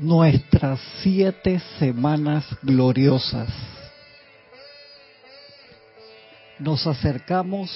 nuestras 0.00 0.80
siete 1.02 1.60
semanas 1.78 2.46
gloriosas. 2.62 3.50
Nos 6.58 6.86
acercamos 6.86 7.70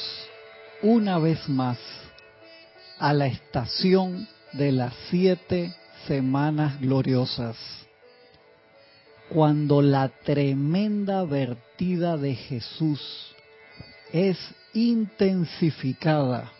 una 0.80 1.18
vez 1.18 1.46
más 1.50 1.78
a 2.98 3.12
la 3.12 3.26
estación 3.26 4.26
de 4.52 4.72
las 4.72 4.94
siete 5.10 5.74
semanas 6.06 6.80
gloriosas, 6.80 7.58
cuando 9.28 9.82
la 9.82 10.08
tremenda 10.08 11.24
vertida 11.24 12.16
de 12.16 12.34
Jesús 12.34 13.34
es 14.12 14.38
intensificada 14.72 16.50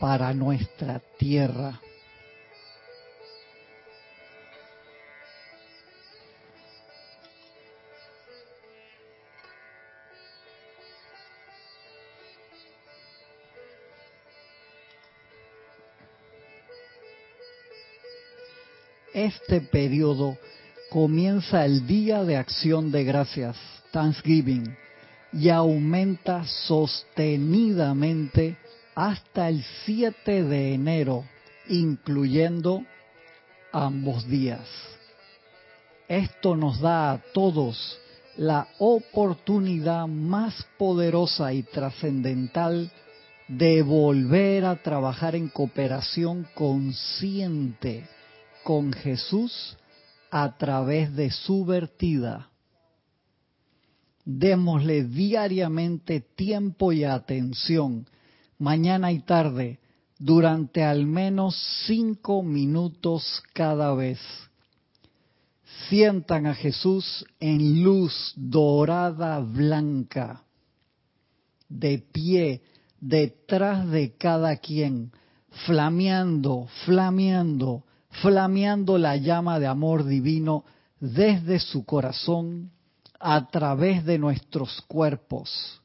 para 0.00 0.32
nuestra 0.32 1.02
tierra. 1.18 1.80
Este 19.26 19.60
periodo 19.60 20.38
comienza 20.88 21.64
el 21.64 21.84
Día 21.84 22.22
de 22.22 22.36
Acción 22.36 22.92
de 22.92 23.02
Gracias, 23.02 23.56
Thanksgiving, 23.90 24.76
y 25.32 25.48
aumenta 25.48 26.44
sostenidamente 26.44 28.56
hasta 28.94 29.48
el 29.48 29.64
7 29.84 30.44
de 30.44 30.74
enero, 30.74 31.24
incluyendo 31.68 32.84
ambos 33.72 34.28
días. 34.28 34.68
Esto 36.06 36.54
nos 36.54 36.80
da 36.80 37.10
a 37.10 37.18
todos 37.34 37.98
la 38.36 38.68
oportunidad 38.78 40.06
más 40.06 40.54
poderosa 40.78 41.52
y 41.52 41.64
trascendental 41.64 42.92
de 43.48 43.82
volver 43.82 44.64
a 44.64 44.76
trabajar 44.76 45.34
en 45.34 45.48
cooperación 45.48 46.46
consciente 46.54 48.04
con 48.66 48.92
Jesús 48.92 49.76
a 50.28 50.58
través 50.58 51.14
de 51.14 51.30
su 51.30 51.64
vertida. 51.64 52.50
Démosle 54.24 55.04
diariamente 55.04 56.20
tiempo 56.20 56.90
y 56.90 57.04
atención, 57.04 58.08
mañana 58.58 59.12
y 59.12 59.20
tarde, 59.20 59.78
durante 60.18 60.82
al 60.82 61.06
menos 61.06 61.56
cinco 61.86 62.42
minutos 62.42 63.40
cada 63.52 63.94
vez. 63.94 64.18
Sientan 65.88 66.46
a 66.46 66.54
Jesús 66.56 67.24
en 67.38 67.84
luz 67.84 68.32
dorada 68.34 69.38
blanca, 69.38 70.42
de 71.68 71.98
pie 72.00 72.62
detrás 73.00 73.88
de 73.92 74.16
cada 74.16 74.56
quien, 74.56 75.12
flameando, 75.66 76.66
flameando, 76.84 77.85
flameando 78.22 78.98
la 78.98 79.16
llama 79.16 79.58
de 79.58 79.66
amor 79.66 80.04
divino 80.04 80.64
desde 81.00 81.60
su 81.60 81.84
corazón 81.84 82.70
a 83.18 83.48
través 83.48 84.04
de 84.04 84.18
nuestros 84.18 84.82
cuerpos. 84.82 85.80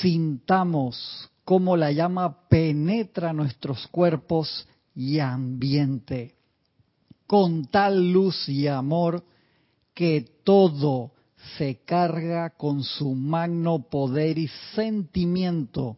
Sintamos 0.00 1.30
cómo 1.44 1.76
la 1.76 1.92
llama 1.92 2.48
penetra 2.48 3.32
nuestros 3.32 3.86
cuerpos 3.88 4.66
y 4.94 5.18
ambiente, 5.18 6.36
con 7.26 7.66
tal 7.66 8.12
luz 8.12 8.48
y 8.48 8.66
amor 8.66 9.24
que 9.94 10.24
todo 10.44 11.12
se 11.58 11.80
carga 11.84 12.50
con 12.50 12.84
su 12.84 13.14
magno 13.14 13.88
poder 13.90 14.38
y 14.38 14.48
sentimiento 14.74 15.96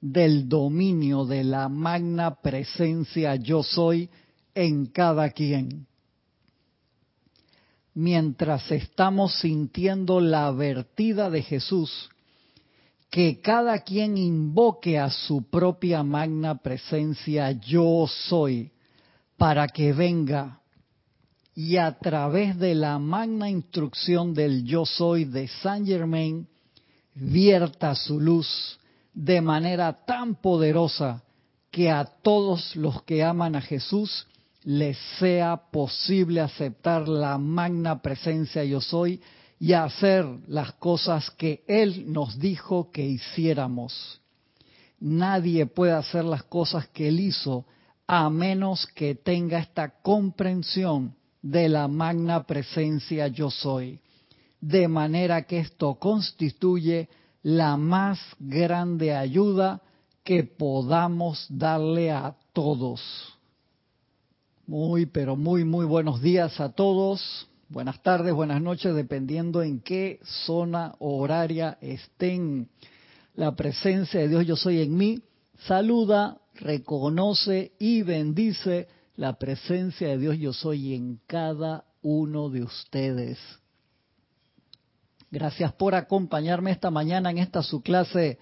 del 0.00 0.48
dominio 0.48 1.24
de 1.24 1.42
la 1.42 1.68
magna 1.68 2.40
presencia 2.42 3.34
yo 3.36 3.62
soy 3.62 4.08
en 4.54 4.86
cada 4.86 5.30
quien. 5.30 5.86
Mientras 7.94 8.70
estamos 8.70 9.38
sintiendo 9.40 10.20
la 10.20 10.50
vertida 10.50 11.30
de 11.30 11.42
Jesús, 11.42 12.10
que 13.10 13.40
cada 13.40 13.78
quien 13.80 14.18
invoque 14.18 14.98
a 14.98 15.10
su 15.10 15.48
propia 15.48 16.02
magna 16.02 16.56
presencia 16.56 17.52
yo 17.52 18.06
soy, 18.28 18.72
para 19.36 19.68
que 19.68 19.92
venga 19.92 20.60
y 21.54 21.76
a 21.76 21.98
través 21.98 22.58
de 22.58 22.74
la 22.74 22.98
magna 22.98 23.48
instrucción 23.48 24.34
del 24.34 24.64
yo 24.64 24.84
soy 24.84 25.24
de 25.24 25.46
Saint 25.46 25.86
Germain, 25.86 26.48
vierta 27.14 27.94
su 27.94 28.20
luz 28.20 28.78
de 29.12 29.40
manera 29.40 30.04
tan 30.04 30.34
poderosa 30.34 31.22
que 31.70 31.90
a 31.90 32.04
todos 32.04 32.74
los 32.74 33.02
que 33.02 33.22
aman 33.22 33.54
a 33.54 33.60
Jesús 33.60 34.26
les 34.64 34.96
sea 35.18 35.56
posible 35.70 36.40
aceptar 36.40 37.06
la 37.06 37.36
magna 37.38 38.00
presencia 38.00 38.64
yo 38.64 38.80
soy 38.80 39.20
y 39.60 39.72
hacer 39.72 40.26
las 40.48 40.72
cosas 40.74 41.30
que 41.32 41.64
Él 41.68 42.12
nos 42.12 42.38
dijo 42.38 42.90
que 42.90 43.04
hiciéramos. 43.06 44.20
Nadie 45.00 45.66
puede 45.66 45.92
hacer 45.92 46.24
las 46.24 46.44
cosas 46.44 46.88
que 46.88 47.08
Él 47.08 47.20
hizo 47.20 47.66
a 48.06 48.28
menos 48.30 48.86
que 48.94 49.14
tenga 49.14 49.58
esta 49.58 50.00
comprensión 50.02 51.14
de 51.42 51.68
la 51.68 51.88
magna 51.88 52.44
presencia 52.44 53.28
yo 53.28 53.50
soy. 53.50 54.00
De 54.60 54.88
manera 54.88 55.42
que 55.42 55.58
esto 55.58 55.94
constituye 55.96 57.08
la 57.42 57.76
más 57.76 58.18
grande 58.38 59.14
ayuda 59.14 59.82
que 60.22 60.44
podamos 60.44 61.46
darle 61.50 62.10
a 62.10 62.34
todos. 62.54 63.33
Muy, 64.66 65.04
pero 65.04 65.36
muy, 65.36 65.62
muy 65.62 65.84
buenos 65.84 66.22
días 66.22 66.58
a 66.58 66.70
todos. 66.70 67.46
Buenas 67.68 68.02
tardes, 68.02 68.32
buenas 68.32 68.62
noches, 68.62 68.94
dependiendo 68.94 69.62
en 69.62 69.80
qué 69.80 70.20
zona 70.46 70.94
horaria 71.00 71.76
estén. 71.82 72.70
La 73.34 73.54
presencia 73.56 74.20
de 74.20 74.28
Dios 74.28 74.46
yo 74.46 74.56
soy 74.56 74.80
en 74.80 74.96
mí. 74.96 75.20
Saluda, 75.66 76.38
reconoce 76.54 77.72
y 77.78 78.02
bendice 78.04 78.88
la 79.16 79.38
presencia 79.38 80.08
de 80.08 80.16
Dios 80.16 80.38
yo 80.38 80.54
soy 80.54 80.94
en 80.94 81.20
cada 81.26 81.84
uno 82.00 82.48
de 82.48 82.62
ustedes. 82.62 83.38
Gracias 85.30 85.74
por 85.74 85.94
acompañarme 85.94 86.70
esta 86.70 86.90
mañana 86.90 87.30
en 87.30 87.36
esta 87.36 87.62
su 87.62 87.82
clase 87.82 88.38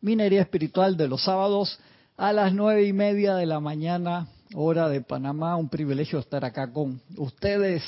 Minería 0.00 0.40
Espiritual 0.40 0.96
de 0.96 1.08
los 1.08 1.24
sábados 1.24 1.78
a 2.16 2.32
las 2.32 2.54
nueve 2.54 2.86
y 2.86 2.94
media 2.94 3.34
de 3.34 3.44
la 3.44 3.60
mañana 3.60 4.28
hora 4.54 4.88
de 4.88 5.00
Panamá. 5.00 5.56
Un 5.56 5.68
privilegio 5.68 6.18
estar 6.18 6.44
acá 6.44 6.72
con 6.72 7.00
ustedes 7.16 7.82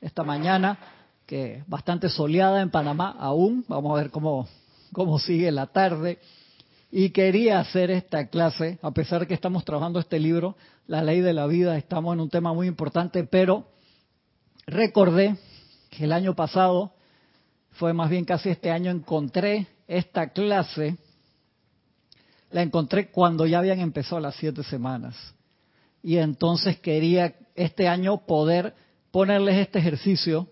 esta 0.00 0.22
mañana, 0.22 0.78
que 1.26 1.64
bastante 1.66 2.08
soleada 2.08 2.60
en 2.60 2.70
Panamá 2.70 3.16
aún. 3.18 3.64
Vamos 3.68 3.92
a 3.92 4.02
ver 4.02 4.10
cómo, 4.10 4.48
cómo 4.92 5.18
sigue 5.18 5.50
la 5.50 5.66
tarde. 5.66 6.18
Y 6.90 7.10
quería 7.10 7.58
hacer 7.58 7.90
esta 7.90 8.28
clase, 8.28 8.78
a 8.80 8.92
pesar 8.92 9.20
de 9.20 9.26
que 9.26 9.34
estamos 9.34 9.64
trabajando 9.64 9.98
este 9.98 10.20
libro, 10.20 10.56
La 10.86 11.02
Ley 11.02 11.20
de 11.20 11.32
la 11.32 11.46
Vida, 11.46 11.76
estamos 11.76 12.14
en 12.14 12.20
un 12.20 12.30
tema 12.30 12.52
muy 12.52 12.68
importante, 12.68 13.24
pero 13.24 13.66
recordé 14.66 15.36
que 15.90 16.04
el 16.04 16.12
año 16.12 16.36
pasado, 16.36 16.92
fue 17.72 17.92
más 17.92 18.10
bien 18.10 18.24
casi 18.24 18.50
este 18.50 18.70
año, 18.70 18.92
encontré 18.92 19.66
esta 19.88 20.28
clase, 20.28 20.96
la 22.52 22.62
encontré 22.62 23.10
cuando 23.10 23.44
ya 23.44 23.58
habían 23.58 23.80
empezado 23.80 24.20
las 24.20 24.36
siete 24.36 24.62
semanas 24.62 25.16
y 26.04 26.18
entonces 26.18 26.78
quería 26.78 27.34
este 27.54 27.88
año 27.88 28.26
poder 28.26 28.74
ponerles 29.10 29.56
este 29.56 29.78
ejercicio 29.78 30.48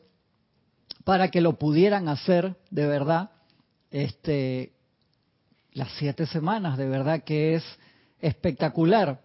para 1.04 1.30
que 1.30 1.42
lo 1.42 1.58
pudieran 1.58 2.08
hacer 2.08 2.56
de 2.70 2.86
verdad 2.86 3.30
este 3.90 4.72
las 5.74 5.92
siete 5.98 6.24
semanas 6.26 6.78
de 6.78 6.88
verdad 6.88 7.22
que 7.22 7.54
es 7.54 7.64
espectacular. 8.20 9.20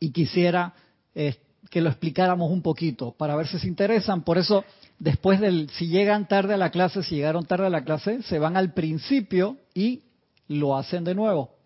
Y 0.00 0.10
quisiera 0.10 0.74
que 1.14 1.80
lo 1.80 1.88
explicáramos 1.88 2.50
un 2.50 2.60
poquito 2.60 3.12
para 3.12 3.34
ver 3.34 3.46
si 3.46 3.58
se 3.58 3.68
interesan. 3.68 4.24
Por 4.24 4.36
eso 4.36 4.64
después 4.98 5.40
del 5.40 5.70
si 5.70 5.86
llegan 5.86 6.28
tarde 6.28 6.54
a 6.54 6.58
la 6.58 6.70
clase 6.70 7.02
si 7.02 7.14
llegaron 7.14 7.46
tarde 7.46 7.66
a 7.66 7.70
la 7.70 7.84
clase 7.84 8.22
se 8.22 8.38
van 8.38 8.58
al 8.58 8.74
principio 8.74 9.56
y 9.72 10.02
lo 10.48 10.76
hacen 10.76 11.04
de 11.04 11.14
nuevo 11.14 11.61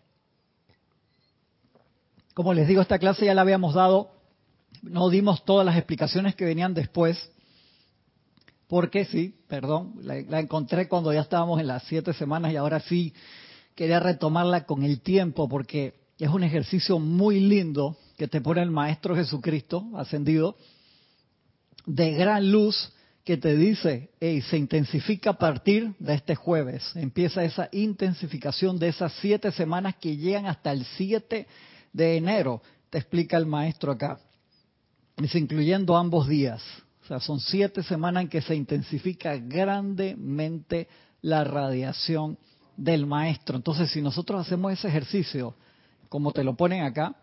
como 2.36 2.52
les 2.52 2.68
digo, 2.68 2.82
esta 2.82 2.98
clase 2.98 3.24
ya 3.24 3.32
la 3.32 3.40
habíamos 3.40 3.72
dado, 3.72 4.10
no 4.82 5.08
dimos 5.08 5.46
todas 5.46 5.64
las 5.64 5.74
explicaciones 5.74 6.34
que 6.34 6.44
venían 6.44 6.74
después, 6.74 7.30
porque 8.68 9.06
sí, 9.06 9.34
perdón, 9.48 9.94
la, 10.02 10.38
encontré 10.38 10.86
cuando 10.86 11.14
ya 11.14 11.22
estábamos 11.22 11.58
en 11.60 11.66
las 11.66 11.84
siete 11.84 12.12
semanas 12.12 12.52
y 12.52 12.56
ahora 12.56 12.80
sí 12.80 13.14
quería 13.74 14.00
retomarla 14.00 14.66
con 14.66 14.82
el 14.82 15.00
tiempo 15.00 15.48
porque 15.48 15.94
es 16.18 16.28
un 16.28 16.44
ejercicio 16.44 16.98
muy 16.98 17.40
lindo 17.40 17.96
que 18.18 18.28
te 18.28 18.42
pone 18.42 18.60
el 18.60 18.70
Maestro 18.70 19.16
Jesucristo 19.16 19.86
ascendido 19.96 20.58
de 21.86 22.10
gran 22.16 22.52
luz 22.52 22.92
que 23.24 23.38
te 23.38 23.56
dice, 23.56 24.10
hey, 24.20 24.42
se 24.42 24.58
intensifica 24.58 25.30
a 25.30 25.38
partir 25.38 25.94
de 25.98 26.12
este 26.12 26.34
jueves. 26.34 26.84
Empieza 26.96 27.44
esa 27.44 27.70
intensificación 27.72 28.78
de 28.78 28.88
esas 28.88 29.14
siete 29.22 29.52
semanas 29.52 29.94
que 29.96 30.18
llegan 30.18 30.44
hasta 30.44 30.70
el 30.70 30.84
7 30.84 31.46
de 31.96 32.18
enero, 32.18 32.60
te 32.90 32.98
explica 32.98 33.38
el 33.38 33.46
maestro 33.46 33.92
acá. 33.92 34.18
Dice, 35.16 35.38
incluyendo 35.38 35.96
ambos 35.96 36.28
días. 36.28 36.62
O 37.02 37.06
sea, 37.06 37.20
son 37.20 37.40
siete 37.40 37.82
semanas 37.82 38.24
en 38.24 38.28
que 38.28 38.42
se 38.42 38.54
intensifica 38.54 39.36
grandemente 39.38 40.88
la 41.22 41.42
radiación 41.42 42.36
del 42.76 43.06
maestro. 43.06 43.56
Entonces, 43.56 43.90
si 43.90 44.02
nosotros 44.02 44.46
hacemos 44.46 44.72
ese 44.72 44.88
ejercicio, 44.88 45.54
como 46.10 46.32
te 46.32 46.44
lo 46.44 46.54
ponen 46.54 46.82
acá, 46.82 47.16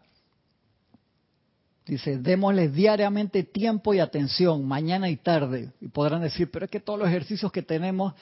dice, 1.86 2.18
démosles 2.18 2.74
diariamente 2.74 3.44
tiempo 3.44 3.94
y 3.94 4.00
atención, 4.00 4.68
mañana 4.68 5.08
y 5.08 5.18
tarde. 5.18 5.72
Y 5.82 5.90
podrán 5.90 6.22
decir, 6.22 6.50
pero 6.50 6.66
es 6.66 6.72
que 6.72 6.80
todos 6.80 6.98
los 6.98 7.08
ejercicios 7.08 7.52
que 7.52 7.62
tenemos, 7.62 8.16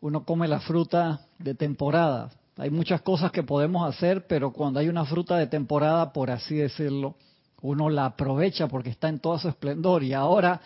uno 0.00 0.24
come 0.24 0.48
la 0.48 0.58
fruta 0.58 1.20
de 1.38 1.54
temporada. 1.54 2.32
Hay 2.62 2.70
muchas 2.70 3.02
cosas 3.02 3.32
que 3.32 3.42
podemos 3.42 3.92
hacer, 3.92 4.28
pero 4.28 4.52
cuando 4.52 4.78
hay 4.78 4.88
una 4.88 5.04
fruta 5.04 5.36
de 5.36 5.48
temporada, 5.48 6.12
por 6.12 6.30
así 6.30 6.54
decirlo, 6.54 7.16
uno 7.60 7.90
la 7.90 8.04
aprovecha 8.04 8.68
porque 8.68 8.90
está 8.90 9.08
en 9.08 9.18
todo 9.18 9.36
su 9.36 9.48
esplendor. 9.48 10.04
Y 10.04 10.12
ahora 10.12 10.60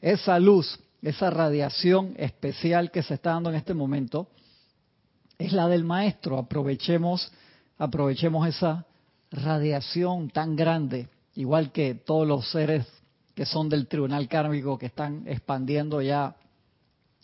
esa 0.00 0.38
luz, 0.38 0.78
esa 1.02 1.28
radiación 1.28 2.14
especial 2.18 2.92
que 2.92 3.02
se 3.02 3.14
está 3.14 3.30
dando 3.30 3.50
en 3.50 3.56
este 3.56 3.74
momento, 3.74 4.28
es 5.38 5.52
la 5.52 5.66
del 5.66 5.82
maestro. 5.82 6.38
Aprovechemos, 6.38 7.32
aprovechemos 7.78 8.46
esa 8.46 8.86
radiación 9.32 10.30
tan 10.30 10.54
grande, 10.54 11.08
igual 11.34 11.72
que 11.72 11.96
todos 11.96 12.28
los 12.28 12.48
seres 12.48 12.86
que 13.34 13.44
son 13.44 13.68
del 13.68 13.88
tribunal 13.88 14.28
kármico 14.28 14.78
que 14.78 14.86
están 14.86 15.26
expandiendo 15.26 16.00
ya 16.00 16.36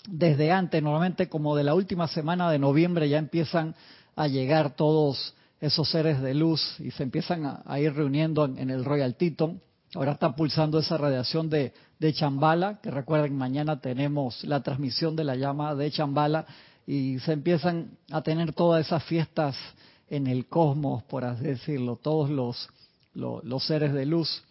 desde 0.09 0.51
antes, 0.51 0.83
normalmente 0.83 1.29
como 1.29 1.55
de 1.55 1.63
la 1.63 1.75
última 1.75 2.09
semana 2.09 2.51
de 2.51 2.59
noviembre 2.59 3.09
ya 3.09 3.19
empiezan 3.19 3.77
a 4.17 4.27
llegar 4.27 4.75
todos 4.75 5.35
esos 5.61 5.89
seres 5.91 6.21
de 6.21 6.35
luz 6.35 6.61
y 6.81 6.91
se 6.91 7.03
empiezan 7.03 7.63
a, 7.65 7.81
ir 7.81 7.95
reuniendo 7.95 8.45
en, 8.45 8.71
el 8.71 8.85
Royal 8.85 9.15
Teton. 9.15 9.61
Ahora 9.95 10.13
está 10.13 10.35
pulsando 10.35 10.79
esa 10.79 10.97
radiación 10.97 11.49
de, 11.49 11.73
Chambala, 12.13 12.81
que 12.83 12.91
recuerden, 12.91 13.37
mañana 13.37 13.81
tenemos 13.81 14.43
la 14.45 14.63
transmisión 14.63 15.17
de 15.17 15.25
la 15.25 15.37
llama 15.37 15.75
de 15.75 15.91
Chambala 15.91 16.47
y 16.87 17.19
se 17.21 17.33
empiezan 17.33 17.91
a 18.11 18.23
tener 18.23 18.53
todas 18.53 18.87
esas 18.87 19.03
fiestas 19.05 19.57
en 20.09 20.27
el 20.27 20.47
cosmos, 20.47 21.03
por 21.05 21.25
así 21.25 21.45
decirlo, 21.45 21.97
todos 21.97 22.31
los, 22.31 22.69
los, 23.15 23.65
seres 23.65 23.93
de 23.93 24.07
luz 24.07 24.43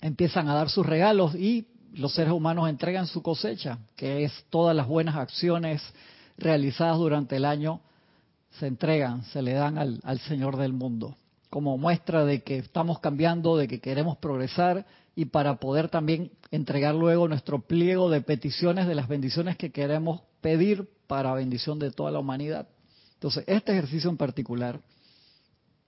empiezan 0.00 0.48
a 0.48 0.54
dar 0.54 0.70
sus 0.70 0.84
regalos 0.84 1.34
y 1.34 1.66
los 1.92 2.14
seres 2.14 2.32
humanos 2.32 2.68
entregan 2.68 3.06
su 3.06 3.22
cosecha, 3.22 3.78
que 3.96 4.24
es 4.24 4.32
todas 4.50 4.74
las 4.74 4.88
buenas 4.88 5.16
acciones 5.16 5.82
realizadas 6.36 6.98
durante 6.98 7.36
el 7.36 7.44
año, 7.44 7.80
se 8.58 8.66
entregan, 8.66 9.24
se 9.24 9.42
le 9.42 9.52
dan 9.52 9.78
al, 9.78 10.00
al 10.04 10.18
Señor 10.20 10.56
del 10.56 10.72
mundo, 10.72 11.16
como 11.50 11.78
muestra 11.78 12.24
de 12.24 12.42
que 12.42 12.58
estamos 12.58 13.00
cambiando, 13.00 13.56
de 13.56 13.68
que 13.68 13.80
queremos 13.80 14.16
progresar 14.18 14.86
y 15.14 15.26
para 15.26 15.56
poder 15.56 15.88
también 15.88 16.30
entregar 16.50 16.94
luego 16.94 17.26
nuestro 17.26 17.60
pliego 17.62 18.10
de 18.10 18.20
peticiones 18.20 18.86
de 18.86 18.94
las 18.94 19.08
bendiciones 19.08 19.56
que 19.56 19.72
queremos 19.72 20.20
pedir 20.40 20.88
para 21.06 21.34
bendición 21.34 21.78
de 21.78 21.90
toda 21.90 22.10
la 22.10 22.18
humanidad. 22.18 22.68
Entonces, 23.14 23.44
este 23.46 23.72
ejercicio 23.72 24.10
en 24.10 24.18
particular, 24.18 24.80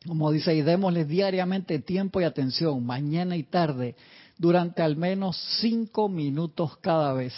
como 0.07 0.31
dice, 0.31 0.55
y 0.55 0.63
démosle 0.63 1.05
diariamente 1.05 1.79
tiempo 1.81 2.21
y 2.21 2.25
atención, 2.25 2.85
mañana 2.85 3.37
y 3.37 3.43
tarde, 3.43 3.97
durante 4.39 4.83
al 4.83 4.97
menos 4.97 5.37
cinco 5.61 6.09
minutos 6.09 6.79
cada 6.79 7.13
vez. 7.13 7.35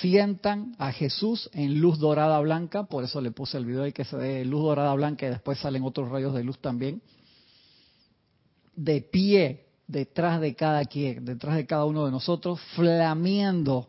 Sientan 0.00 0.74
a 0.78 0.92
Jesús 0.92 1.48
en 1.54 1.80
luz 1.80 1.98
dorada 1.98 2.38
blanca, 2.40 2.84
por 2.84 3.02
eso 3.02 3.20
le 3.20 3.30
puse 3.30 3.56
el 3.56 3.64
video 3.64 3.84
ahí 3.84 3.92
que 3.92 4.04
se 4.04 4.16
ve 4.16 4.44
luz 4.44 4.62
dorada 4.62 4.92
blanca 4.94 5.26
y 5.26 5.30
después 5.30 5.58
salen 5.58 5.82
otros 5.84 6.10
rayos 6.10 6.34
de 6.34 6.44
luz 6.44 6.58
también. 6.58 7.00
De 8.76 9.00
pie, 9.00 9.66
detrás 9.86 10.40
de 10.40 10.54
cada 10.54 10.84
quien, 10.84 11.24
detrás 11.24 11.56
de 11.56 11.66
cada 11.66 11.86
uno 11.86 12.04
de 12.04 12.10
nosotros, 12.10 12.60
flameando 12.76 13.88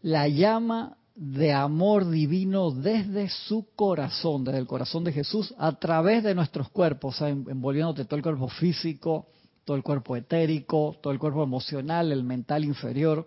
la 0.00 0.28
llama 0.28 0.96
de 1.14 1.52
amor 1.52 2.08
divino 2.08 2.70
desde 2.70 3.28
su 3.28 3.66
corazón, 3.74 4.44
desde 4.44 4.58
el 4.58 4.66
corazón 4.66 5.04
de 5.04 5.12
Jesús, 5.12 5.54
a 5.58 5.72
través 5.72 6.22
de 6.24 6.34
nuestros 6.34 6.70
cuerpos, 6.70 7.20
o 7.20 7.26
envolviéndote 7.26 8.06
todo 8.06 8.16
el 8.16 8.22
cuerpo 8.22 8.48
físico, 8.48 9.26
todo 9.64 9.76
el 9.76 9.82
cuerpo 9.82 10.16
etérico, 10.16 10.96
todo 11.02 11.12
el 11.12 11.18
cuerpo 11.18 11.42
emocional, 11.42 12.12
el 12.12 12.22
mental 12.24 12.64
inferior. 12.64 13.26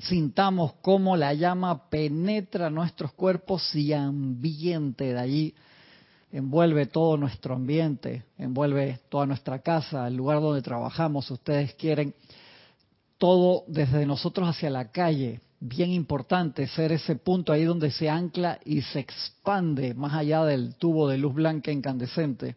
Sintamos 0.00 0.74
cómo 0.80 1.16
la 1.16 1.34
llama 1.34 1.88
penetra 1.90 2.70
nuestros 2.70 3.12
cuerpos 3.12 3.74
y 3.74 3.92
ambiente 3.92 5.12
de 5.12 5.18
allí 5.18 5.54
envuelve 6.30 6.86
todo 6.86 7.16
nuestro 7.16 7.54
ambiente, 7.54 8.24
envuelve 8.36 9.00
toda 9.08 9.26
nuestra 9.26 9.60
casa, 9.60 10.06
el 10.06 10.14
lugar 10.14 10.40
donde 10.40 10.62
trabajamos, 10.62 11.26
si 11.26 11.32
ustedes 11.32 11.74
quieren, 11.74 12.14
todo 13.18 13.64
desde 13.66 14.06
nosotros 14.06 14.48
hacia 14.48 14.70
la 14.70 14.90
calle. 14.90 15.40
Bien 15.60 15.90
importante 15.90 16.68
ser 16.68 16.92
ese 16.92 17.16
punto 17.16 17.52
ahí 17.52 17.64
donde 17.64 17.90
se 17.90 18.08
ancla 18.08 18.60
y 18.64 18.82
se 18.82 19.00
expande 19.00 19.94
más 19.94 20.14
allá 20.14 20.44
del 20.44 20.76
tubo 20.76 21.08
de 21.08 21.18
luz 21.18 21.34
blanca 21.34 21.72
incandescente. 21.72 22.54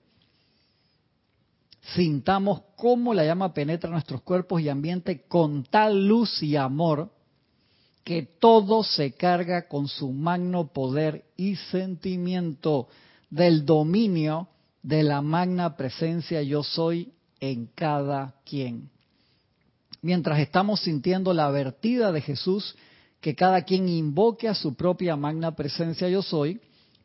Sintamos 1.95 2.61
cómo 2.75 3.15
la 3.15 3.25
llama 3.25 3.55
penetra 3.55 3.89
nuestros 3.89 4.21
cuerpos 4.21 4.61
y 4.61 4.69
ambiente 4.69 5.23
con 5.27 5.63
tal 5.63 6.07
luz 6.07 6.43
y 6.43 6.55
amor 6.55 7.09
que 8.03 8.23
todo 8.39 8.83
se 8.83 9.13
carga 9.13 9.67
con 9.67 9.87
su 9.87 10.11
magno 10.11 10.67
poder 10.67 11.25
y 11.37 11.55
sentimiento 11.55 12.87
del 13.29 13.65
dominio 13.65 14.47
de 14.83 15.03
la 15.03 15.21
magna 15.21 15.75
presencia 15.75 16.41
yo 16.41 16.63
soy 16.63 17.11
en 17.39 17.67
cada 17.75 18.35
quien. 18.45 18.89
Mientras 20.01 20.39
estamos 20.39 20.81
sintiendo 20.81 21.33
la 21.33 21.49
vertida 21.51 22.11
de 22.11 22.21
Jesús, 22.21 22.75
que 23.19 23.35
cada 23.35 23.61
quien 23.61 23.87
invoque 23.87 24.47
a 24.47 24.55
su 24.55 24.73
propia 24.73 25.15
magna 25.15 25.55
presencia 25.55 26.09
yo 26.09 26.23
soy 26.23 26.59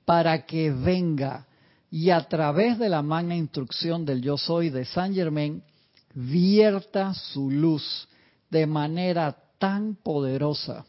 para 0.06 0.46
que 0.46 0.70
venga 0.70 1.46
y 1.90 2.10
a 2.10 2.26
través 2.26 2.78
de 2.78 2.88
la 2.88 3.02
magna 3.02 3.36
instrucción 3.36 4.04
del 4.06 4.22
yo 4.22 4.38
soy 4.38 4.70
de 4.70 4.86
San 4.86 5.14
Germain 5.14 5.62
vierta 6.14 7.12
su 7.12 7.50
luz 7.50 8.08
de 8.50 8.66
manera 8.66 9.36
tan 9.58 9.94
poderosa, 9.94 10.84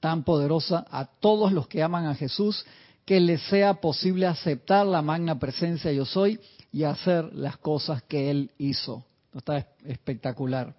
tan 0.00 0.24
poderosa 0.24 0.86
a 0.90 1.06
todos 1.06 1.52
los 1.52 1.68
que 1.68 1.82
aman 1.82 2.06
a 2.06 2.14
Jesús 2.14 2.64
que 3.04 3.20
les 3.20 3.42
sea 3.42 3.74
posible 3.74 4.26
aceptar 4.26 4.86
la 4.86 5.02
magna 5.02 5.38
presencia 5.38 5.90
yo 5.92 6.04
soy 6.04 6.38
y 6.72 6.84
hacer 6.84 7.34
las 7.34 7.56
cosas 7.56 8.02
que 8.04 8.30
Él 8.30 8.50
hizo. 8.58 9.04
Está 9.34 9.66
espectacular. 9.84 10.74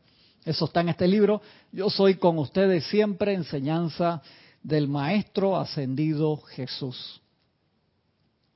Eso 0.46 0.66
está 0.66 0.82
en 0.82 0.90
este 0.90 1.08
libro. 1.08 1.42
Yo 1.72 1.90
soy 1.90 2.16
con 2.16 2.38
ustedes 2.40 2.86
siempre 2.86 3.34
enseñanza 3.34 4.22
del 4.64 4.88
Maestro 4.88 5.58
Ascendido 5.58 6.38
Jesús. 6.38 7.22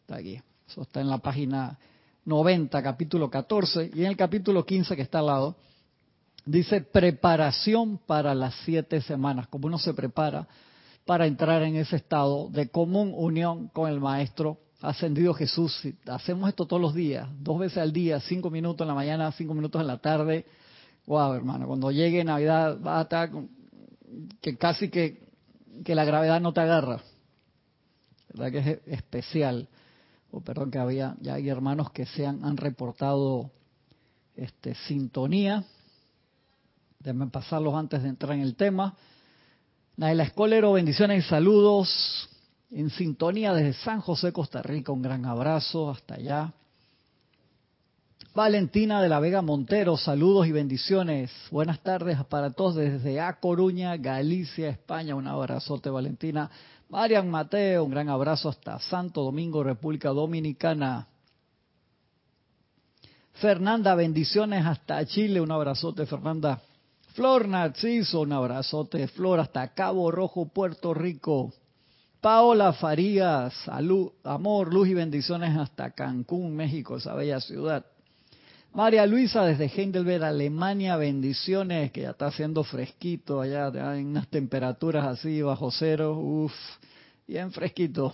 Está 0.02 0.18
aquí. 0.18 0.42
Eso 0.68 0.82
está 0.82 1.02
en 1.02 1.10
la 1.10 1.20
página 1.20 1.78
90, 2.26 2.82
capítulo 2.82 3.30
14. 3.30 3.92
Y 3.94 4.02
en 4.02 4.08
el 4.08 4.18
capítulo 4.18 4.66
15 4.66 4.96
que 4.96 5.02
está 5.02 5.20
al 5.20 5.28
lado, 5.28 5.56
dice 6.46 6.82
preparación 6.82 7.98
para 7.98 8.34
las 8.36 8.54
siete 8.64 9.02
semanas. 9.02 9.48
Como 9.48 9.68
uno 9.68 9.78
se 9.78 9.94
prepara 9.94 10.48
para 11.06 11.28
entrar 11.28 11.64
en 11.64 11.76
ese 11.76 11.98
estado 11.98 12.50
de 12.50 12.70
común 12.70 13.14
unión 13.16 13.68
con 13.70 13.90
el 13.90 14.00
Maestro 14.00 14.60
ascendido 14.82 15.34
Jesús. 15.34 15.82
hacemos 16.08 16.50
esto 16.50 16.66
todos 16.66 16.82
los 16.82 16.94
días, 16.94 17.28
dos 17.40 17.60
veces 17.60 17.80
al 17.80 17.92
día, 17.92 18.20
cinco 18.20 18.50
minutos 18.50 18.86
en 18.86 18.90
la 18.90 18.94
mañana, 18.94 19.32
cinco 19.32 19.54
minutos 19.54 19.82
en 19.82 19.88
la 19.88 19.98
tarde. 19.98 20.46
Wow, 21.08 21.34
hermano, 21.34 21.68
cuando 21.68 21.92
llegue 21.92 22.24
Navidad 22.24 22.80
va 22.82 23.00
a 23.00 23.04
estar 23.04 23.30
que 24.42 24.58
casi 24.58 24.90
que, 24.90 25.28
que 25.84 25.96
la 25.96 26.06
gravedad 26.06 26.40
no 26.42 26.54
te 26.54 26.62
agarra. 26.62 27.02
¿Verdad 28.34 28.52
que 28.52 28.58
es 28.58 28.80
especial? 28.88 29.68
O 30.32 30.42
perdón 30.42 30.72
que 30.72 30.80
había, 30.80 31.16
ya 31.22 31.36
hay 31.36 31.48
hermanos 31.50 31.92
que 31.92 32.06
se 32.06 32.26
han, 32.26 32.44
han 32.44 32.58
reportado 32.58 33.52
este, 34.36 34.76
sintonía. 34.76 35.64
Déjenme 37.06 37.28
pasarlos 37.28 37.76
antes 37.76 38.02
de 38.02 38.10
entrar 38.10 38.34
en 38.34 38.42
el 38.42 38.56
tema. 38.56 38.96
Naila 39.96 40.24
Escolero, 40.24 40.74
bendiciones 40.74 41.24
y 41.24 41.30
saludos 41.30 42.28
en 42.72 42.90
sintonía 42.90 43.54
desde 43.54 43.74
San 43.74 44.02
José, 44.02 44.34
Costa 44.34 44.64
Rica. 44.64 44.92
Un 44.92 45.04
gran 45.04 45.24
abrazo 45.24 45.92
hasta 45.92 46.16
allá. 46.16 46.52
Valentina 48.34 49.04
de 49.04 49.10
la 49.10 49.20
Vega 49.20 49.44
Montero, 49.44 49.98
saludos 49.98 50.48
y 50.48 50.52
bendiciones. 50.52 51.32
Buenas 51.52 51.80
tardes 51.82 52.18
para 52.26 52.50
todos 52.50 52.74
desde 52.74 53.22
A 53.22 53.40
Coruña, 53.40 53.96
Galicia, 53.98 54.70
España. 54.70 55.14
Un 55.14 55.28
abrazote, 55.28 55.92
Valentina. 55.92 56.50
Marian 56.90 57.30
Mateo, 57.30 57.84
un 57.84 57.92
gran 57.92 58.10
abrazo 58.10 58.50
hasta 58.50 58.80
Santo 58.80 59.22
Domingo, 59.22 59.64
República 59.64 60.10
Dominicana. 60.10 61.08
Fernanda, 63.34 63.94
bendiciones 63.94 64.66
hasta 64.66 65.06
Chile. 65.06 65.40
Un 65.40 65.52
abrazote, 65.52 66.08
Fernanda. 66.08 66.60
Flor 67.16 67.48
Narciso, 67.48 68.22
un 68.22 68.34
abrazote. 68.34 69.08
Flor 69.08 69.40
hasta 69.40 69.74
Cabo 69.74 70.12
Rojo, 70.12 70.50
Puerto 70.50 70.94
Rico. 70.94 71.54
Paola 72.20 72.74
Farías, 72.74 73.54
salud, 73.64 74.12
amor, 74.26 74.74
luz 74.74 74.90
y 74.90 74.94
bendiciones 74.94 75.56
hasta 75.58 75.92
Cancún, 75.92 76.54
México, 76.54 76.98
esa 76.98 77.14
bella 77.14 77.40
ciudad. 77.40 77.86
María 78.74 79.06
Luisa 79.06 79.46
desde 79.46 79.68
Heidelberg, 79.68 80.26
Alemania, 80.26 80.98
bendiciones, 80.98 81.92
que 81.94 82.02
ya 82.02 82.10
está 82.10 82.26
haciendo 82.28 82.66
fresquito 82.66 83.40
allá, 83.40 83.68
en 83.96 84.08
unas 84.08 84.28
temperaturas 84.28 85.06
así 85.06 85.42
bajo 85.42 85.72
cero, 85.72 86.18
uff, 86.18 86.54
bien 87.26 87.52
fresquito. 87.52 88.14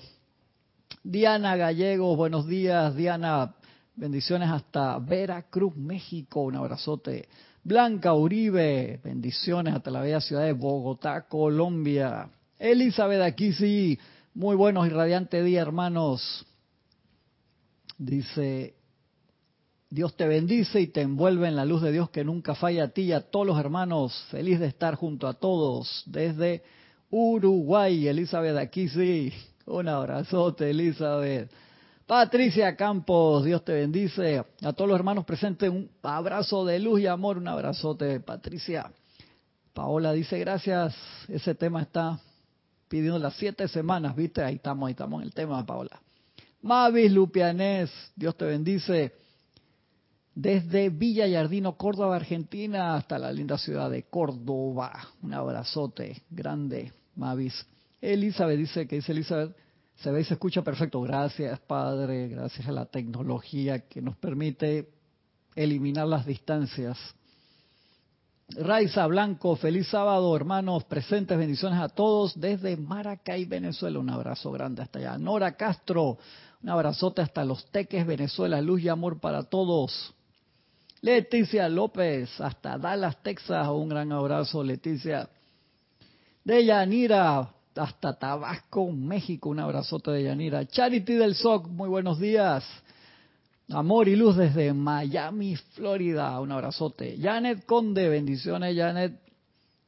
Diana 1.03 1.55
Gallegos, 1.55 2.15
buenos 2.15 2.46
días, 2.46 2.96
Diana, 2.96 3.55
bendiciones 3.96 4.50
hasta 4.51 5.00
Veracruz, 5.00 5.75
México, 5.75 6.41
un 6.41 6.58
abrazote. 6.58 7.27
Blanca 7.63 8.15
Uribe, 8.15 9.00
bendiciones 9.03 9.75
hasta 9.75 9.91
la 9.91 10.01
bella 10.01 10.20
ciudad 10.20 10.46
de 10.46 10.53
Bogotá, 10.53 11.27
Colombia. 11.27 12.27
Elizabeth 12.58 13.22
aquí 13.22 13.53
sí, 13.53 14.00
muy 14.34 14.56
buenos 14.56 14.88
y 14.88 14.89
radiante 14.89 15.44
día, 15.44 15.62
hermanos. 15.62 16.46
Dice, 18.00 18.74
Dios 19.91 20.18
te 20.18 20.27
bendice 20.27 20.82
y 20.82 20.88
te 20.88 21.01
envuelve 21.01 21.48
en 21.48 21.56
la 21.56 21.65
luz 21.65 21.84
de 21.84 21.91
Dios 21.91 22.10
que 22.10 22.24
nunca 22.24 22.56
falla 22.56 22.86
a 22.86 22.88
ti 22.88 23.03
y 23.03 23.12
a 23.12 23.30
todos 23.30 23.46
los 23.46 23.60
hermanos. 23.60 24.25
Feliz 24.32 24.60
de 24.60 24.65
estar 24.65 24.96
junto 24.96 25.27
a 25.27 25.34
todos 25.34 26.03
desde 26.08 26.63
Uruguay. 27.12 28.08
Elizabeth 28.08 28.58
aquí 28.58 28.89
sí. 28.89 29.32
Un 29.68 29.88
abrazote, 29.88 30.72
Elizabeth. 30.72 31.51
Patricia 32.05 32.75
Campos, 32.75 33.46
Dios 33.46 33.63
te 33.63 33.74
bendice. 33.74 34.43
A 34.62 34.74
todos 34.74 34.89
los 34.89 35.00
hermanos 35.00 35.25
presentes, 35.25 35.70
un 35.70 35.89
abrazo 36.01 36.65
de 36.65 36.79
luz 36.79 37.01
y 37.01 37.08
amor. 37.08 37.38
Un 37.38 37.48
abrazote, 37.48 38.20
Patricia. 38.20 38.91
Paola 39.74 40.12
dice, 40.12 40.38
gracias. 40.39 40.96
Ese 41.27 41.55
tema 41.55 41.81
está 41.81 42.20
pidiendo 42.88 43.20
las 43.20 43.36
siete 43.36 43.67
semanas, 43.67 44.15
¿viste? 44.15 44.43
Ahí 44.43 44.55
estamos, 44.55 44.88
ahí 44.88 44.91
estamos 44.91 45.22
en 45.22 45.27
el 45.27 45.34
tema, 45.34 45.65
Paola. 45.65 46.01
Mavis 46.62 47.12
Lupianés, 47.12 47.89
Dios 48.15 48.36
te 48.36 48.46
bendice 48.46 49.13
desde 50.36 50.89
Villa 50.89 51.27
Yardino, 51.27 51.77
Córdoba, 51.77 52.15
Argentina, 52.15 52.96
hasta 52.96 53.17
la 53.17 53.31
linda 53.31 53.58
ciudad 53.58 53.89
de 53.89 54.03
Córdoba. 54.03 55.08
Un 55.22 55.34
abrazote 55.34 56.22
grande, 56.29 56.91
Mavis. 57.15 57.65
Elizabeth 58.00 58.58
dice 58.58 58.88
que 58.88 58.98
dice 58.98 59.12
Elizabeth, 59.12 59.55
se 60.01 60.12
ve 60.12 60.22
y 60.22 60.24
se 60.24 60.34
escucha 60.34 60.63
perfecto. 60.63 61.01
Gracias, 61.01 61.60
Padre, 61.60 62.27
gracias 62.27 62.67
a 62.67 62.72
la 62.72 62.86
tecnología 62.86 63.88
que 63.88 64.01
nos 64.01 64.17
permite 64.17 64.89
eliminar 65.55 66.08
las 66.08 66.25
distancias. 66.25 66.98
Raiza 68.50 69.05
Blanco, 69.08 69.55
feliz 69.55 69.88
sábado, 69.88 70.36
hermanos 70.36 70.84
presentes, 70.86 71.38
bendiciones 71.38 71.79
a 71.79 71.88
todos 71.88 72.39
desde 72.39 72.75
Maracay, 72.75 73.46
Venezuela. 73.46 74.00
Un 74.00 74.10
abrazo 74.10 74.51
grande 74.51 74.81
hasta 74.81 75.00
allá. 75.00 75.17
Nora 75.17 75.55
Castro, 75.55 76.17
un 76.62 76.70
abrazote 76.70 77.22
hasta 77.22 77.46
Los 77.46 77.65
Teques, 77.72 78.05
Venezuela. 78.05 78.60
Luz 78.60 78.81
y 78.81 78.89
amor 78.89 79.20
para 79.20 79.43
todos. 79.43 80.13
Leticia 81.01 81.70
López, 81.70 82.41
hasta 82.41 82.77
Dallas, 82.77 83.22
Texas, 83.24 83.67
un 83.70 83.89
gran 83.89 84.12
abrazo, 84.12 84.63
Leticia. 84.63 85.29
De 86.43 86.65
Yanira, 86.65 87.50
hasta 87.75 88.18
Tabasco, 88.18 88.92
México, 88.92 89.50
un 89.50 89.60
abrazote 89.60 90.12
de 90.12 90.24
Yanira. 90.24 90.66
Charity 90.66 91.13
del 91.13 91.36
SOC, 91.36 91.68
muy 91.68 91.90
buenos 91.90 92.20
días. 92.20 92.63
Amor 93.70 94.10
y 94.10 94.16
luz 94.16 94.36
desde 94.36 94.74
Miami, 94.74 95.56
Florida, 95.56 96.38
un 96.42 96.51
abrazote. 96.51 97.18
Janet 97.22 97.66
Conde, 97.66 98.10
bendiciones 98.10 98.75
Janet. 98.75 99.20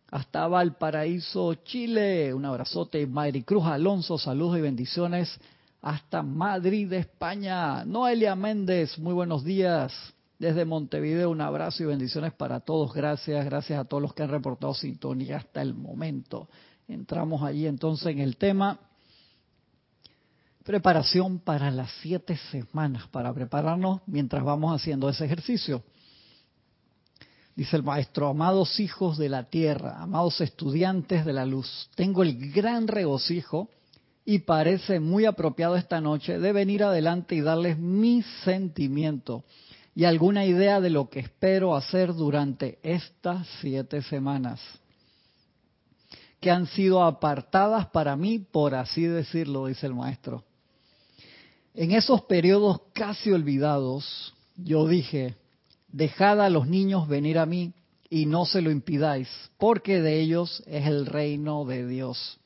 Hasta 0.10 0.48
Valparaíso, 0.48 1.56
Chile, 1.56 2.34
un 2.34 2.46
abrazote. 2.46 3.06
Mayri 3.08 3.44
Cruz 3.44 3.66
Alonso, 3.66 4.18
saludos 4.18 4.60
y 4.60 4.62
bendiciones. 4.62 5.38
Hasta 5.82 6.22
Madrid, 6.22 6.94
España. 6.94 7.84
Noelia 7.84 8.36
Méndez, 8.36 8.98
muy 9.00 9.14
buenos 9.14 9.44
días. 9.44 9.92
Desde 10.40 10.66
Montevideo, 10.66 11.30
un 11.30 11.42
abrazo 11.42 11.84
y 11.84 11.88
bendiciones 11.88 12.32
para 12.34 12.60
todos. 12.62 12.94
Gracias, 12.94 13.44
gracias 13.46 13.80
a 13.80 13.86
todos 13.86 14.04
los 14.04 14.14
que 14.14 14.24
han 14.24 14.30
reportado 14.30 14.74
sintonía 14.74 15.38
hasta 15.38 15.62
el 15.62 15.74
momento. 15.74 16.48
Entramos 16.94 17.42
allí 17.44 17.68
entonces 17.68 18.08
en 18.08 18.20
el 18.20 18.38
tema. 18.38 18.80
Preparación 20.64 21.40
para 21.40 21.72
las 21.72 21.92
siete 22.02 22.38
semanas, 22.52 23.08
para 23.08 23.34
prepararnos 23.34 24.02
mientras 24.06 24.44
vamos 24.44 24.74
haciendo 24.74 25.10
ese 25.10 25.26
ejercicio. 25.26 25.84
Dice 27.56 27.76
el 27.76 27.84
maestro, 27.84 28.30
amados 28.30 28.80
hijos 28.80 29.18
de 29.18 29.30
la 29.30 29.44
tierra, 29.44 30.02
amados 30.02 30.42
estudiantes 30.42 31.26
de 31.26 31.34
la 31.34 31.46
luz, 31.46 31.90
tengo 31.96 32.24
el 32.24 32.52
gran 32.52 32.88
regocijo 32.88 33.70
y 34.26 34.40
parece 34.40 35.00
muy 35.00 35.26
apropiado 35.26 35.76
esta 35.76 36.02
noche 36.02 36.40
de 36.40 36.52
venir 36.52 36.84
adelante 36.84 37.36
y 37.36 37.42
darles 37.42 37.78
mi 37.78 38.24
sentimiento 38.44 39.44
y 39.96 40.06
alguna 40.06 40.46
idea 40.46 40.82
de 40.82 40.90
lo 40.90 41.10
que 41.10 41.20
espero 41.20 41.76
hacer 41.76 42.14
durante 42.14 42.80
estas 42.82 43.48
siete 43.62 44.02
semanas, 44.02 44.60
que 46.44 46.52
han 46.52 46.68
sido 46.68 47.04
apartadas 47.04 47.88
para 47.88 48.16
mí, 48.16 48.38
por 48.38 48.76
así 48.76 49.04
decirlo, 49.04 49.68
dice 49.68 49.88
el 49.88 49.96
maestro. 49.96 50.44
En 51.74 51.92
esos 51.92 52.22
periodos 52.24 52.82
casi 52.94 53.32
olvidados, 53.32 54.36
yo 54.58 54.88
dije, 54.88 55.36
dejad 55.88 56.42
a 56.42 56.50
los 56.50 56.68
niños 56.68 57.08
venir 57.08 57.40
a 57.40 57.46
mí 57.46 57.74
y 58.10 58.26
no 58.26 58.46
se 58.46 58.62
lo 58.62 58.70
impidáis, 58.70 59.30
porque 59.58 60.02
de 60.02 60.20
ellos 60.20 60.62
es 60.68 60.86
el 60.86 61.06
reino 61.06 61.66
de 61.66 61.88
Dios. 61.88 62.38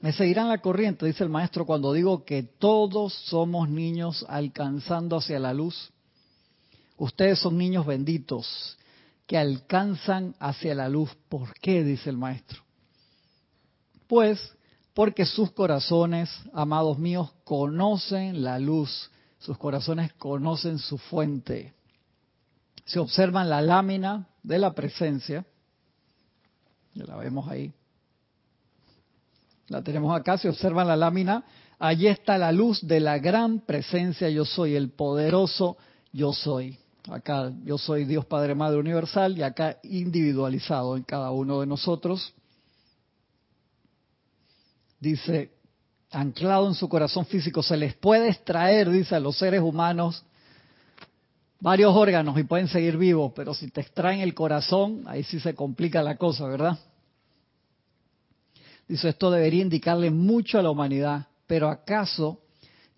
Me 0.00 0.12
seguirán 0.12 0.48
la 0.48 0.62
corriente, 0.62 1.04
dice 1.04 1.22
el 1.22 1.30
maestro, 1.30 1.66
cuando 1.66 1.92
digo 1.92 2.24
que 2.24 2.42
todos 2.42 3.12
somos 3.26 3.68
niños 3.68 4.24
alcanzando 4.28 5.18
hacia 5.18 5.38
la 5.38 5.52
luz 5.52 5.92
Ustedes 7.00 7.38
son 7.38 7.56
niños 7.56 7.86
benditos 7.86 8.76
que 9.26 9.38
alcanzan 9.38 10.34
hacia 10.38 10.74
la 10.74 10.90
luz. 10.90 11.10
¿Por 11.30 11.54
qué? 11.54 11.82
dice 11.82 12.10
el 12.10 12.18
maestro. 12.18 12.60
Pues 14.10 14.40
porque 14.92 15.24
sus 15.24 15.52
corazones, 15.52 16.28
amados 16.52 16.98
míos, 16.98 17.30
conocen 17.44 18.42
la 18.42 18.58
luz, 18.58 19.08
sus 19.38 19.56
corazones 19.56 20.12
conocen 20.14 20.80
su 20.80 20.98
fuente. 20.98 21.74
Si 22.86 22.98
observan 22.98 23.48
la 23.48 23.62
lámina 23.62 24.26
de 24.42 24.58
la 24.58 24.72
presencia, 24.72 25.46
ya 26.92 27.04
la 27.04 27.14
vemos 27.18 27.48
ahí, 27.48 27.72
la 29.68 29.80
tenemos 29.80 30.12
acá, 30.18 30.38
si 30.38 30.48
observan 30.48 30.88
la 30.88 30.96
lámina, 30.96 31.44
allí 31.78 32.08
está 32.08 32.36
la 32.36 32.50
luz 32.50 32.84
de 32.84 32.98
la 32.98 33.20
gran 33.20 33.60
presencia 33.60 34.28
yo 34.28 34.44
soy, 34.44 34.74
el 34.74 34.90
poderoso 34.90 35.76
yo 36.12 36.32
soy. 36.32 36.76
Acá 37.08 37.52
yo 37.62 37.78
soy 37.78 38.06
Dios 38.06 38.26
Padre 38.26 38.56
Madre 38.56 38.80
Universal 38.80 39.38
y 39.38 39.44
acá 39.44 39.78
individualizado 39.84 40.96
en 40.96 41.04
cada 41.04 41.30
uno 41.30 41.60
de 41.60 41.66
nosotros. 41.68 42.34
Dice, 45.00 45.50
anclado 46.10 46.68
en 46.68 46.74
su 46.74 46.88
corazón 46.88 47.26
físico, 47.26 47.62
se 47.62 47.76
les 47.76 47.94
puede 47.94 48.28
extraer, 48.28 48.90
dice 48.90 49.16
a 49.16 49.20
los 49.20 49.36
seres 49.38 49.62
humanos, 49.62 50.24
varios 51.58 51.94
órganos 51.94 52.38
y 52.38 52.44
pueden 52.44 52.68
seguir 52.68 52.96
vivos, 52.96 53.32
pero 53.34 53.54
si 53.54 53.70
te 53.70 53.80
extraen 53.80 54.20
el 54.20 54.34
corazón, 54.34 55.04
ahí 55.06 55.22
sí 55.24 55.40
se 55.40 55.54
complica 55.54 56.02
la 56.02 56.16
cosa, 56.16 56.46
¿verdad? 56.46 56.78
Dice, 58.86 59.08
esto 59.08 59.30
debería 59.30 59.62
indicarle 59.62 60.10
mucho 60.10 60.58
a 60.58 60.62
la 60.62 60.70
humanidad, 60.70 61.26
pero 61.46 61.68
¿acaso 61.68 62.40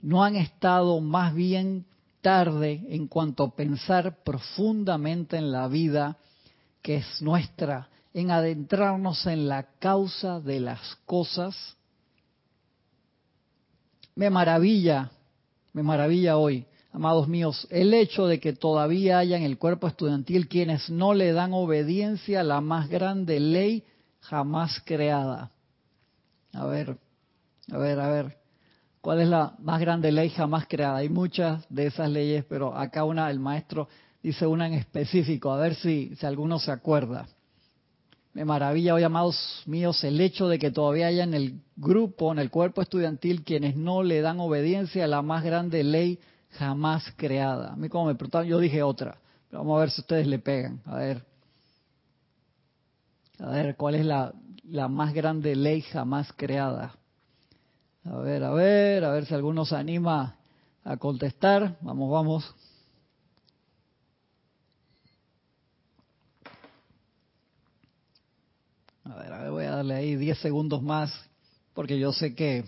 no 0.00 0.24
han 0.24 0.36
estado 0.36 1.00
más 1.00 1.34
bien 1.34 1.86
tarde 2.22 2.84
en 2.88 3.08
cuanto 3.08 3.44
a 3.44 3.54
pensar 3.54 4.22
profundamente 4.24 5.36
en 5.36 5.52
la 5.52 5.68
vida 5.68 6.16
que 6.82 6.96
es 6.96 7.22
nuestra, 7.22 7.88
en 8.12 8.30
adentrarnos 8.30 9.26
en 9.26 9.48
la 9.48 9.64
causa 9.78 10.40
de 10.40 10.60
las 10.60 10.96
cosas. 11.06 11.76
Me 14.14 14.28
maravilla, 14.28 15.10
me 15.72 15.82
maravilla 15.82 16.36
hoy, 16.36 16.66
amados 16.92 17.28
míos, 17.28 17.66
el 17.70 17.94
hecho 17.94 18.26
de 18.26 18.40
que 18.40 18.52
todavía 18.52 19.18
haya 19.18 19.36
en 19.36 19.42
el 19.42 19.58
cuerpo 19.58 19.88
estudiantil 19.88 20.48
quienes 20.48 20.90
no 20.90 21.14
le 21.14 21.32
dan 21.32 21.52
obediencia 21.54 22.40
a 22.40 22.44
la 22.44 22.60
más 22.60 22.88
grande 22.90 23.40
ley 23.40 23.84
jamás 24.20 24.82
creada. 24.84 25.50
A 26.52 26.66
ver, 26.66 26.98
a 27.70 27.78
ver, 27.78 28.00
a 28.00 28.08
ver. 28.10 28.36
¿Cuál 29.00 29.20
es 29.20 29.28
la 29.28 29.54
más 29.58 29.80
grande 29.80 30.12
ley 30.12 30.28
jamás 30.28 30.66
creada? 30.68 30.98
Hay 30.98 31.08
muchas 31.08 31.64
de 31.70 31.86
esas 31.86 32.10
leyes, 32.10 32.44
pero 32.44 32.76
acá 32.76 33.04
una, 33.04 33.30
el 33.30 33.40
maestro 33.40 33.88
dice 34.22 34.46
una 34.46 34.66
en 34.66 34.74
específico, 34.74 35.50
a 35.50 35.56
ver 35.56 35.74
si, 35.74 36.14
si 36.16 36.26
alguno 36.26 36.58
se 36.58 36.70
acuerda. 36.70 37.26
Me 38.34 38.46
maravilla 38.46 38.94
hoy, 38.94 39.02
amados 39.02 39.62
míos, 39.66 40.02
el 40.04 40.18
hecho 40.18 40.48
de 40.48 40.58
que 40.58 40.70
todavía 40.70 41.08
haya 41.08 41.24
en 41.24 41.34
el 41.34 41.60
grupo, 41.76 42.32
en 42.32 42.38
el 42.38 42.50
cuerpo 42.50 42.80
estudiantil, 42.80 43.44
quienes 43.44 43.76
no 43.76 44.02
le 44.02 44.22
dan 44.22 44.40
obediencia 44.40 45.04
a 45.04 45.08
la 45.08 45.20
más 45.20 45.44
grande 45.44 45.84
ley 45.84 46.18
jamás 46.52 47.04
creada. 47.16 47.74
A 47.74 47.76
mí 47.76 47.90
como 47.90 48.06
me 48.06 48.14
preguntaron, 48.14 48.48
yo 48.48 48.58
dije 48.58 48.82
otra, 48.82 49.18
pero 49.50 49.62
vamos 49.62 49.76
a 49.76 49.80
ver 49.80 49.90
si 49.90 50.00
ustedes 50.00 50.26
le 50.26 50.38
pegan. 50.38 50.80
A 50.86 50.96
ver. 50.96 51.24
A 53.38 53.50
ver, 53.50 53.76
¿cuál 53.76 53.96
es 53.96 54.06
la, 54.06 54.32
la 54.64 54.88
más 54.88 55.12
grande 55.12 55.54
ley 55.54 55.82
jamás 55.82 56.32
creada? 56.32 56.94
A 58.04 58.16
ver, 58.16 58.44
a 58.44 58.50
ver, 58.50 59.04
a 59.04 59.10
ver 59.12 59.26
si 59.26 59.34
alguno 59.34 59.66
se 59.66 59.76
anima 59.76 60.36
a 60.84 60.96
contestar. 60.96 61.76
Vamos, 61.82 62.10
vamos. 62.10 62.54
A 69.04 69.16
ver, 69.16 69.32
a 69.32 69.42
ver, 69.42 69.50
voy 69.50 69.64
a 69.64 69.71
darle 69.82 69.96
ahí 69.96 70.14
10 70.14 70.38
segundos 70.38 70.80
más, 70.80 71.12
porque 71.74 71.98
yo 71.98 72.12
sé 72.12 72.36
que 72.36 72.64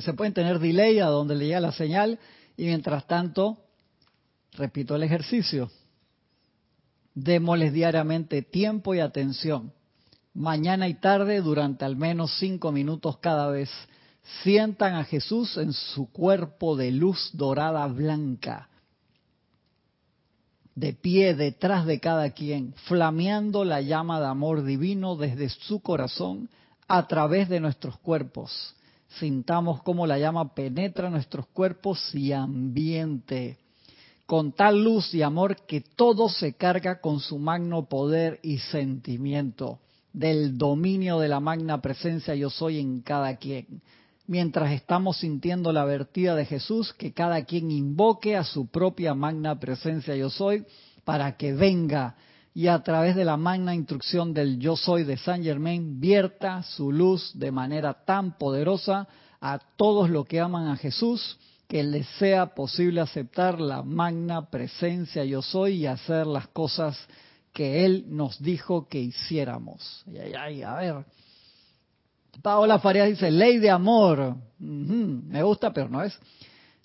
se 0.00 0.12
pueden 0.12 0.32
tener 0.32 0.60
delay 0.60 1.00
a 1.00 1.06
donde 1.06 1.34
le 1.34 1.46
llega 1.46 1.58
la 1.58 1.72
señal 1.72 2.20
y 2.56 2.66
mientras 2.66 3.08
tanto, 3.08 3.58
repito 4.52 4.94
el 4.94 5.02
ejercicio. 5.02 5.68
Démosles 7.12 7.72
diariamente 7.72 8.42
tiempo 8.42 8.94
y 8.94 9.00
atención. 9.00 9.72
Mañana 10.32 10.86
y 10.86 10.94
tarde, 10.94 11.40
durante 11.40 11.84
al 11.84 11.96
menos 11.96 12.38
cinco 12.38 12.70
minutos 12.70 13.18
cada 13.18 13.48
vez, 13.48 13.68
sientan 14.44 14.94
a 14.94 15.04
Jesús 15.04 15.56
en 15.56 15.72
su 15.72 16.08
cuerpo 16.12 16.76
de 16.76 16.92
luz 16.92 17.30
dorada 17.32 17.84
blanca, 17.88 18.68
de 20.74 20.92
pie 20.92 21.34
detrás 21.34 21.86
de 21.86 22.00
cada 22.00 22.30
quien, 22.30 22.74
flameando 22.86 23.64
la 23.64 23.80
llama 23.80 24.20
de 24.20 24.26
amor 24.26 24.64
divino 24.64 25.16
desde 25.16 25.48
su 25.48 25.80
corazón 25.80 26.48
a 26.88 27.06
través 27.06 27.48
de 27.48 27.60
nuestros 27.60 27.98
cuerpos. 27.98 28.74
Sintamos 29.18 29.82
cómo 29.82 30.06
la 30.06 30.18
llama 30.18 30.54
penetra 30.54 31.10
nuestros 31.10 31.46
cuerpos 31.46 32.14
y 32.14 32.32
ambiente, 32.32 33.58
con 34.26 34.52
tal 34.52 34.82
luz 34.82 35.14
y 35.14 35.22
amor 35.22 35.64
que 35.66 35.80
todo 35.80 36.28
se 36.28 36.54
carga 36.54 37.00
con 37.00 37.20
su 37.20 37.38
magno 37.38 37.88
poder 37.88 38.40
y 38.42 38.58
sentimiento. 38.58 39.78
Del 40.12 40.58
dominio 40.58 41.18
de 41.18 41.28
la 41.28 41.40
magna 41.40 41.80
presencia 41.80 42.34
yo 42.34 42.50
soy 42.50 42.78
en 42.78 43.00
cada 43.00 43.36
quien. 43.36 43.82
Mientras 44.26 44.72
estamos 44.72 45.18
sintiendo 45.18 45.72
la 45.72 45.84
vertida 45.84 46.34
de 46.34 46.46
Jesús, 46.46 46.94
que 46.94 47.12
cada 47.12 47.44
quien 47.44 47.70
invoque 47.70 48.36
a 48.36 48.44
su 48.44 48.68
propia 48.68 49.14
magna 49.14 49.60
presencia 49.60 50.16
yo 50.16 50.30
soy 50.30 50.64
para 51.04 51.36
que 51.36 51.52
venga 51.52 52.16
y 52.54 52.68
a 52.68 52.82
través 52.82 53.16
de 53.16 53.24
la 53.24 53.36
magna 53.36 53.74
instrucción 53.74 54.32
del 54.32 54.58
yo 54.58 54.76
soy 54.76 55.04
de 55.04 55.16
Saint 55.16 55.44
Germain 55.44 56.00
vierta 56.00 56.62
su 56.62 56.92
luz 56.92 57.32
de 57.34 57.50
manera 57.50 58.04
tan 58.04 58.38
poderosa 58.38 59.08
a 59.40 59.58
todos 59.76 60.08
los 60.08 60.24
que 60.24 60.40
aman 60.40 60.68
a 60.68 60.76
Jesús 60.76 61.38
que 61.68 61.82
les 61.82 62.06
sea 62.18 62.54
posible 62.54 63.00
aceptar 63.00 63.60
la 63.60 63.82
magna 63.82 64.48
presencia 64.48 65.24
yo 65.24 65.42
soy 65.42 65.82
y 65.82 65.86
hacer 65.86 66.26
las 66.26 66.46
cosas 66.48 66.96
que 67.52 67.84
Él 67.84 68.06
nos 68.08 68.42
dijo 68.42 68.88
que 68.88 69.00
hiciéramos. 69.00 70.04
Ay, 70.06 70.32
ay, 70.34 70.62
a 70.62 70.74
ver. 70.74 71.04
Paola 72.42 72.78
Farías 72.78 73.08
dice, 73.08 73.30
ley 73.30 73.58
de 73.58 73.70
amor. 73.70 74.36
me 74.58 75.42
gusta, 75.42 75.72
pero 75.72 75.88
no 75.88 76.02
es. 76.02 76.18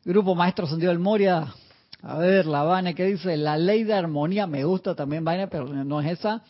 Grupo 0.05 0.35
Maestro 0.35 0.67
Sentido 0.67 0.91
del 0.91 0.99
Moria, 0.99 1.53
a 2.01 2.17
ver, 2.17 2.45
la 2.45 2.63
Vane 2.63 2.95
que 2.95 3.05
dice, 3.05 3.35
la 3.35 3.57
ley 3.57 3.83
de 3.83 3.93
armonía, 3.93 4.47
me 4.47 4.63
gusta 4.63 4.95
también, 4.95 5.25
Vane, 5.25 5.47
pero 5.47 5.67
no 5.67 6.01
es 6.01 6.19
esa. 6.19 6.41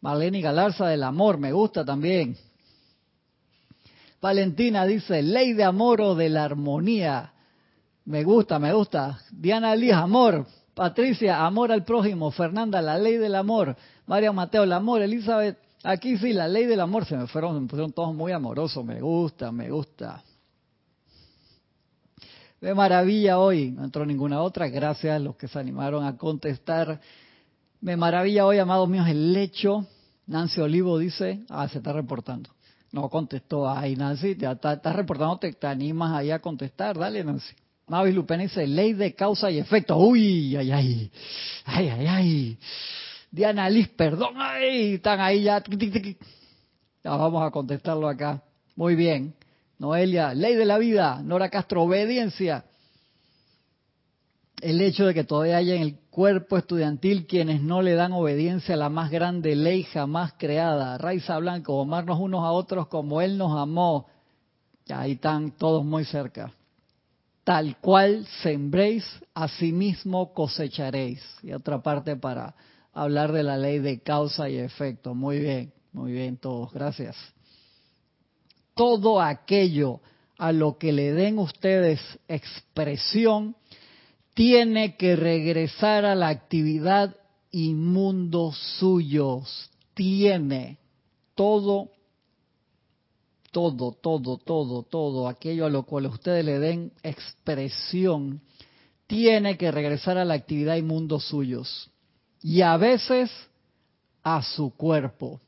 Marlene 0.00 0.40
Galarza 0.40 0.86
del 0.86 1.02
amor, 1.02 1.38
me 1.38 1.52
gusta 1.52 1.84
también. 1.84 2.36
Valentina 4.20 4.86
dice, 4.86 5.22
ley 5.22 5.52
de 5.52 5.64
amor 5.64 6.00
o 6.00 6.14
de 6.14 6.28
la 6.28 6.44
armonía. 6.44 7.32
Me 8.06 8.24
gusta, 8.24 8.58
me 8.58 8.72
gusta. 8.72 9.18
Diana 9.30 9.74
Liz, 9.76 9.92
amor. 9.92 10.46
Patricia, 10.74 11.44
amor 11.44 11.72
al 11.72 11.84
prójimo. 11.84 12.30
Fernanda, 12.30 12.82
la 12.82 12.98
ley 12.98 13.16
del 13.16 13.34
amor. 13.34 13.76
María 14.06 14.32
Mateo, 14.32 14.64
el 14.64 14.72
amor. 14.72 15.02
Elizabeth, 15.02 15.58
aquí 15.84 16.16
sí, 16.18 16.32
la 16.32 16.48
ley 16.48 16.66
del 16.66 16.80
amor. 16.80 17.04
Se 17.04 17.16
me 17.16 17.26
fueron, 17.26 17.62
me 17.62 17.68
pusieron 17.68 17.92
todos 17.92 18.14
muy 18.14 18.32
amorosos. 18.32 18.84
Me 18.84 19.00
gusta, 19.00 19.52
me 19.52 19.70
gusta. 19.70 20.24
De 22.60 22.74
maravilla 22.74 23.38
hoy, 23.38 23.72
no 23.72 23.84
entró 23.84 24.06
ninguna 24.06 24.40
otra, 24.40 24.68
gracias 24.68 25.14
a 25.14 25.18
los 25.18 25.36
que 25.36 25.46
se 25.48 25.58
animaron 25.58 26.02
a 26.04 26.16
contestar. 26.16 26.98
Me 27.82 27.94
maravilla 27.94 28.46
hoy, 28.46 28.58
amados 28.58 28.88
míos, 28.88 29.06
el 29.06 29.34
lecho. 29.34 29.86
Nancy 30.26 30.62
Olivo 30.62 30.98
dice, 30.98 31.44
ah, 31.50 31.68
se 31.68 31.78
está 31.78 31.92
reportando. 31.92 32.48
No 32.90 33.10
contestó, 33.10 33.68
ay 33.68 33.96
Nancy, 33.96 34.36
ya 34.36 34.52
estás 34.52 34.78
está 34.78 34.94
reportando, 34.94 35.36
te, 35.36 35.52
te, 35.52 35.66
animas 35.66 36.12
ahí 36.12 36.30
a 36.30 36.38
contestar, 36.38 36.96
dale 36.96 37.22
Nancy. 37.22 37.54
Mavis 37.86 38.14
Lupena 38.14 38.44
dice, 38.44 38.66
ley 38.66 38.94
de 38.94 39.14
causa 39.14 39.50
y 39.50 39.58
efecto. 39.58 39.98
Uy, 39.98 40.56
ay, 40.56 40.72
ay, 40.72 41.10
ay, 41.66 41.88
ay, 41.88 42.06
ay. 42.06 42.58
Diana 43.34 43.68
Liz, 43.68 43.88
perdón, 43.88 44.34
ay, 44.36 44.94
están 44.94 45.20
ahí 45.20 45.42
ya. 45.42 45.60
Ya 47.02 47.16
vamos 47.16 47.42
a 47.42 47.50
contestarlo 47.50 48.06
acá. 48.06 48.40
Muy 48.76 48.94
bien. 48.94 49.34
Noelia, 49.76 50.32
ley 50.34 50.54
de 50.54 50.64
la 50.64 50.78
vida. 50.78 51.20
Nora 51.20 51.48
Castro, 51.48 51.82
obediencia. 51.82 52.64
El 54.60 54.80
hecho 54.80 55.04
de 55.06 55.14
que 55.14 55.24
todavía 55.24 55.56
haya 55.56 55.74
en 55.74 55.82
el 55.82 55.98
cuerpo 56.10 56.56
estudiantil 56.56 57.26
quienes 57.26 57.60
no 57.60 57.82
le 57.82 57.94
dan 57.94 58.12
obediencia 58.12 58.76
a 58.76 58.78
la 58.78 58.88
más 58.88 59.10
grande 59.10 59.56
ley 59.56 59.82
jamás 59.82 60.34
creada. 60.38 60.96
Raiza 60.96 61.36
Blanco, 61.38 61.82
amarnos 61.82 62.20
unos 62.20 62.44
a 62.44 62.52
otros 62.52 62.86
como 62.86 63.20
Él 63.20 63.36
nos 63.36 63.58
amó. 63.58 64.06
Ahí 64.88 65.12
están 65.12 65.50
todos 65.50 65.84
muy 65.84 66.04
cerca. 66.04 66.52
Tal 67.42 67.78
cual 67.78 68.24
sembréis, 68.44 69.04
mismo 69.60 70.32
cosecharéis. 70.32 71.20
Y 71.42 71.52
otra 71.52 71.82
parte 71.82 72.14
para 72.14 72.54
hablar 72.94 73.32
de 73.32 73.42
la 73.42 73.56
ley 73.56 73.80
de 73.80 74.00
causa 74.00 74.48
y 74.48 74.56
efecto. 74.56 75.14
Muy 75.14 75.40
bien, 75.40 75.72
muy 75.92 76.12
bien 76.12 76.36
todos. 76.36 76.72
Gracias 76.72 77.16
todo 78.74 79.20
aquello 79.20 80.00
a 80.36 80.52
lo 80.52 80.78
que 80.78 80.92
le 80.92 81.12
den 81.12 81.38
ustedes 81.38 82.00
expresión, 82.28 83.56
tiene 84.34 84.96
que 84.96 85.14
regresar 85.16 86.04
a 86.04 86.14
la 86.14 86.28
actividad 86.28 87.16
inmundo 87.52 88.52
suyos. 88.52 89.70
Tiene 89.94 90.78
todo, 91.36 91.90
todo, 93.52 93.92
todo, 93.92 94.38
todo, 94.38 94.82
todo 94.82 95.28
aquello 95.28 95.66
a 95.66 95.70
lo 95.70 95.84
cual 95.84 96.06
ustedes 96.06 96.44
le 96.44 96.58
den 96.58 96.92
expresión, 97.04 98.40
tiene 99.06 99.56
que 99.56 99.70
regresar 99.70 100.18
a 100.18 100.24
la 100.24 100.34
actividad 100.34 100.74
inmundo 100.74 101.20
suyos. 101.20 101.90
Y 102.44 102.60
a 102.60 102.76
veces 102.76 103.32
a 104.22 104.40
su 104.42 104.70
cuerpo. 104.70 105.40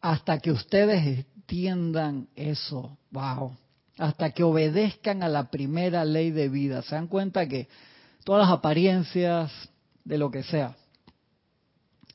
hasta 0.00 0.38
que 0.38 0.50
ustedes 0.50 1.04
entiendan 1.06 2.28
eso, 2.34 2.96
wow, 3.10 3.56
hasta 3.98 4.30
que 4.30 4.42
obedezcan 4.42 5.22
a 5.22 5.28
la 5.28 5.50
primera 5.50 6.04
ley 6.04 6.30
de 6.30 6.48
vida. 6.48 6.82
Se 6.82 6.94
dan 6.94 7.06
cuenta 7.06 7.46
que 7.46 7.68
todas 8.24 8.48
las 8.48 8.58
apariencias 8.58 9.52
de 10.04 10.18
lo 10.18 10.30
que 10.30 10.42
sea 10.42 10.76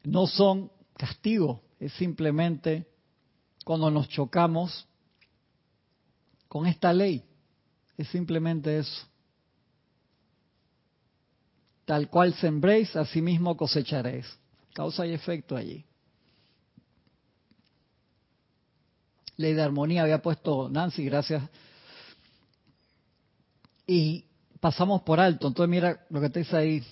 no 0.03 0.27
son 0.27 0.71
castigo, 0.97 1.61
es 1.79 1.93
simplemente 1.93 2.87
cuando 3.63 3.91
nos 3.91 4.07
chocamos 4.09 4.87
con 6.47 6.65
esta 6.65 6.93
ley, 6.93 7.23
es 7.97 8.07
simplemente 8.09 8.79
eso. 8.79 9.07
Tal 11.85 12.09
cual 12.09 12.33
sembréis, 12.33 12.95
así 12.95 13.21
mismo 13.21 13.55
cosecharéis. 13.55 14.25
Causa 14.73 15.05
y 15.05 15.13
efecto 15.13 15.55
allí. 15.55 15.85
ley 19.37 19.53
de 19.53 19.61
armonía 19.61 20.03
había 20.03 20.21
puesto 20.21 20.69
Nancy, 20.69 21.05
gracias. 21.05 21.43
Y 23.87 24.25
pasamos 24.59 25.01
por 25.01 25.19
alto. 25.19 25.47
Entonces 25.47 25.69
mira 25.69 26.05
lo 26.09 26.21
que 26.21 26.29
te 26.29 26.39
dice 26.39 26.57
ahí. 26.57 26.83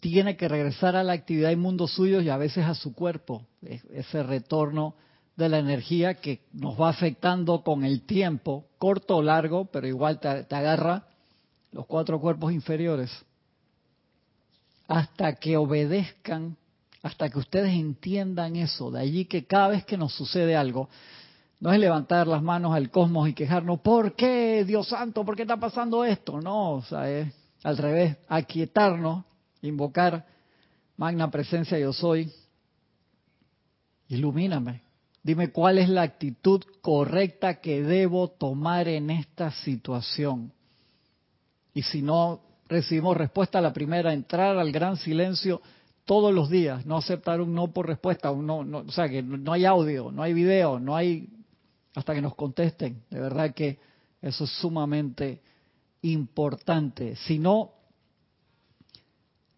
Tiene 0.00 0.36
que 0.36 0.48
regresar 0.48 0.96
a 0.96 1.02
la 1.02 1.12
actividad 1.12 1.50
y 1.50 1.56
mundo 1.56 1.88
suyo 1.88 2.20
y 2.20 2.28
a 2.28 2.36
veces 2.36 2.64
a 2.64 2.74
su 2.74 2.94
cuerpo. 2.94 3.46
Ese 3.62 4.22
retorno 4.22 4.94
de 5.38 5.48
la 5.48 5.60
energía 5.60 6.14
que 6.14 6.40
nos 6.52 6.78
va 6.78 6.88
afectando 6.88 7.62
con 7.62 7.84
el 7.84 8.02
tiempo, 8.02 8.66
corto 8.76 9.18
o 9.18 9.22
largo, 9.22 9.66
pero 9.66 9.86
igual 9.86 10.18
te, 10.18 10.28
agarra 10.28 11.04
los 11.70 11.86
cuatro 11.86 12.20
cuerpos 12.20 12.52
inferiores. 12.52 13.24
Hasta 14.88 15.36
que 15.36 15.56
obedezcan 15.56 16.56
hasta 17.04 17.30
que 17.30 17.38
ustedes 17.38 17.72
entiendan 17.72 18.56
eso. 18.56 18.90
De 18.90 18.98
allí 18.98 19.26
que 19.26 19.44
cada 19.44 19.68
vez 19.68 19.84
que 19.84 19.96
nos 19.96 20.12
sucede 20.12 20.56
algo, 20.56 20.88
no 21.60 21.72
es 21.72 21.78
levantar 21.78 22.26
las 22.26 22.42
manos 22.42 22.74
al 22.74 22.90
cosmos 22.90 23.28
y 23.28 23.32
quejarnos, 23.34 23.78
¿por 23.80 24.16
qué, 24.16 24.64
Dios 24.66 24.88
santo? 24.88 25.24
¿Por 25.24 25.36
qué 25.36 25.42
está 25.42 25.56
pasando 25.56 26.04
esto? 26.04 26.40
No, 26.40 26.72
o 26.72 26.82
sea, 26.82 27.08
es 27.08 27.32
al 27.62 27.76
revés, 27.76 28.16
aquietarnos, 28.28 29.24
invocar, 29.62 30.26
magna 30.96 31.30
presencia 31.30 31.78
yo 31.78 31.92
soy, 31.92 32.32
ilumíname. 34.08 34.87
Dime 35.22 35.50
cuál 35.50 35.78
es 35.78 35.88
la 35.88 36.02
actitud 36.02 36.62
correcta 36.80 37.60
que 37.60 37.82
debo 37.82 38.28
tomar 38.28 38.88
en 38.88 39.10
esta 39.10 39.50
situación. 39.50 40.52
Y 41.74 41.82
si 41.82 42.02
no 42.02 42.40
recibimos 42.68 43.16
respuesta 43.16 43.58
a 43.58 43.62
la 43.62 43.72
primera, 43.72 44.12
entrar 44.12 44.56
al 44.58 44.72
gran 44.72 44.96
silencio 44.96 45.60
todos 46.04 46.32
los 46.32 46.48
días, 46.48 46.86
no 46.86 46.96
aceptar 46.96 47.40
un 47.40 47.54
no 47.54 47.72
por 47.72 47.86
respuesta, 47.86 48.30
un 48.30 48.46
no, 48.46 48.64
no, 48.64 48.78
o 48.78 48.90
sea, 48.90 49.08
que 49.08 49.22
no 49.22 49.52
hay 49.52 49.64
audio, 49.64 50.10
no 50.10 50.22
hay 50.22 50.32
video, 50.32 50.80
no 50.80 50.96
hay 50.96 51.28
hasta 51.94 52.14
que 52.14 52.22
nos 52.22 52.34
contesten. 52.34 53.02
De 53.10 53.20
verdad 53.20 53.52
que 53.52 53.78
eso 54.22 54.44
es 54.44 54.50
sumamente 54.58 55.42
importante. 56.02 57.16
Si 57.16 57.38
no, 57.38 57.72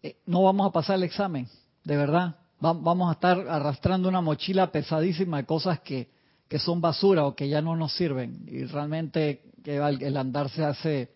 eh, 0.03 0.17
no 0.25 0.43
vamos 0.43 0.67
a 0.67 0.71
pasar 0.71 0.97
el 0.97 1.03
examen, 1.03 1.47
de 1.83 1.95
verdad. 1.95 2.35
Vamos 2.61 3.09
a 3.09 3.13
estar 3.13 3.39
arrastrando 3.49 4.07
una 4.07 4.21
mochila 4.21 4.71
pesadísima 4.71 5.37
de 5.37 5.45
cosas 5.45 5.79
que, 5.81 6.09
que 6.47 6.59
son 6.59 6.79
basura 6.79 7.25
o 7.25 7.35
que 7.35 7.49
ya 7.49 7.61
no 7.61 7.75
nos 7.75 7.93
sirven. 7.93 8.45
Y 8.47 8.63
realmente 8.65 9.41
el 9.65 10.17
andar 10.17 10.49
se 10.49 10.63
hace 10.63 11.09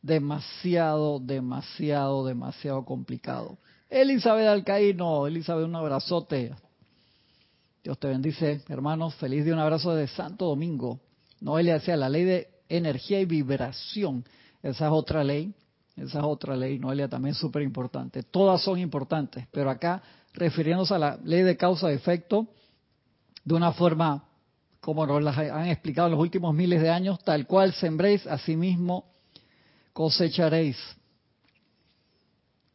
demasiado, 0.00 1.18
demasiado, 1.18 2.24
demasiado 2.24 2.84
complicado. 2.84 3.58
Elizabeth 3.90 4.46
Alcaíno, 4.46 5.26
Elizabeth, 5.26 5.66
un 5.66 5.74
abrazote. 5.76 6.54
Dios 7.82 7.98
te 7.98 8.08
bendice, 8.08 8.62
hermanos. 8.68 9.14
Feliz 9.16 9.44
de 9.44 9.52
un 9.52 9.58
abrazo 9.58 9.94
de 9.94 10.06
Santo 10.06 10.46
Domingo. 10.46 11.00
Noelia 11.40 11.74
decía, 11.74 11.96
la 11.96 12.08
ley 12.08 12.24
de 12.24 12.48
energía 12.68 13.20
y 13.20 13.24
vibración. 13.24 14.24
Esa 14.62 14.86
es 14.86 14.92
otra 14.92 15.22
ley. 15.24 15.52
Esa 15.96 16.18
es 16.18 16.24
otra 16.24 16.54
ley, 16.54 16.78
Noelia, 16.78 17.08
también 17.08 17.34
súper 17.34 17.62
importante. 17.62 18.22
Todas 18.22 18.62
son 18.62 18.78
importantes, 18.78 19.46
pero 19.50 19.70
acá, 19.70 20.02
refiriéndose 20.36 20.94
a 20.94 20.98
la 20.98 21.18
ley 21.24 21.42
de 21.42 21.56
causa 21.56 21.90
y 21.90 21.96
efecto, 21.96 22.46
de 23.44 23.54
una 23.54 23.72
forma 23.72 24.24
como 24.80 25.04
nos 25.04 25.20
las 25.20 25.36
han 25.36 25.66
explicado 25.66 26.06
en 26.06 26.12
los 26.12 26.20
últimos 26.20 26.54
miles 26.54 26.80
de 26.80 26.90
años, 26.90 27.18
tal 27.24 27.44
cual 27.48 27.72
sembréis, 27.72 28.24
mismo 28.46 29.04
cosecharéis. 29.92 30.76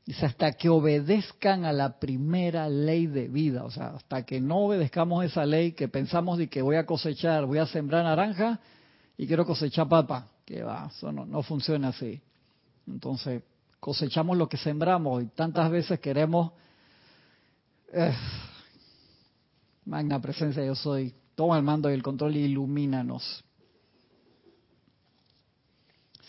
Dice, 0.06 0.26
hasta 0.26 0.52
que 0.52 0.68
obedezcan 0.68 1.64
a 1.64 1.72
la 1.72 2.00
primera 2.00 2.68
ley 2.68 3.08
de 3.08 3.30
vida, 3.30 3.64
o 3.64 3.72
sea, 3.72 3.90
hasta 3.96 4.26
que 4.26 4.42
no 4.42 4.66
obedezcamos 4.66 5.24
esa 5.24 5.46
ley 5.46 5.72
que 5.72 5.88
pensamos 5.88 6.38
de 6.38 6.50
que 6.50 6.62
voy 6.62 6.76
a 6.76 6.86
cosechar, 6.86 7.46
voy 7.46 7.60
a 7.60 7.66
sembrar 7.66 8.04
naranja 8.04 8.60
y 9.16 9.28
quiero 9.28 9.46
cosechar 9.46 9.88
papa, 9.88 10.28
que 10.46 10.64
va, 10.64 10.92
eso 10.94 11.14
no, 11.14 11.44
funciona 11.44 11.90
así. 11.90 12.20
Entonces, 12.88 13.44
cosechamos 13.80 14.36
lo 14.36 14.50
que 14.50 14.58
sembramos 14.58 15.24
y 15.24 15.28
tantas 15.28 15.72
veces 15.72 16.00
queremos, 16.02 16.52
magna 19.86 20.22
presencia 20.22 20.64
yo 20.64 20.76
soy, 20.76 21.14
toma 21.36 21.58
el 21.58 21.64
mando 21.64 21.90
y 21.90 21.94
el 21.94 22.04
control 22.04 22.36
y 22.36 22.46
ilumínanos. 22.46 23.44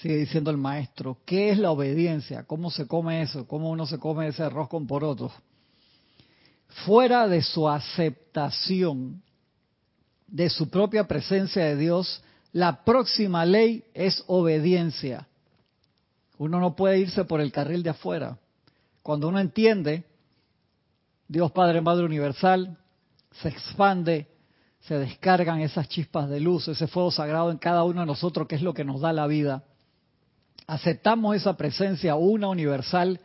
Sigue 0.01 0.17
diciendo 0.17 0.51
el 0.51 0.57
maestro, 0.57 1.19
¿qué 1.25 1.51
es 1.51 1.59
la 1.59 1.71
obediencia? 1.71 2.45
¿Cómo 2.45 2.71
se 2.71 2.89
come 2.89 3.23
eso? 3.23 3.47
¿Cómo 3.47 3.71
uno 3.71 3.87
se 3.87 3.99
come 3.99 4.27
ese 4.27 4.43
arroz 4.43 4.69
con 4.69 4.87
porotos? 4.87 5.33
Fuera 6.85 7.29
de 7.29 7.43
su 7.43 7.69
aceptación 7.69 9.23
de 10.27 10.49
su 10.49 10.71
propia 10.71 11.07
presencia 11.07 11.63
de 11.65 11.77
Dios, 11.77 12.23
la 12.53 12.85
próxima 12.85 13.45
ley 13.45 13.85
es 13.93 14.25
obediencia. 14.27 15.29
Uno 16.39 16.59
no 16.59 16.75
puede 16.75 16.99
irse 16.99 17.25
por 17.25 17.41
el 17.41 17.53
carril 17.53 17.83
de 17.83 17.91
afuera. 17.91 18.39
Cuando 19.03 19.29
uno 19.29 19.39
entiende, 19.39 20.05
Dios 21.33 21.51
Padre 21.53 21.81
Madre 21.81 22.05
Universal, 22.05 22.79
se 23.33 23.49
expande, 23.49 24.29
se 24.81 24.99
descargan 24.99 25.61
esas 25.61 25.89
chispas 25.89 26.29
de 26.29 26.41
luz, 26.41 26.69
ese 26.69 26.87
fuego 26.87 27.11
sagrado 27.11 27.51
en 27.51 27.59
cada 27.59 27.85
uno 27.85 28.01
de 28.01 28.07
nosotros, 28.07 28.47
que 28.47 28.57
es 28.57 28.63
lo 28.63 28.75
que 28.75 28.85
nos 28.85 29.01
da 29.01 29.13
la 29.13 29.27
vida 29.27 29.65
aceptamos 30.67 31.37
esa 31.37 31.57
presencia 31.57 32.15
una 32.15 32.49
universal 32.49 33.21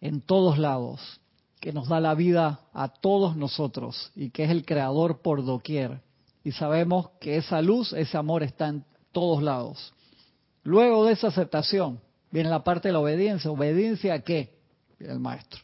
en 0.00 0.20
todos 0.20 0.58
lados, 0.58 1.20
que 1.60 1.72
nos 1.72 1.88
da 1.88 2.00
la 2.00 2.14
vida 2.14 2.60
a 2.72 2.88
todos 2.88 3.36
nosotros 3.36 4.12
y 4.14 4.30
que 4.30 4.44
es 4.44 4.50
el 4.50 4.64
creador 4.64 5.20
por 5.20 5.44
doquier. 5.44 6.00
Y 6.42 6.52
sabemos 6.52 7.10
que 7.20 7.36
esa 7.36 7.60
luz, 7.60 7.92
ese 7.92 8.16
amor 8.16 8.42
está 8.42 8.68
en 8.68 8.84
todos 9.12 9.42
lados. 9.42 9.92
Luego 10.62 11.04
de 11.04 11.12
esa 11.12 11.28
aceptación 11.28 12.00
viene 12.30 12.48
la 12.48 12.64
parte 12.64 12.88
de 12.88 12.92
la 12.92 13.00
obediencia. 13.00 13.50
¿Obediencia 13.50 14.14
a 14.14 14.20
qué? 14.20 14.58
El 14.98 15.18
maestro. 15.18 15.60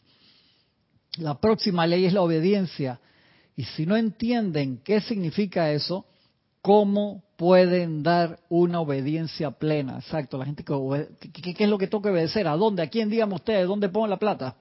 La 1.17 1.39
próxima 1.39 1.87
ley 1.87 2.05
es 2.05 2.13
la 2.13 2.21
obediencia. 2.21 2.99
Y 3.55 3.63
si 3.63 3.85
no 3.85 3.97
entienden 3.97 4.81
qué 4.83 5.01
significa 5.01 5.71
eso, 5.71 6.05
¿cómo 6.61 7.23
pueden 7.37 8.01
dar 8.03 8.39
una 8.49 8.81
obediencia 8.81 9.51
plena. 9.51 9.99
Exacto, 9.99 10.37
la 10.37 10.45
gente 10.45 10.63
que 10.63 10.73
¿qué, 11.31 11.63
es 11.63 11.69
lo 11.69 11.77
que 11.77 11.87
toca 11.87 12.11
obedecer? 12.11 12.47
¿A 12.47 12.57
dónde? 12.57 12.81
¿A 12.81 12.89
quién? 12.89 13.09
Díganme 13.09 13.35
ustedes, 13.35 13.67
¿dónde 13.67 13.89
pongo 13.89 14.07
la 14.07 14.17
plata? 14.17 14.55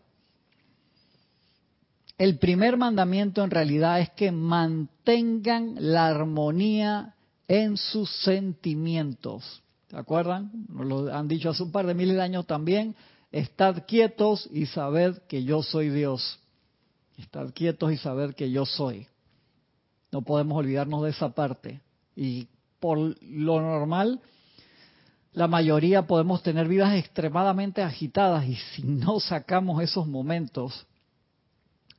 El 2.19 2.39
primer 2.39 2.77
mandamiento 2.77 3.43
en 3.43 3.51
realidad 3.51 4.01
es 4.01 4.11
que 4.11 4.31
mantengan 4.31 5.75
la 5.79 6.07
armonía 6.07 7.15
en 7.49 7.77
sus 7.77 8.11
sentimientos. 8.23 9.63
¿Se 9.91 9.97
acuerdan? 9.97 10.51
Nos 10.69 10.87
lo 10.87 11.15
han 11.15 11.29
dicho 11.29 11.51
hace 11.51 11.63
un 11.63 11.73
par 11.73 11.87
de 11.87 11.95
miles 11.95 12.17
de 12.17 12.23
años 12.23 12.47
también. 12.47 12.95
Estad 13.33 13.85
quietos 13.87 14.49
y 14.53 14.67
sabed 14.67 15.19
que 15.29 15.45
yo 15.45 15.63
soy 15.63 15.91
Dios. 15.91 16.41
Estad 17.19 17.53
quietos 17.55 17.93
y 17.93 17.97
saber 17.97 18.35
que 18.35 18.51
yo 18.51 18.67
soy. 18.67 19.07
No 20.13 20.23
podemos 20.23 20.59
olvidarnos 20.59 21.03
de 21.03 21.11
esa 21.11 21.31
parte. 21.31 21.81
Y 22.15 22.49
por 22.81 22.99
lo 23.23 23.61
normal, 23.61 24.21
la 25.33 25.49
mayoría 25.49 26.07
podemos 26.07 26.43
tener 26.43 26.69
vidas 26.69 26.95
extremadamente 26.95 27.83
agitadas 27.83 28.47
y 28.47 28.57
si 28.57 28.83
no 28.83 29.21
sacamos 29.21 29.83
esos 29.83 30.07
momentos 30.07 30.87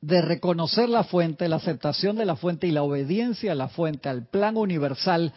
de 0.01 0.21
reconocer 0.21 0.89
la 0.89 1.03
fuente, 1.03 1.47
la 1.47 1.57
aceptación 1.57 2.15
de 2.15 2.25
la 2.25 2.35
fuente 2.35 2.67
y 2.67 2.71
la 2.71 2.83
obediencia 2.83 3.51
a 3.51 3.55
la 3.55 3.67
fuente, 3.67 4.09
al 4.09 4.25
plan 4.25 4.57
universal, 4.57 5.33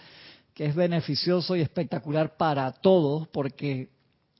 que 0.54 0.66
es 0.66 0.74
beneficioso 0.74 1.56
y 1.56 1.62
espectacular 1.62 2.36
para 2.36 2.70
todos, 2.72 3.28
porque 3.28 3.90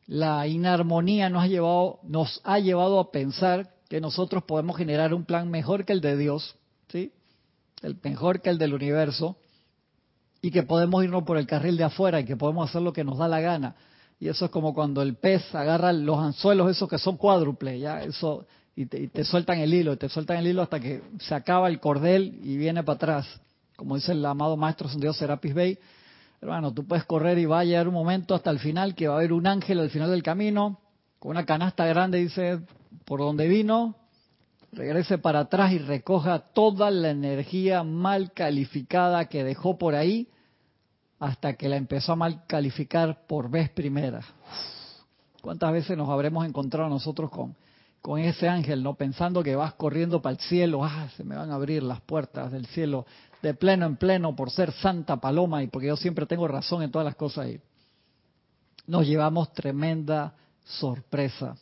la 0.07 0.46
inarmonía 0.46 1.31
nos 1.31 1.44
ha 1.44 1.46
llevado, 1.46 2.00
nos 2.03 2.40
ha 2.44 2.59
llevado 2.59 2.98
a 2.98 3.11
pensar 3.11 3.70
que 3.90 4.00
nosotros 4.00 4.44
podemos 4.44 4.76
generar 4.76 5.12
un 5.12 5.24
plan 5.24 5.50
mejor 5.50 5.85
que 5.85 5.92
el 5.92 6.00
de 6.00 6.16
Dios, 6.16 6.55
¿sí? 6.90 7.12
El 7.83 7.98
mejor 8.05 8.40
que 8.40 8.48
el 8.48 8.57
del 8.57 8.72
universo, 8.72 9.37
y 10.40 10.53
que 10.53 10.62
podemos 10.62 11.03
irnos 11.03 11.24
por 11.24 11.37
el 11.37 11.46
carril 11.46 11.76
de 11.76 11.83
afuera 11.83 12.20
y 12.20 12.24
que 12.24 12.37
podemos 12.37 12.70
hacer 12.70 12.83
lo 12.83 12.92
que 12.92 13.03
nos 13.03 13.18
da 13.18 13.26
la 13.26 13.40
gana. 13.40 13.74
Y 14.20 14.29
eso 14.29 14.44
es 14.44 14.50
como 14.53 14.74
cuando 14.74 15.03
el 15.03 15.16
pez 15.16 15.53
agarra 15.57 15.92
los 15.92 16.16
anzuelos 16.18 16.70
esos 16.70 16.88
que 16.88 16.98
son 16.98 17.16
cuádruples, 17.16 17.81
ya 17.81 18.05
eso 18.05 18.46
y 18.76 18.87
te, 18.87 19.24
sueltan 19.24 19.59
el 19.59 19.74
hilo, 19.74 19.94
y 19.94 19.96
te 19.96 20.09
sueltan 20.09 20.37
el 20.37 20.46
hilo 20.46 20.62
hasta 20.62 20.79
que 20.79 21.03
se 21.18 21.35
acaba 21.35 21.68
el 21.68 21.81
cordel 21.81 22.38
y 22.44 22.57
viene 22.57 22.85
para 22.85 22.94
atrás. 22.94 23.40
Como 23.74 23.96
dice 23.96 24.12
el 24.12 24.24
amado 24.24 24.57
maestro 24.57 24.88
Dios 24.96 25.16
Serapis 25.16 25.53
Bey, 25.53 25.79
hermano, 26.40 26.72
tú 26.72 26.87
puedes 26.87 27.05
correr 27.07 27.38
y 27.38 27.44
va 27.44 27.59
a 27.59 27.64
llegar 27.64 27.88
un 27.88 27.94
momento 27.94 28.37
hasta 28.37 28.50
el 28.50 28.61
final 28.61 28.94
que 28.94 29.09
va 29.09 29.14
a 29.14 29.18
haber 29.18 29.33
un 29.33 29.48
ángel 29.48 29.81
al 29.81 29.90
final 29.90 30.11
del 30.11 30.22
camino 30.22 30.79
con 31.18 31.33
una 31.33 31.44
canasta 31.44 31.85
grande 31.87 32.18
dice 32.18 32.61
por 33.05 33.20
donde 33.20 33.48
vino, 33.48 33.96
regrese 34.72 35.18
para 35.18 35.40
atrás 35.40 35.72
y 35.72 35.79
recoja 35.79 36.38
toda 36.38 36.90
la 36.90 37.11
energía 37.11 37.83
mal 37.83 38.33
calificada 38.33 39.26
que 39.26 39.44
dejó 39.44 39.79
por 39.79 39.94
ahí 39.94 40.29
hasta 41.18 41.55
que 41.55 41.68
la 41.68 41.76
empezó 41.76 42.12
a 42.12 42.16
mal 42.16 42.46
calificar 42.46 43.26
por 43.26 43.50
vez 43.50 43.70
primera. 43.70 44.20
¿Cuántas 45.42 45.72
veces 45.72 45.96
nos 45.96 46.09
habremos 46.09 46.46
encontrado 46.46 46.88
nosotros 46.88 47.31
con, 47.31 47.55
con 48.00 48.18
ese 48.18 48.48
ángel, 48.48 48.83
no 48.83 48.94
pensando 48.94 49.42
que 49.42 49.57
vas 49.57 49.74
corriendo 49.74 50.22
para 50.22 50.35
el 50.35 50.40
cielo, 50.40 50.85
ah, 50.85 51.09
se 51.16 51.24
me 51.24 51.37
van 51.37 51.50
a 51.50 51.55
abrir 51.55 51.83
las 51.83 52.00
puertas 52.00 52.50
del 52.50 52.66
cielo 52.66 53.07
de 53.42 53.55
pleno 53.55 53.87
en 53.87 53.96
pleno 53.96 54.37
por 54.37 54.50
ser 54.50 54.72
santa 54.72 55.16
paloma 55.16 55.62
y 55.62 55.66
porque 55.66 55.88
yo 55.88 55.96
siempre 55.96 56.26
tengo 56.26 56.46
razón 56.48 56.83
en 56.83 56.90
todas 56.90 57.05
las 57.05 57.16
cosas 57.16 57.46
ahí. 57.46 57.61
Nos 58.87 59.07
llevamos 59.07 59.53
tremenda 59.53 60.35
sorpresa. 60.64 61.57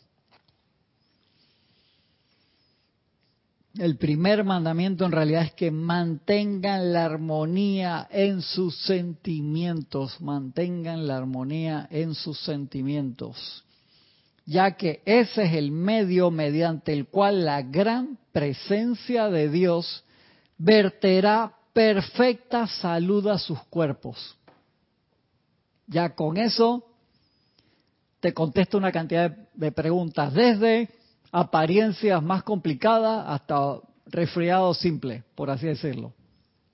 El 3.78 3.96
primer 3.96 4.42
mandamiento 4.42 5.06
en 5.06 5.12
realidad 5.12 5.44
es 5.44 5.52
que 5.52 5.70
mantengan 5.70 6.92
la 6.92 7.04
armonía 7.04 8.08
en 8.10 8.42
sus 8.42 8.76
sentimientos, 8.82 10.20
mantengan 10.20 11.06
la 11.06 11.16
armonía 11.16 11.86
en 11.92 12.14
sus 12.14 12.40
sentimientos, 12.40 13.64
ya 14.44 14.72
que 14.72 15.00
ese 15.04 15.44
es 15.44 15.52
el 15.52 15.70
medio 15.70 16.32
mediante 16.32 16.92
el 16.92 17.06
cual 17.06 17.44
la 17.44 17.62
gran 17.62 18.18
presencia 18.32 19.30
de 19.30 19.48
Dios 19.48 20.02
verterá 20.56 21.54
perfecta 21.72 22.66
salud 22.66 23.28
a 23.28 23.38
sus 23.38 23.62
cuerpos. 23.66 24.36
Ya 25.86 26.16
con 26.16 26.36
eso 26.36 26.84
te 28.18 28.34
contesto 28.34 28.76
una 28.76 28.90
cantidad 28.90 29.30
de 29.54 29.70
preguntas, 29.70 30.34
desde 30.34 30.88
apariencias 31.32 32.22
más 32.22 32.42
complicadas 32.42 33.24
hasta 33.28 33.80
resfriado 34.06 34.72
simple, 34.74 35.24
por 35.34 35.50
así 35.50 35.66
decirlo. 35.66 36.12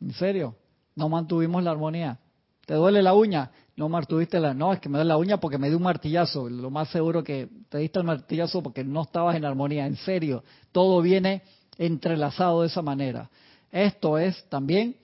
¿En 0.01 0.12
serio? 0.12 0.57
No 0.95 1.09
mantuvimos 1.09 1.62
la 1.62 1.73
armonía. 1.73 2.19
¿Te 2.67 2.75
duele 2.75 3.03
la 3.03 3.14
uña? 3.14 3.51
no 3.77 3.88
martuviste 3.88 4.38
la, 4.38 4.55
no, 4.55 4.73
es 4.73 4.81
que 4.81 4.88
me 4.88 4.99
da 4.99 5.05
la 5.05 5.17
uña 5.17 5.38
porque 5.38 5.59
me 5.59 5.69
dio 5.69 5.79
un 5.79 5.83
martillazo. 5.83 6.49
Lo 6.49 6.71
más 6.71 6.88
seguro 6.90 7.25
que 7.25 7.49
te 7.69 7.79
diste 7.79 7.99
el 7.99 8.05
martillazo 8.05 8.62
porque 8.62 8.85
no 8.85 9.03
estabas 9.03 9.37
en 9.37 9.45
armonía. 9.45 9.87
En 9.87 9.97
serio, 9.97 10.45
todo 10.71 11.03
viene 11.03 11.43
entrelazado 11.77 12.62
de 12.62 12.69
esa 12.69 12.83
manera. 12.83 13.31
Esto 13.73 14.19
es 14.19 14.49
también 14.49 14.97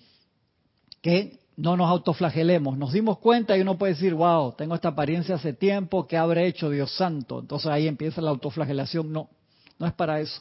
que 1.02 1.40
no 1.56 1.76
nos 1.76 1.90
autoflagelemos. 1.90 2.78
Nos 2.78 2.92
dimos 2.92 3.18
cuenta 3.18 3.56
y 3.56 3.62
uno 3.62 3.76
puede 3.76 3.94
decir, 3.94 4.14
wow, 4.14 4.52
tengo 4.52 4.76
esta 4.76 4.88
apariencia 4.88 5.34
hace 5.34 5.52
tiempo, 5.52 6.06
¿qué 6.06 6.16
habré 6.16 6.46
hecho 6.46 6.70
Dios 6.70 6.92
santo? 6.92 7.40
Entonces 7.40 7.70
ahí 7.70 7.88
empieza 7.88 8.20
la 8.20 8.30
autoflagelación. 8.30 9.12
No, 9.12 9.30
no 9.80 9.86
es 9.86 9.92
para 9.94 10.20
eso. 10.20 10.40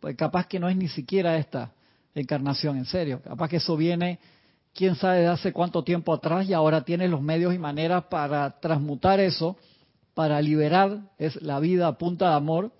Pues 0.00 0.16
capaz 0.16 0.46
que 0.46 0.58
no 0.58 0.68
es 0.68 0.76
ni 0.76 0.88
siquiera 0.88 1.36
esta 1.36 1.72
encarnación, 2.14 2.78
en 2.78 2.86
serio. 2.86 3.20
Capaz 3.22 3.50
que 3.50 3.56
eso 3.56 3.76
viene 3.76 4.18
quién 4.72 4.94
sabe 4.94 5.20
de 5.20 5.26
hace 5.26 5.52
cuánto 5.52 5.82
tiempo 5.82 6.14
atrás 6.14 6.48
y 6.48 6.52
ahora 6.54 6.82
tiene 6.82 7.08
los 7.08 7.20
medios 7.20 7.54
y 7.54 7.58
maneras 7.58 8.04
para 8.04 8.60
transmutar 8.60 9.20
eso, 9.20 9.56
para 10.14 10.40
liberar 10.40 11.00
es 11.18 11.40
la 11.42 11.58
vida 11.60 11.88
a 11.88 11.98
punta 11.98 12.30
de 12.30 12.36
amor. 12.36 12.72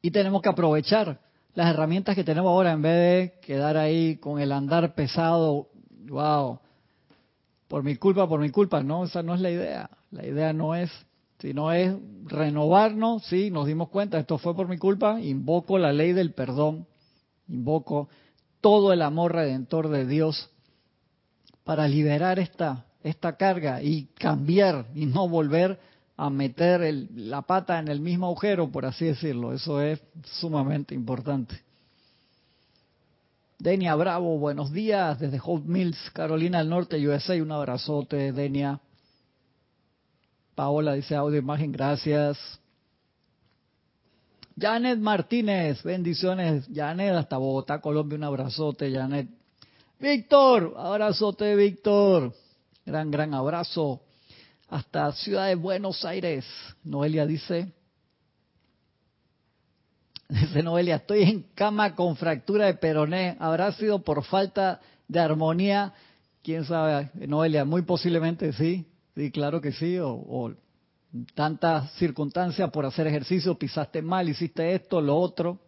Y 0.00 0.10
tenemos 0.10 0.40
que 0.40 0.48
aprovechar 0.48 1.18
las 1.54 1.70
herramientas 1.74 2.14
que 2.14 2.22
tenemos 2.22 2.50
ahora 2.50 2.72
en 2.72 2.82
vez 2.82 2.94
de 2.94 3.40
quedar 3.40 3.76
ahí 3.76 4.16
con 4.18 4.38
el 4.38 4.52
andar 4.52 4.94
pesado, 4.94 5.68
wow, 6.08 6.60
por 7.66 7.82
mi 7.82 7.96
culpa, 7.96 8.28
por 8.28 8.38
mi 8.38 8.50
culpa, 8.50 8.82
no, 8.82 9.04
esa 9.04 9.22
no 9.22 9.34
es 9.34 9.40
la 9.40 9.50
idea, 9.50 9.90
la 10.10 10.24
idea 10.24 10.52
no 10.52 10.74
es, 10.74 10.90
sino 11.38 11.72
es 11.72 11.94
renovarnos, 12.24 13.24
sí, 13.26 13.50
nos 13.50 13.66
dimos 13.66 13.88
cuenta, 13.88 14.18
esto 14.18 14.38
fue 14.38 14.54
por 14.54 14.68
mi 14.68 14.78
culpa, 14.78 15.20
invoco 15.20 15.78
la 15.78 15.92
ley 15.92 16.12
del 16.12 16.32
perdón, 16.32 16.86
invoco 17.48 18.08
todo 18.60 18.92
el 18.92 19.02
amor 19.02 19.34
redentor 19.34 19.88
de 19.88 20.06
Dios 20.06 20.50
para 21.64 21.86
liberar 21.88 22.38
esta, 22.38 22.86
esta 23.02 23.36
carga 23.36 23.82
y 23.82 24.06
cambiar 24.18 24.86
y 24.94 25.06
no 25.06 25.28
volver 25.28 25.78
a 26.16 26.30
meter 26.30 27.08
la 27.14 27.42
pata 27.42 27.78
en 27.78 27.88
el 27.88 28.00
mismo 28.00 28.26
agujero, 28.26 28.70
por 28.70 28.86
así 28.86 29.04
decirlo. 29.04 29.52
Eso 29.52 29.80
es 29.82 30.00
sumamente 30.24 30.94
importante. 30.94 31.60
Denia 33.58 33.94
Bravo, 33.94 34.38
buenos 34.38 34.72
días 34.72 35.18
desde 35.18 35.40
Hope 35.42 35.68
Mills, 35.68 36.10
Carolina 36.12 36.58
del 36.58 36.68
Norte, 36.68 37.08
USA. 37.08 37.34
Un 37.42 37.52
abrazote, 37.52 38.32
Denia. 38.32 38.80
Paola 40.56 40.94
dice 40.94 41.14
audio 41.14 41.38
imagen, 41.38 41.70
gracias. 41.70 42.38
Janet 44.58 44.98
Martínez, 44.98 45.82
bendiciones. 45.82 46.66
Janet, 46.74 47.14
hasta 47.14 47.36
Bogotá, 47.36 47.82
Colombia, 47.82 48.16
un 48.16 48.24
abrazote, 48.24 48.90
Janet. 48.90 49.28
Víctor, 50.00 50.72
abrazote 50.78 51.54
Víctor. 51.56 52.32
Gran, 52.86 53.10
gran 53.10 53.34
abrazo. 53.34 54.00
Hasta 54.70 55.12
Ciudad 55.12 55.46
de 55.48 55.56
Buenos 55.56 56.06
Aires. 56.06 56.46
Noelia 56.82 57.26
dice, 57.26 57.70
dice 60.30 60.62
Noelia, 60.62 60.96
estoy 60.96 61.24
en 61.24 61.42
cama 61.54 61.94
con 61.94 62.16
fractura 62.16 62.64
de 62.64 62.74
peroné. 62.74 63.36
¿Habrá 63.38 63.72
sido 63.72 63.98
por 64.02 64.24
falta 64.24 64.80
de 65.06 65.20
armonía? 65.20 65.92
¿Quién 66.42 66.64
sabe? 66.64 67.10
Noelia, 67.12 67.66
muy 67.66 67.82
posiblemente 67.82 68.54
sí. 68.54 68.86
Sí, 69.16 69.30
claro 69.30 69.62
que 69.62 69.72
sí. 69.72 69.96
O, 69.98 70.52
tantas 71.34 71.90
circunstancias 71.94 72.70
por 72.70 72.84
hacer 72.84 73.06
ejercicio, 73.06 73.58
pisaste 73.58 74.02
mal, 74.02 74.28
hiciste 74.28 74.74
esto, 74.74 75.00
lo 75.00 75.16
otro. 75.16 75.58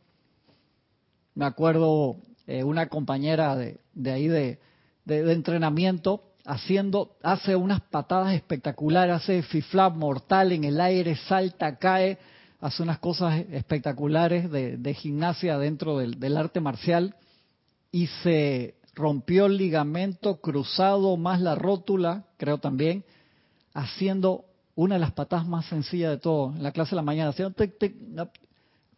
Me 1.35 1.47
acuerdo 1.47 2.17
eh, 2.47 2.63
una 2.63 2.89
compañera 2.89 3.57
de, 3.57 3.79
ahí 4.13 4.29
de, 4.29 4.59
entrenamiento 5.07 6.25
haciendo, 6.45 7.17
hace 7.23 7.57
unas 7.57 7.81
patadas 7.81 8.35
espectaculares, 8.35 9.17
hace 9.17 9.43
fiflap 9.43 9.97
mortal 9.97 10.53
en 10.53 10.65
el 10.65 10.81
aire, 10.81 11.17
salta, 11.17 11.77
cae, 11.77 12.19
hace 12.61 12.83
unas 12.83 12.99
cosas 12.99 13.45
espectaculares 13.51 14.51
de, 14.51 14.95
gimnasia 14.95 15.57
dentro 15.57 15.99
del, 15.99 16.37
arte 16.37 16.61
marcial 16.61 17.15
y 17.91 18.09
se 18.23 18.75
rompió 18.95 19.47
el 19.47 19.57
ligamento 19.57 20.41
cruzado 20.41 21.17
más 21.17 21.41
la 21.41 21.55
rótula, 21.55 22.25
creo 22.37 22.59
también, 22.59 23.05
haciendo 23.75 24.45
una 24.75 24.95
de 24.95 25.01
las 25.01 25.13
patadas 25.13 25.47
más 25.47 25.67
sencillas 25.67 26.11
de 26.11 26.19
todo, 26.19 26.55
en 26.55 26.63
la 26.63 26.73
clase 26.73 26.91
de 26.91 26.97
la 26.97 27.03
mañana, 27.03 27.31
haciendo 27.31 27.55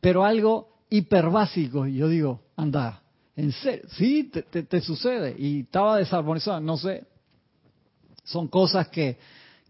pero 0.01 0.25
algo 0.25 0.69
hiper 0.89 1.31
básico, 1.31 1.87
y 1.87 1.97
yo 1.97 2.09
digo, 2.09 2.41
anda, 2.57 3.03
en 3.37 3.53
serio, 3.53 3.85
sí, 3.97 4.25
te, 4.25 4.81
sucede. 4.83 5.35
Y 5.39 5.61
estaba 5.61 5.97
desarmonizado, 5.97 6.61
no 6.61 6.77
sé. 6.77 7.05
Son 8.25 8.49
cosas 8.49 8.89
que, 8.89 9.19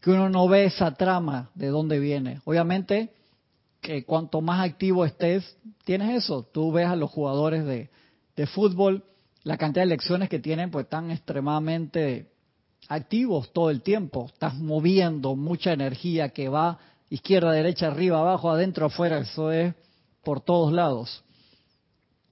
que 0.00 0.10
uno 0.10 0.28
no 0.28 0.48
ve 0.48 0.64
esa 0.64 0.92
trama 0.94 1.50
de 1.54 1.68
dónde 1.68 2.00
viene. 2.00 2.40
Obviamente 2.44 3.12
que 3.80 4.04
cuanto 4.04 4.40
más 4.40 4.68
activo 4.68 5.04
estés, 5.04 5.56
tienes 5.84 6.24
eso. 6.24 6.42
Tú 6.42 6.72
ves 6.72 6.86
a 6.86 6.96
los 6.96 7.10
jugadores 7.10 7.64
de, 7.64 7.90
de 8.34 8.46
fútbol, 8.46 9.04
la 9.44 9.56
cantidad 9.56 9.84
de 9.84 9.90
lecciones 9.90 10.28
que 10.28 10.38
tienen, 10.38 10.70
pues 10.70 10.84
están 10.84 11.10
extremadamente 11.10 12.29
activos 12.90 13.52
todo 13.52 13.70
el 13.70 13.82
tiempo. 13.82 14.26
Estás 14.26 14.56
moviendo 14.56 15.36
mucha 15.36 15.72
energía 15.72 16.30
que 16.30 16.48
va 16.48 16.78
izquierda, 17.08 17.52
derecha, 17.52 17.86
arriba, 17.86 18.18
abajo, 18.18 18.50
adentro, 18.50 18.86
afuera. 18.86 19.18
Eso 19.18 19.52
es 19.52 19.74
por 20.22 20.40
todos 20.40 20.72
lados. 20.72 21.24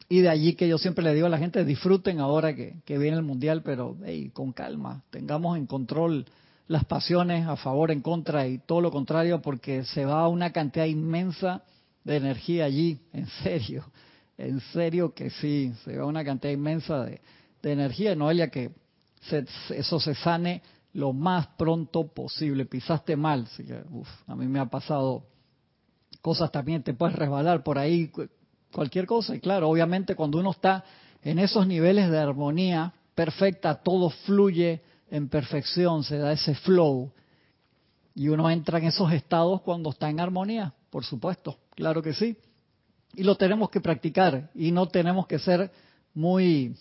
Y 0.09 0.21
de 0.21 0.29
allí 0.29 0.55
que 0.55 0.67
yo 0.67 0.77
siempre 0.79 1.05
le 1.05 1.15
digo 1.15 1.27
a 1.27 1.31
la 1.31 1.39
gente, 1.39 1.65
disfruten 1.65 2.19
ahora 2.19 2.55
que, 2.55 2.75
viene 2.87 3.17
el 3.17 3.23
Mundial, 3.23 3.63
pero 3.63 3.97
con 4.33 4.53
calma, 4.53 5.03
tengamos 5.11 5.57
en 5.57 5.67
control 5.67 6.27
las 6.67 6.85
pasiones 6.85 7.47
a 7.47 7.57
favor, 7.57 7.91
en 7.91 8.01
contra 8.01 8.47
y 8.47 8.59
todo 8.59 8.81
lo 8.81 8.91
contrario, 8.91 9.41
porque 9.41 9.85
se 9.85 10.07
va 10.07 10.27
una 10.29 10.51
cantidad 10.51 10.87
inmensa 10.87 11.63
de 12.05 12.17
energía 12.17 12.65
allí, 12.65 12.99
en 13.13 13.27
serio, 13.43 13.85
en 14.39 14.61
serio 14.73 15.15
que 15.15 15.31
sí, 15.31 15.73
se 15.85 15.99
va 15.99 16.07
una 16.07 16.25
cantidad 16.25 16.53
inmensa 16.53 17.05
de, 17.05 17.21
de 17.63 17.73
energía, 17.73 18.15
Noelia, 18.15 18.49
que 18.49 18.71
eso 19.71 20.01
se 20.01 20.15
sane 20.15 20.63
lo 20.93 21.13
más 21.13 21.47
pronto 21.59 22.09
posible. 22.09 22.67
Pisaste 22.67 23.17
mal, 23.17 23.45
así 23.45 23.65
que, 23.65 23.83
a 24.27 24.35
mí 24.35 24.47
me 24.47 24.59
ha 24.59 24.67
pasado 24.67 25.27
cosas 26.21 26.51
también, 26.51 26.83
te 26.83 26.95
puedes 26.95 27.17
resbalar 27.17 27.63
por 27.63 27.79
ahí, 27.79 28.11
cualquier 28.73 29.07
cosa. 29.07 29.35
Y 29.35 29.41
claro, 29.41 29.69
obviamente 29.69 30.15
cuando 30.15 30.39
uno 30.39 30.51
está 30.51 30.85
en 31.23 31.39
esos 31.39 31.67
niveles 31.67 32.11
de 32.11 32.19
armonía 32.19 32.93
perfecta, 33.15 33.77
todo 33.77 34.11
fluye 34.11 34.83
en 35.11 35.29
perfección, 35.29 36.05
se 36.05 36.19
da 36.19 36.33
ese 36.33 36.55
flow. 36.55 37.13
Y 38.15 38.29
uno 38.29 38.51
entra 38.51 38.79
en 38.79 38.87
esos 38.87 39.13
estados 39.13 39.63
cuando 39.63 39.91
está 39.91 40.11
en 40.11 40.21
armonía, 40.21 40.75
por 40.91 41.05
supuesto, 41.05 41.59
claro 41.75 42.03
que 42.03 42.15
sí. 42.15 42.37
Y 43.15 43.23
lo 43.23 43.37
tenemos 43.37 43.71
que 43.71 43.81
practicar 43.81 44.51
y 44.55 44.71
no 44.71 44.87
tenemos 44.87 45.27
que 45.27 45.39
ser 45.39 45.71
muy 46.15 46.77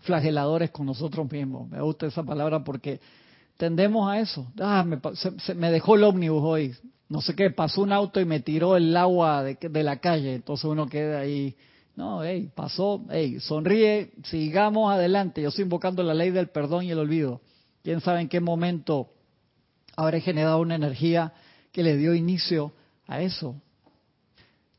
flageladores 0.00 0.70
con 0.70 0.86
nosotros 0.86 1.30
mismos. 1.30 1.68
Me 1.68 1.80
gusta 1.80 2.06
esa 2.06 2.22
palabra 2.22 2.64
porque 2.64 3.00
tendemos 3.56 4.10
a 4.10 4.20
eso. 4.20 4.46
Ah, 4.60 4.84
me, 4.84 4.98
se, 5.14 5.54
me 5.54 5.70
dejó 5.70 5.96
el 5.96 6.04
ómnibus 6.04 6.42
hoy 6.42 6.74
no 7.10 7.20
sé 7.20 7.34
qué, 7.34 7.50
pasó 7.50 7.82
un 7.82 7.92
auto 7.92 8.20
y 8.20 8.24
me 8.24 8.38
tiró 8.38 8.76
el 8.76 8.96
agua 8.96 9.42
de, 9.42 9.82
la 9.82 9.96
calle, 9.98 10.36
entonces 10.36 10.64
uno 10.64 10.86
queda 10.86 11.18
ahí, 11.18 11.56
no, 11.96 12.22
hey, 12.22 12.48
pasó, 12.54 13.04
hey, 13.10 13.40
sonríe, 13.40 14.12
sigamos 14.22 14.92
adelante, 14.92 15.42
yo 15.42 15.48
estoy 15.48 15.64
invocando 15.64 16.04
la 16.04 16.14
ley 16.14 16.30
del 16.30 16.50
perdón 16.50 16.84
y 16.84 16.92
el 16.92 17.00
olvido. 17.00 17.40
¿Quién 17.82 18.00
sabe 18.00 18.20
en 18.20 18.28
qué 18.28 18.38
momento 18.38 19.08
habré 19.96 20.20
generado 20.20 20.60
una 20.60 20.76
energía 20.76 21.32
que 21.72 21.82
le 21.82 21.96
dio 21.96 22.14
inicio 22.14 22.72
a 23.08 23.20
eso? 23.22 23.56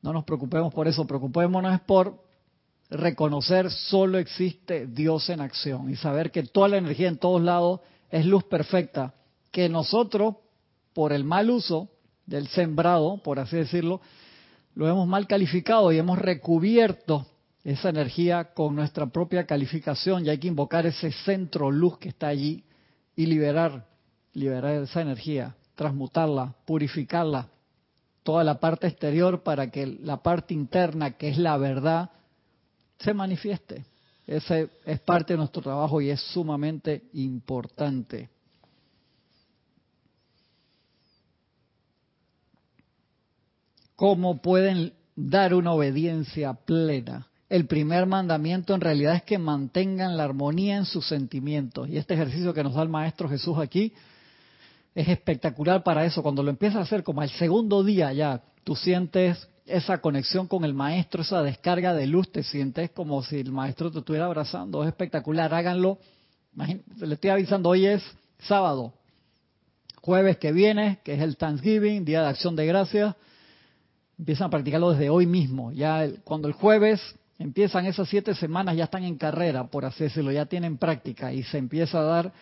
No 0.01 0.13
nos 0.13 0.23
preocupemos 0.23 0.73
por 0.73 0.88
eso, 0.88 1.05
preocupémonos 1.05 1.81
por 1.81 2.23
reconocer 2.91 3.71
solo 3.71 4.17
existe 4.17 4.86
Dios 4.86 5.30
en 5.30 5.39
acción 5.39 5.89
y 5.89 5.95
saber 5.95 6.30
que 6.30 6.43
toda 6.43 6.67
la 6.67 6.77
energía 6.77 7.08
en 7.08 7.17
todos 7.17 7.41
lados 7.41 7.80
es 8.10 8.25
luz 8.25 8.43
perfecta, 8.43 9.13
que 9.51 9.69
nosotros, 9.69 10.36
por 10.93 11.13
el 11.13 11.23
mal 11.23 11.49
uso, 11.49 11.89
del 12.25 12.47
sembrado, 12.47 13.17
por 13.23 13.39
así 13.39 13.56
decirlo, 13.56 14.01
lo 14.75 14.88
hemos 14.88 15.08
mal 15.08 15.25
calificado 15.25 15.91
y 15.91 15.97
hemos 15.97 16.19
recubierto 16.19 17.25
esa 17.63 17.89
energía 17.89 18.54
con 18.54 18.75
nuestra 18.75 19.06
propia 19.08 19.45
calificación 19.45 20.25
y 20.25 20.30
hay 20.30 20.38
que 20.38 20.47
invocar 20.47 20.86
ese 20.86 21.12
centro 21.12 21.71
luz 21.71 21.97
que 21.97 22.10
está 22.10 22.27
allí 22.27 22.65
y 23.15 23.25
liberar, 23.25 23.86
liberar 24.34 24.84
esa 24.84 25.01
energía, 25.01 25.56
transmutarla, 25.75 26.56
purificarla, 26.65 27.47
toda 28.23 28.43
la 28.43 28.60
parte 28.60 28.88
exterior 28.88 29.43
para 29.43 29.71
que 29.71 29.86
la 29.86 30.21
parte 30.21 30.54
interna, 30.54 31.12
que 31.12 31.30
es 31.30 31.38
la 31.38 31.58
verdad, 31.58 32.12
se 33.03 33.13
manifieste. 33.13 33.85
Ese 34.25 34.69
es 34.85 34.99
parte 35.01 35.33
de 35.33 35.37
nuestro 35.37 35.61
trabajo 35.61 35.99
y 35.99 36.09
es 36.09 36.21
sumamente 36.21 37.03
importante. 37.13 38.29
cómo 44.01 44.41
pueden 44.41 44.93
dar 45.15 45.53
una 45.53 45.73
obediencia 45.73 46.55
plena. 46.55 47.27
El 47.47 47.67
primer 47.67 48.07
mandamiento 48.07 48.73
en 48.73 48.81
realidad 48.81 49.13
es 49.13 49.21
que 49.21 49.37
mantengan 49.37 50.17
la 50.17 50.23
armonía 50.23 50.77
en 50.77 50.85
sus 50.85 51.07
sentimientos. 51.07 51.87
Y 51.87 51.97
este 51.97 52.15
ejercicio 52.15 52.51
que 52.51 52.63
nos 52.63 52.73
da 52.73 52.81
el 52.81 52.89
Maestro 52.89 53.29
Jesús 53.29 53.59
aquí 53.59 53.93
es 54.95 55.07
espectacular 55.07 55.83
para 55.83 56.03
eso. 56.03 56.23
Cuando 56.23 56.41
lo 56.41 56.49
empiezas 56.49 56.77
a 56.77 56.81
hacer 56.81 57.03
como 57.03 57.21
al 57.21 57.29
segundo 57.29 57.83
día 57.83 58.11
ya, 58.11 58.41
tú 58.63 58.75
sientes 58.75 59.47
esa 59.71 59.99
conexión 59.99 60.47
con 60.47 60.65
el 60.65 60.73
maestro, 60.73 61.21
esa 61.21 61.41
descarga 61.41 61.93
de 61.93 62.07
luz, 62.07 62.31
te 62.31 62.43
sientes 62.43 62.91
como 62.91 63.23
si 63.23 63.39
el 63.39 63.51
maestro 63.51 63.91
te 63.91 63.99
estuviera 63.99 64.25
abrazando. 64.25 64.84
Es 64.84 64.89
espectacular, 64.89 65.53
háganlo. 65.53 65.99
Le 66.99 67.13
estoy 67.13 67.29
avisando, 67.29 67.69
hoy 67.69 67.86
es 67.86 68.03
sábado, 68.39 68.93
jueves 70.01 70.38
que 70.38 70.51
viene, 70.51 70.99
que 71.03 71.13
es 71.13 71.21
el 71.21 71.38
Thanksgiving, 71.38 72.03
Día 72.03 72.21
de 72.21 72.27
Acción 72.27 72.55
de 72.55 72.65
Gracias. 72.65 73.15
Empiezan 74.19 74.47
a 74.47 74.49
practicarlo 74.49 74.91
desde 74.91 75.10
hoy 75.10 75.25
mismo. 75.25 75.71
Ya 75.71 76.07
cuando 76.23 76.47
el 76.47 76.53
jueves 76.53 77.01
empiezan 77.39 77.86
esas 77.86 78.10
siete 78.10 78.36
semanas, 78.36 78.75
ya 78.75 78.84
están 78.84 79.03
en 79.03 79.17
carrera, 79.17 79.65
por 79.67 79.86
así 79.86 80.03
decirlo, 80.03 80.31
ya 80.31 80.45
tienen 80.45 80.77
práctica 80.77 81.34
y 81.34 81.43
se 81.43 81.57
empieza 81.57 81.99
a 81.99 82.03
dar 82.03 82.34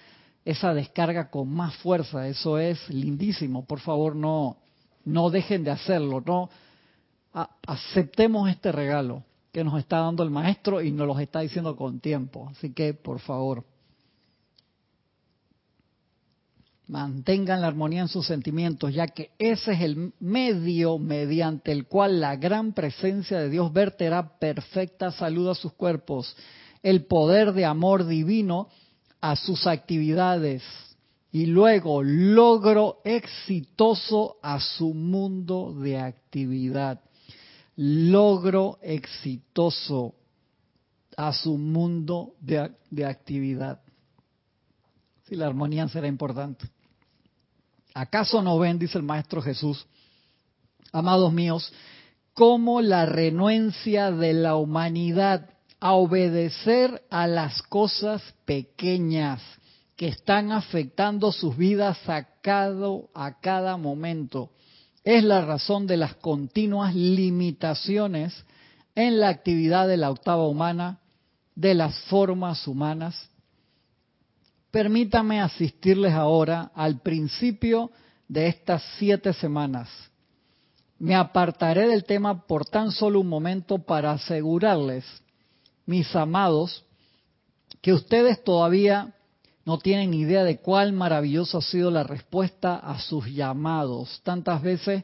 esa 0.43 0.73
descarga 0.73 1.29
con 1.29 1.49
más 1.53 1.75
fuerza. 1.77 2.27
Eso 2.27 2.57
es 2.57 2.89
lindísimo. 2.89 3.65
Por 3.65 3.79
favor, 3.79 4.15
no, 4.15 4.57
no 5.05 5.29
dejen 5.29 5.63
de 5.63 5.71
hacerlo. 5.71 6.23
No 6.25 6.49
aceptemos 7.33 8.49
este 8.49 8.71
regalo 8.71 9.23
que 9.51 9.63
nos 9.63 9.79
está 9.79 9.99
dando 9.99 10.23
el 10.23 10.29
maestro 10.29 10.81
y 10.81 10.91
nos 10.91 11.07
lo 11.07 11.19
está 11.19 11.41
diciendo 11.41 11.75
con 11.75 11.99
tiempo. 11.99 12.49
Así 12.51 12.73
que, 12.73 12.93
por 12.93 13.19
favor, 13.19 13.63
mantengan 16.87 17.61
la 17.61 17.67
armonía 17.67 18.01
en 18.01 18.07
sus 18.07 18.25
sentimientos, 18.25 18.93
ya 18.93 19.07
que 19.07 19.31
ese 19.37 19.73
es 19.73 19.81
el 19.81 20.13
medio 20.19 20.97
mediante 20.97 21.71
el 21.71 21.85
cual 21.85 22.19
la 22.19 22.35
gran 22.35 22.73
presencia 22.73 23.39
de 23.39 23.49
Dios 23.49 23.71
verterá 23.71 24.39
perfecta 24.39 25.11
salud 25.11 25.49
a 25.49 25.55
sus 25.55 25.73
cuerpos, 25.73 26.35
el 26.81 27.05
poder 27.05 27.53
de 27.53 27.65
amor 27.65 28.07
divino 28.07 28.69
a 29.21 29.35
sus 29.35 29.67
actividades 29.67 30.63
y 31.31 31.45
luego 31.45 32.01
logro 32.01 33.01
exitoso 33.03 34.37
a 34.41 34.59
su 34.59 34.93
mundo 34.93 35.75
de 35.79 35.99
actividad. 35.99 37.01
Logro 37.81 38.77
exitoso 38.81 40.13
a 41.15 41.31
su 41.31 41.57
mundo 41.57 42.33
de, 42.41 42.71
de 42.91 43.05
actividad. 43.05 43.79
Si 45.23 45.35
la 45.35 45.47
armonía 45.47 45.87
será 45.87 46.05
importante. 46.07 46.67
¿Acaso 47.93 48.41
no 48.41 48.59
ven, 48.59 48.79
dice 48.79 48.97
el 48.97 49.05
Maestro 49.05 49.41
Jesús, 49.41 49.87
amados 50.91 51.31
míos, 51.31 51.71
cómo 52.33 52.81
la 52.81 53.05
renuencia 53.05 54.11
de 54.11 54.33
la 54.33 54.57
humanidad 54.57 55.49
a 55.79 55.93
obedecer 55.93 57.05
a 57.09 57.27
las 57.27 57.61
cosas 57.61 58.21
pequeñas 58.43 59.41
que 59.95 60.09
están 60.09 60.51
afectando 60.51 61.31
sus 61.31 61.55
vidas 61.55 61.97
a 62.09 62.27
a 63.13 63.39
cada 63.39 63.77
momento 63.77 64.51
es 65.03 65.23
la 65.23 65.41
razón 65.41 65.87
de 65.87 65.97
las 65.97 66.15
continuas 66.15 66.95
limitaciones 66.95 68.45
en 68.95 69.19
la 69.19 69.29
actividad 69.29 69.87
de 69.87 69.97
la 69.97 70.11
octava 70.11 70.47
humana, 70.47 70.99
de 71.55 71.73
las 71.73 71.97
formas 72.05 72.67
humanas 72.67 73.29
Permítame 74.71 75.41
asistirles 75.41 76.13
ahora 76.13 76.71
al 76.75 76.99
principio 77.01 77.91
de 78.27 78.47
estas 78.47 78.83
siete 78.99 79.33
semanas. 79.33 79.89
Me 80.99 81.15
apartaré 81.15 81.87
del 81.87 82.03
tema 82.03 82.45
por 82.45 82.65
tan 82.65 82.91
solo 82.91 83.21
un 83.21 83.27
momento 83.27 83.79
para 83.79 84.11
asegurarles, 84.11 85.05
mis 85.85 86.15
amados, 86.15 86.85
que 87.81 87.93
ustedes 87.93 88.43
todavía 88.43 89.15
no 89.69 89.77
tienen 89.77 90.15
idea 90.15 90.43
de 90.43 90.57
cuál 90.57 90.93
maravillosa 90.93 91.59
ha 91.59 91.61
sido 91.61 91.91
la 91.91 92.01
respuesta 92.01 92.77
a 92.77 92.97
sus 92.97 93.27
llamados. 93.27 94.19
Tantas 94.23 94.63
veces, 94.63 95.03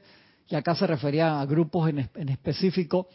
y 0.50 0.56
acá 0.56 0.74
se 0.74 0.88
refería 0.88 1.40
a 1.40 1.46
grupos 1.46 1.88
en, 1.88 2.10
en 2.16 2.30
específico, 2.30 3.08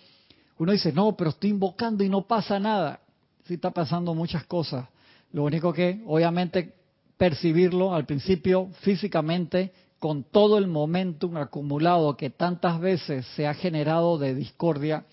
uno 0.58 0.70
dice, 0.70 0.92
no, 0.92 1.16
pero 1.16 1.30
estoy 1.30 1.50
invocando 1.50 2.04
y 2.04 2.08
no 2.08 2.22
pasa 2.22 2.60
nada. 2.60 3.00
Sí 3.46 3.54
está 3.54 3.72
pasando 3.72 4.14
muchas 4.14 4.44
cosas. 4.44 4.86
Lo 5.32 5.42
único 5.42 5.72
que, 5.72 6.00
obviamente, 6.06 6.72
percibirlo 7.16 7.96
al 7.96 8.06
principio 8.06 8.68
físicamente 8.82 9.72
con 9.98 10.22
todo 10.22 10.56
el 10.56 10.68
momentum 10.68 11.36
acumulado 11.36 12.16
que 12.16 12.30
tantas 12.30 12.78
veces 12.78 13.26
se 13.34 13.48
ha 13.48 13.54
generado 13.54 14.18
de 14.18 14.36
discordia, 14.36 15.04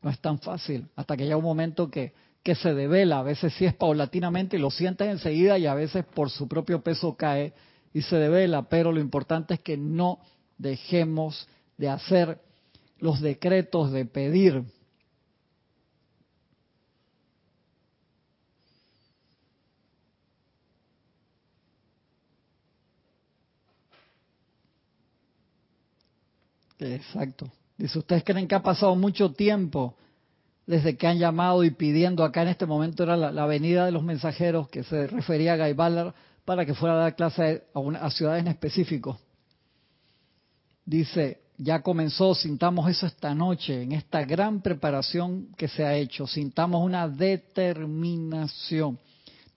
no 0.00 0.08
es 0.08 0.18
tan 0.20 0.38
fácil. 0.38 0.88
Hasta 0.96 1.18
que 1.18 1.24
llega 1.24 1.36
un 1.36 1.44
momento 1.44 1.90
que, 1.90 2.14
que 2.42 2.54
se 2.54 2.74
devela, 2.74 3.20
a 3.20 3.22
veces 3.22 3.52
sí 3.54 3.64
es 3.64 3.74
paulatinamente 3.74 4.56
y 4.56 4.60
lo 4.60 4.70
sientes 4.70 5.08
enseguida 5.08 5.58
y 5.58 5.66
a 5.66 5.74
veces 5.74 6.04
por 6.04 6.30
su 6.30 6.48
propio 6.48 6.82
peso 6.82 7.16
cae 7.16 7.52
y 7.94 8.02
se 8.02 8.16
devela, 8.16 8.68
pero 8.68 8.90
lo 8.90 9.00
importante 9.00 9.54
es 9.54 9.60
que 9.60 9.76
no 9.76 10.18
dejemos 10.58 11.48
de 11.78 11.88
hacer 11.88 12.40
los 12.98 13.20
decretos 13.20 13.92
de 13.92 14.04
pedir. 14.06 14.64
Exacto. 26.78 27.50
Dice, 27.76 27.98
¿ustedes 27.98 28.24
creen 28.24 28.48
que 28.48 28.54
ha 28.54 28.62
pasado 28.62 28.94
mucho 28.96 29.32
tiempo 29.32 29.96
desde 30.72 30.96
que 30.96 31.06
han 31.06 31.18
llamado 31.18 31.64
y 31.64 31.70
pidiendo? 31.70 32.24
Acá 32.24 32.40
en 32.40 32.48
este 32.48 32.64
momento 32.64 33.02
era 33.02 33.14
la, 33.14 33.46
venida 33.46 33.84
de 33.84 33.92
los 33.92 34.02
mensajeros 34.02 34.70
que 34.70 34.82
se 34.84 35.06
refería 35.06 35.52
a 35.52 35.56
Guy 35.58 35.74
Ballard 35.74 36.14
para 36.46 36.64
que 36.64 36.72
fuera 36.72 36.94
a 36.94 36.98
dar 36.98 37.14
clase 37.14 37.64
a, 37.74 37.78
una, 37.78 37.98
a 37.98 38.10
ciudades 38.10 38.40
en 38.40 38.48
específico. 38.48 39.20
Dice, 40.86 41.42
ya 41.58 41.82
comenzó, 41.82 42.34
sintamos 42.34 42.88
eso 42.88 43.04
esta 43.04 43.34
noche, 43.34 43.82
en 43.82 43.92
esta 43.92 44.24
gran 44.24 44.62
preparación 44.62 45.48
que 45.58 45.68
se 45.68 45.84
ha 45.84 45.94
hecho, 45.94 46.26
sintamos 46.26 46.82
una 46.82 47.06
determinación, 47.06 48.98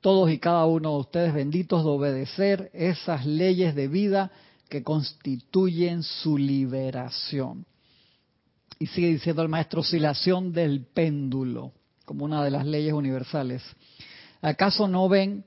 todos 0.01 0.29
y 0.29 0.37
cada 0.37 0.65
uno 0.65 0.91
de 0.91 0.97
ustedes 0.97 1.33
benditos 1.33 1.85
de 1.85 1.91
obedecer 1.91 2.69
esas 2.73 3.25
leyes 3.25 3.73
de 3.73 3.87
vida 3.87 4.31
que 4.67 4.83
constituyen 4.83 6.03
su 6.03 6.37
liberación. 6.37 7.65
Y 8.79 8.87
sigue 8.87 9.07
diciendo 9.07 9.41
el 9.41 9.49
maestro, 9.49 9.81
oscilación 9.81 10.51
del 10.51 10.85
péndulo, 10.85 11.71
como 12.05 12.25
una 12.25 12.43
de 12.43 12.51
las 12.51 12.65
leyes 12.65 12.93
universales. 12.93 13.63
¿Acaso 14.41 14.87
no 14.87 15.07
ven 15.07 15.45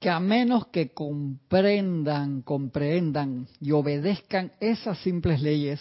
que 0.00 0.08
a 0.08 0.18
menos 0.18 0.66
que 0.68 0.92
comprendan, 0.92 2.40
comprendan 2.40 3.46
y 3.60 3.72
obedezcan 3.72 4.50
esas 4.58 4.98
simples 4.98 5.42
leyes, 5.42 5.78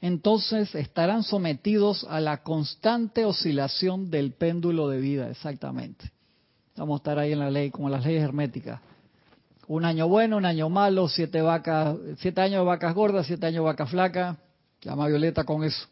entonces 0.00 0.72
estarán 0.76 1.24
sometidos 1.24 2.06
a 2.08 2.20
la 2.20 2.44
constante 2.44 3.24
oscilación 3.24 4.08
del 4.08 4.32
péndulo 4.32 4.88
de 4.88 5.00
vida, 5.00 5.28
exactamente. 5.30 6.12
Vamos 6.76 6.94
a 6.94 6.98
estar 6.98 7.18
ahí 7.18 7.32
en 7.32 7.40
la 7.40 7.50
ley, 7.50 7.70
como 7.70 7.88
las 7.88 8.04
leyes 8.04 8.22
herméticas. 8.22 8.80
Un 9.66 9.84
año 9.84 10.06
bueno, 10.06 10.36
un 10.36 10.44
año 10.44 10.68
malo, 10.68 11.08
siete 11.08 11.42
vacas, 11.42 11.96
siete 12.18 12.40
años 12.40 12.60
de 12.60 12.66
vacas 12.66 12.94
gordas, 12.94 13.26
siete 13.26 13.46
años 13.46 13.64
de 13.64 13.66
vacas 13.66 13.90
flacas. 13.90 14.36
Llama 14.80 15.08
Violeta 15.08 15.42
con 15.42 15.64
eso. 15.64 15.88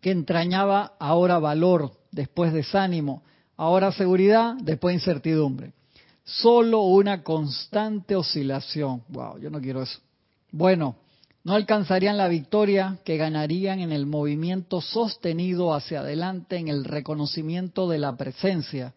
Que 0.00 0.10
entrañaba 0.10 0.94
ahora 0.98 1.38
valor, 1.38 1.92
después 2.12 2.52
desánimo, 2.52 3.22
ahora 3.56 3.92
seguridad, 3.92 4.54
después 4.62 4.94
incertidumbre. 4.94 5.72
Solo 6.24 6.82
una 6.82 7.22
constante 7.22 8.14
oscilación. 8.14 9.02
Wow, 9.08 9.38
yo 9.38 9.50
no 9.50 9.60
quiero 9.60 9.82
eso. 9.82 9.98
Bueno, 10.50 10.96
no 11.44 11.54
alcanzarían 11.54 12.16
la 12.16 12.28
victoria 12.28 12.98
que 13.04 13.16
ganarían 13.16 13.80
en 13.80 13.92
el 13.92 14.06
movimiento 14.06 14.80
sostenido 14.80 15.74
hacia 15.74 16.00
adelante 16.00 16.56
en 16.56 16.68
el 16.68 16.84
reconocimiento 16.84 17.88
de 17.88 17.98
la 17.98 18.16
presencia 18.16 18.94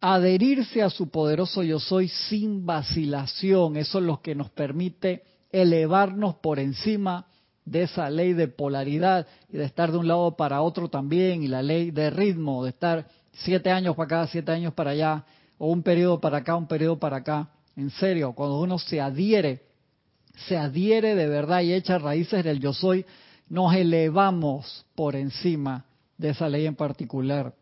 adherirse 0.00 0.82
a 0.82 0.90
su 0.90 1.08
poderoso 1.08 1.62
yo 1.62 1.80
soy 1.80 2.08
sin 2.08 2.64
vacilación. 2.64 3.76
Eso 3.76 3.98
es 3.98 4.04
lo 4.04 4.20
que 4.20 4.34
nos 4.34 4.50
permite 4.50 5.22
elevarnos 5.50 6.36
por 6.36 6.58
encima 6.58 7.26
de 7.70 7.82
esa 7.82 8.08
ley 8.10 8.32
de 8.32 8.48
polaridad 8.48 9.26
y 9.48 9.56
de 9.56 9.64
estar 9.64 9.92
de 9.92 9.98
un 9.98 10.08
lado 10.08 10.36
para 10.36 10.62
otro 10.62 10.88
también, 10.88 11.42
y 11.42 11.48
la 11.48 11.62
ley 11.62 11.90
de 11.90 12.10
ritmo, 12.10 12.64
de 12.64 12.70
estar 12.70 13.06
siete 13.32 13.70
años 13.70 13.96
para 13.96 14.20
acá, 14.20 14.26
siete 14.30 14.52
años 14.52 14.74
para 14.74 14.90
allá, 14.90 15.24
o 15.58 15.70
un 15.70 15.82
periodo 15.82 16.20
para 16.20 16.38
acá, 16.38 16.56
un 16.56 16.66
periodo 16.66 16.98
para 16.98 17.18
acá. 17.18 17.48
En 17.76 17.90
serio, 17.90 18.32
cuando 18.32 18.60
uno 18.60 18.78
se 18.78 19.00
adhiere, 19.00 19.62
se 20.46 20.56
adhiere 20.56 21.14
de 21.14 21.26
verdad 21.26 21.60
y 21.62 21.72
echa 21.72 21.98
raíces 21.98 22.44
del 22.44 22.60
yo 22.60 22.72
soy, 22.72 23.04
nos 23.48 23.74
elevamos 23.74 24.84
por 24.94 25.16
encima 25.16 25.84
de 26.16 26.30
esa 26.30 26.48
ley 26.48 26.66
en 26.66 26.74
particular 26.74 27.54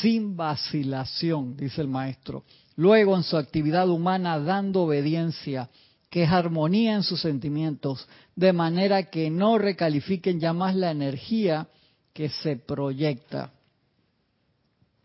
sin 0.00 0.36
vacilación, 0.36 1.56
dice 1.56 1.80
el 1.80 1.88
maestro. 1.88 2.44
Luego 2.76 3.16
en 3.16 3.22
su 3.22 3.36
actividad 3.36 3.88
humana 3.88 4.38
dando 4.38 4.82
obediencia, 4.82 5.68
que 6.10 6.24
es 6.24 6.30
armonía 6.30 6.94
en 6.94 7.02
sus 7.02 7.20
sentimientos, 7.20 8.06
de 8.36 8.52
manera 8.52 9.04
que 9.04 9.30
no 9.30 9.58
recalifiquen 9.58 10.40
ya 10.40 10.52
más 10.52 10.74
la 10.74 10.90
energía 10.90 11.68
que 12.12 12.28
se 12.28 12.56
proyecta. 12.56 13.52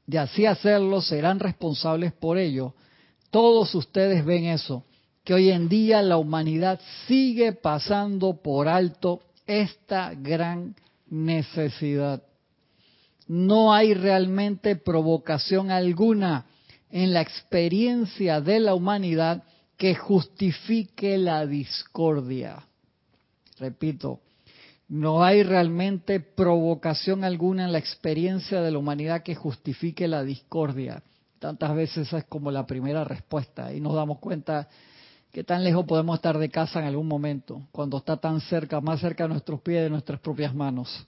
De 0.08 0.20
así 0.20 0.46
hacerlo 0.46 1.02
serán 1.02 1.40
responsables 1.40 2.12
por 2.12 2.38
ello 2.38 2.74
todos 3.36 3.76
ustedes 3.76 4.24
ven 4.24 4.46
eso, 4.46 4.86
que 5.26 5.34
hoy 5.34 5.52
en 5.52 5.68
día 5.68 6.02
la 6.02 6.16
humanidad 6.16 6.80
sigue 7.06 7.52
pasando 7.52 8.42
por 8.42 8.70
alto 8.70 9.24
esta 9.46 10.14
gran 10.14 10.74
necesidad. 11.10 12.24
No 13.28 13.74
hay 13.74 13.94
realmente 13.94 14.78
provocación 14.78 15.70
alguna 15.70 16.46
en 16.90 17.12
la 17.12 17.20
experiencia 17.20 18.40
de 18.40 18.62
la 18.62 18.74
humanidad 18.74 19.44
que 19.78 19.96
justifique 19.96 21.18
la 21.18 21.46
discordia. 21.46 22.64
Repito, 23.60 24.22
no 24.88 25.24
hay 25.24 25.44
realmente 25.44 26.20
provocación 26.20 27.24
alguna 27.24 27.66
en 27.66 27.72
la 27.72 27.80
experiencia 27.80 28.62
de 28.62 28.72
la 28.72 28.78
humanidad 28.78 29.24
que 29.24 29.36
justifique 29.36 30.08
la 30.08 30.24
discordia. 30.24 31.02
Tantas 31.40 31.76
veces 31.76 32.08
esa 32.08 32.20
es 32.20 32.26
como 32.26 32.52
la 32.52 32.66
primera 32.66 33.04
respuesta 33.04 33.74
y 33.74 33.82
nos 33.82 33.96
damos 33.96 34.20
cuenta 34.20 34.68
que 35.32 35.44
tan 35.44 35.64
lejos 35.64 35.86
podemos 35.86 36.16
estar 36.16 36.38
de 36.38 36.50
casa 36.50 36.80
en 36.80 36.86
algún 36.86 37.08
momento, 37.08 37.62
cuando 37.72 37.98
está 37.98 38.16
tan 38.18 38.40
cerca, 38.40 38.80
más 38.80 39.02
cerca 39.02 39.24
de 39.24 39.30
nuestros 39.30 39.60
pies, 39.62 39.84
de 39.84 39.90
nuestras 39.90 40.20
propias 40.20 40.56
manos. 40.56 41.06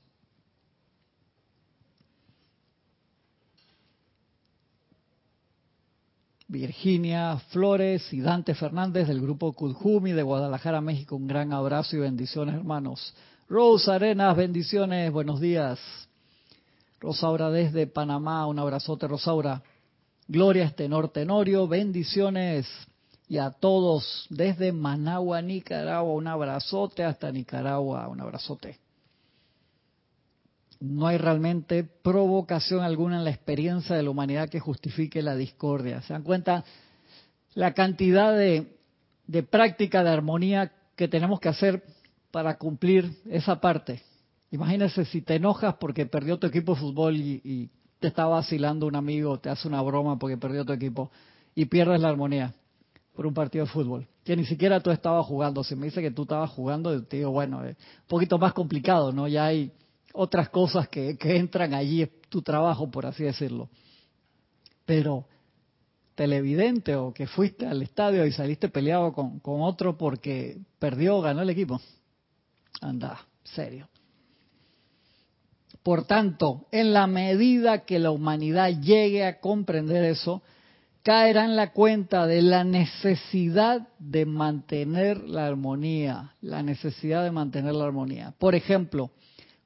Virginia 6.49 7.37
Flores 7.49 8.13
y 8.13 8.21
Dante 8.21 8.55
Fernández 8.55 9.07
del 9.07 9.19
grupo 9.19 9.51
Kudjumi 9.51 10.13
de 10.13 10.23
Guadalajara, 10.23 10.79
México. 10.79 11.17
Un 11.17 11.27
gran 11.27 11.51
abrazo 11.51 11.97
y 11.97 11.99
bendiciones, 11.99 12.55
hermanos. 12.55 13.13
Rosa 13.49 13.95
Arenas, 13.95 14.35
bendiciones, 14.37 15.11
buenos 15.11 15.41
días. 15.41 15.79
Rosaura 17.01 17.49
desde 17.49 17.85
Panamá, 17.85 18.47
un 18.47 18.59
abrazote, 18.59 19.07
Rosaura. 19.07 19.61
Gloria 20.29 20.63
Estenor 20.63 21.09
Tenorio, 21.09 21.67
bendiciones. 21.67 22.65
Y 23.27 23.39
a 23.39 23.51
todos 23.51 24.25
desde 24.29 24.71
Managua, 24.71 25.41
Nicaragua, 25.41 26.13
un 26.13 26.27
abrazote 26.27 27.03
hasta 27.03 27.29
Nicaragua, 27.29 28.07
un 28.07 28.21
abrazote. 28.21 28.79
No 30.80 31.07
hay 31.07 31.17
realmente 31.17 31.84
provocación 31.84 32.84
alguna 32.84 33.17
en 33.17 33.23
la 33.23 33.32
experiencia 33.32 33.95
de 33.95 34.03
la 34.03 34.09
humanidad 34.09 34.49
que 34.49 34.59
justifique 34.59 35.21
la 35.21 35.36
discordia. 35.36 36.01
¿Se 36.03 36.13
dan 36.13 36.23
cuenta 36.23 36.63
la 37.53 37.73
cantidad 37.73 38.36
de, 38.38 38.78
de 39.25 39.43
práctica 39.43 40.03
de 40.03 40.09
armonía 40.09 40.71
que 40.95 41.07
tenemos 41.07 41.39
que 41.39 41.49
hacer 41.49 41.84
para 42.32 42.57
cumplir 42.57 43.11
esa 43.30 43.59
parte. 43.61 44.01
Imagínese 44.51 45.05
si 45.05 45.21
te 45.21 45.36
enojas 45.36 45.75
porque 45.80 46.05
perdió 46.05 46.38
tu 46.38 46.47
equipo 46.47 46.73
de 46.73 46.82
fútbol 46.82 47.15
y, 47.15 47.69
te 47.99 48.09
está 48.09 48.28
vacilando 48.28 48.86
un 48.86 48.95
amigo, 48.95 49.39
te 49.39 49.49
hace 49.49 49.67
una 49.67 49.82
broma 49.82 50.19
porque 50.19 50.38
perdió 50.38 50.63
tu 50.63 50.71
equipo 50.71 51.09
y 51.55 51.65
pierdes 51.65 51.99
la 51.99 52.09
armonía 52.09 52.53
por 53.15 53.25
un 53.25 53.34
partido 53.34 53.65
de 53.65 53.71
fútbol, 53.71 54.07
que 54.23 54.36
ni 54.36 54.45
siquiera 54.45 54.80
tú 54.82 54.91
estabas 54.91 55.25
jugando. 55.25 55.63
Si 55.63 55.75
me 55.75 55.88
dice 55.88 55.99
que 55.99 56.11
tú 56.11 56.21
estabas 56.21 56.51
jugando, 56.51 57.03
te 57.05 57.17
digo, 57.17 57.32
bueno, 57.32 57.65
es 57.65 57.75
un 57.75 58.07
poquito 58.07 58.38
más 58.38 58.53
complicado, 58.53 59.11
¿no? 59.11 59.28
Ya 59.28 59.45
hay 59.45 59.71
otras 60.14 60.49
cosas 60.49 60.88
que, 60.89 61.18
entran 61.22 61.74
allí, 61.74 62.03
es 62.03 62.10
tu 62.30 62.41
trabajo, 62.41 62.89
por 62.89 63.05
así 63.05 63.24
decirlo. 63.24 63.70
Pero 64.86 65.28
televidente 66.16 66.95
o 66.95 67.14
que 67.14 67.28
fuiste 67.28 67.68
al 67.68 67.82
estadio 67.82 68.26
y 68.26 68.32
saliste 68.32 68.70
peleado 68.70 69.14
con, 69.14 69.39
con 69.39 69.62
otro 69.62 69.97
porque 69.97 70.58
perdió 70.80 71.18
o 71.18 71.22
ganó 71.22 71.41
el 71.41 71.49
equipo. 71.49 71.80
Anda, 72.82 73.20
serio. 73.43 73.88
Por 75.84 76.05
tanto, 76.05 76.68
en 76.72 76.93
la 76.93 77.08
medida 77.08 77.86
que 77.86 77.99
la 77.99 78.12
humanidad 78.12 78.70
llegue 78.82 79.26
a 79.26 79.39
comprender 79.39 80.03
eso, 80.03 80.41
caerá 81.08 81.45
en 81.45 81.55
la 81.55 81.72
cuenta 81.72 82.28
de 82.28 82.41
la 82.41 82.66
necesidad 82.66 83.88
de 83.97 84.26
mantener 84.26 85.24
la 85.24 85.47
armonía, 85.47 86.36
la 86.41 86.62
necesidad 86.64 87.24
de 87.24 87.32
mantener 87.32 87.74
la 87.76 87.86
armonía. 87.86 88.34
Por 88.38 88.55
ejemplo, 88.55 89.12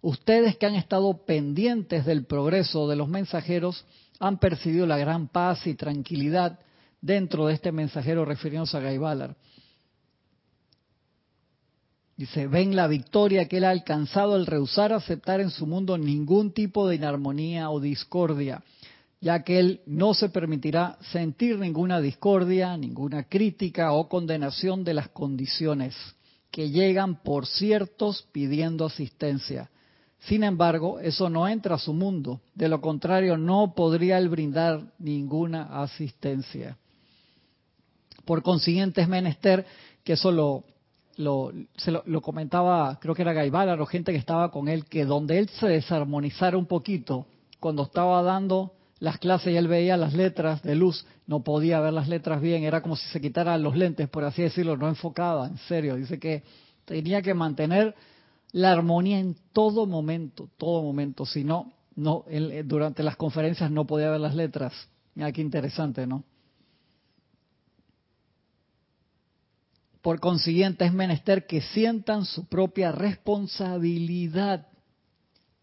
ustedes 0.02 0.58
que 0.58 0.66
han 0.66 0.76
estado 0.76 1.26
pendientes 1.26 2.06
del 2.06 2.26
progreso 2.26 2.88
de 2.88 2.96
los 2.96 3.08
mensajeros 3.08 3.86
han 4.20 4.40
percibido 4.40 4.86
la 4.86 4.98
gran 4.98 5.28
paz 5.28 5.66
y 5.68 5.76
tranquilidad 5.76 6.60
dentro 7.02 7.48
de 7.48 7.54
este 7.54 7.72
mensajero 7.72 8.26
refiriéndose 8.26 8.78
a 8.78 8.82
Gaibalar. 8.82 9.36
Dice, 12.16 12.46
ven 12.46 12.76
la 12.76 12.88
victoria 12.88 13.48
que 13.48 13.58
él 13.58 13.64
ha 13.64 13.72
alcanzado 13.72 14.36
al 14.36 14.46
rehusar 14.46 14.94
aceptar 14.94 15.42
en 15.42 15.50
su 15.50 15.66
mundo 15.66 15.98
ningún 15.98 16.54
tipo 16.54 16.88
de 16.88 16.98
inarmonía 16.98 17.72
o 17.72 17.80
discordia, 17.80 18.64
ya 19.20 19.44
que 19.44 19.60
él 19.60 19.82
no 19.88 20.14
se 20.14 20.30
permitirá 20.30 21.00
sentir 21.12 21.58
ninguna 21.58 22.00
discordia, 22.00 22.78
ninguna 22.78 23.24
crítica 23.24 23.94
o 23.94 24.08
condenación 24.08 24.84
de 24.84 24.94
las 24.94 25.10
condiciones 25.10 25.96
que 26.52 26.70
llegan 26.70 27.24
por 27.24 27.48
ciertos 27.48 28.28
pidiendo 28.32 28.86
asistencia. 28.86 29.72
Sin 30.22 30.44
embargo, 30.44 31.00
eso 31.00 31.30
no 31.30 31.48
entra 31.48 31.76
a 31.76 31.80
su 31.80 31.94
mundo. 31.94 32.42
De 32.54 32.68
lo 32.68 32.80
contrario, 32.80 33.38
no 33.38 33.74
podría 33.76 34.18
él 34.20 34.30
brindar 34.30 34.82
ninguna 35.00 35.82
asistencia. 35.82 36.78
Por 38.26 38.44
consiguiente, 38.44 39.02
es 39.02 39.08
menester 39.08 39.66
que 40.04 40.14
eso 40.14 40.32
lo, 40.32 40.64
lo, 41.18 41.52
se 41.76 41.92
lo, 41.92 42.22
comentaba, 42.22 43.00
creo 43.00 43.16
que 43.16 43.24
era 43.24 43.34
Gaibala 43.34 43.74
o 43.74 43.86
gente 43.88 44.12
que 44.12 44.20
estaba 44.20 44.52
con 44.52 44.68
él, 44.68 44.86
que 44.86 45.06
donde 45.06 45.40
él 45.40 45.50
se 45.50 45.68
desarmonizara 45.68 46.56
un 46.56 46.68
poquito, 46.68 47.26
cuando 47.60 47.84
estaba 47.84 48.22
dando 48.22 48.74
las 49.00 49.18
clases 49.18 49.54
y 49.54 49.58
él 49.58 49.68
veía 49.68 49.98
las 49.98 50.14
letras 50.14 50.62
de 50.62 50.76
luz, 50.76 51.06
no 51.26 51.44
podía 51.44 51.80
ver 51.80 51.94
las 51.94 52.08
letras 52.08 52.42
bien, 52.42 52.64
era 52.64 52.82
como 52.82 52.96
si 52.96 53.08
se 53.08 53.20
quitaran 53.20 53.64
los 53.64 53.76
lentes, 53.76 54.08
por 54.08 54.24
así 54.24 54.44
decirlo, 54.44 54.78
no 54.78 54.88
enfocaba, 54.88 55.48
en 55.48 55.58
serio. 55.58 55.96
Dice 55.96 56.20
que 56.20 56.44
tenía 56.86 57.24
que 57.24 57.34
mantener 57.34 57.96
la 58.52 58.72
armonía 58.72 59.20
en 59.20 59.36
todo 59.54 59.86
momento, 59.86 60.50
todo 60.58 60.82
momento, 60.84 61.26
si 61.26 61.44
no, 61.44 61.74
no 61.96 62.26
durante 62.66 63.04
las 63.04 63.16
conferencias 63.16 63.72
no 63.72 63.86
podía 63.86 64.10
ver 64.10 64.20
las 64.20 64.36
letras. 64.36 64.74
Mira 65.16 65.32
qué 65.32 65.42
interesante, 65.42 66.08
¿no? 66.08 66.24
Por 70.02 70.20
consiguiente, 70.20 70.86
es 70.86 70.94
menester 70.94 71.46
que 71.46 71.62
sientan 71.62 72.26
su 72.26 72.46
propia 72.46 72.92
responsabilidad 72.92 74.68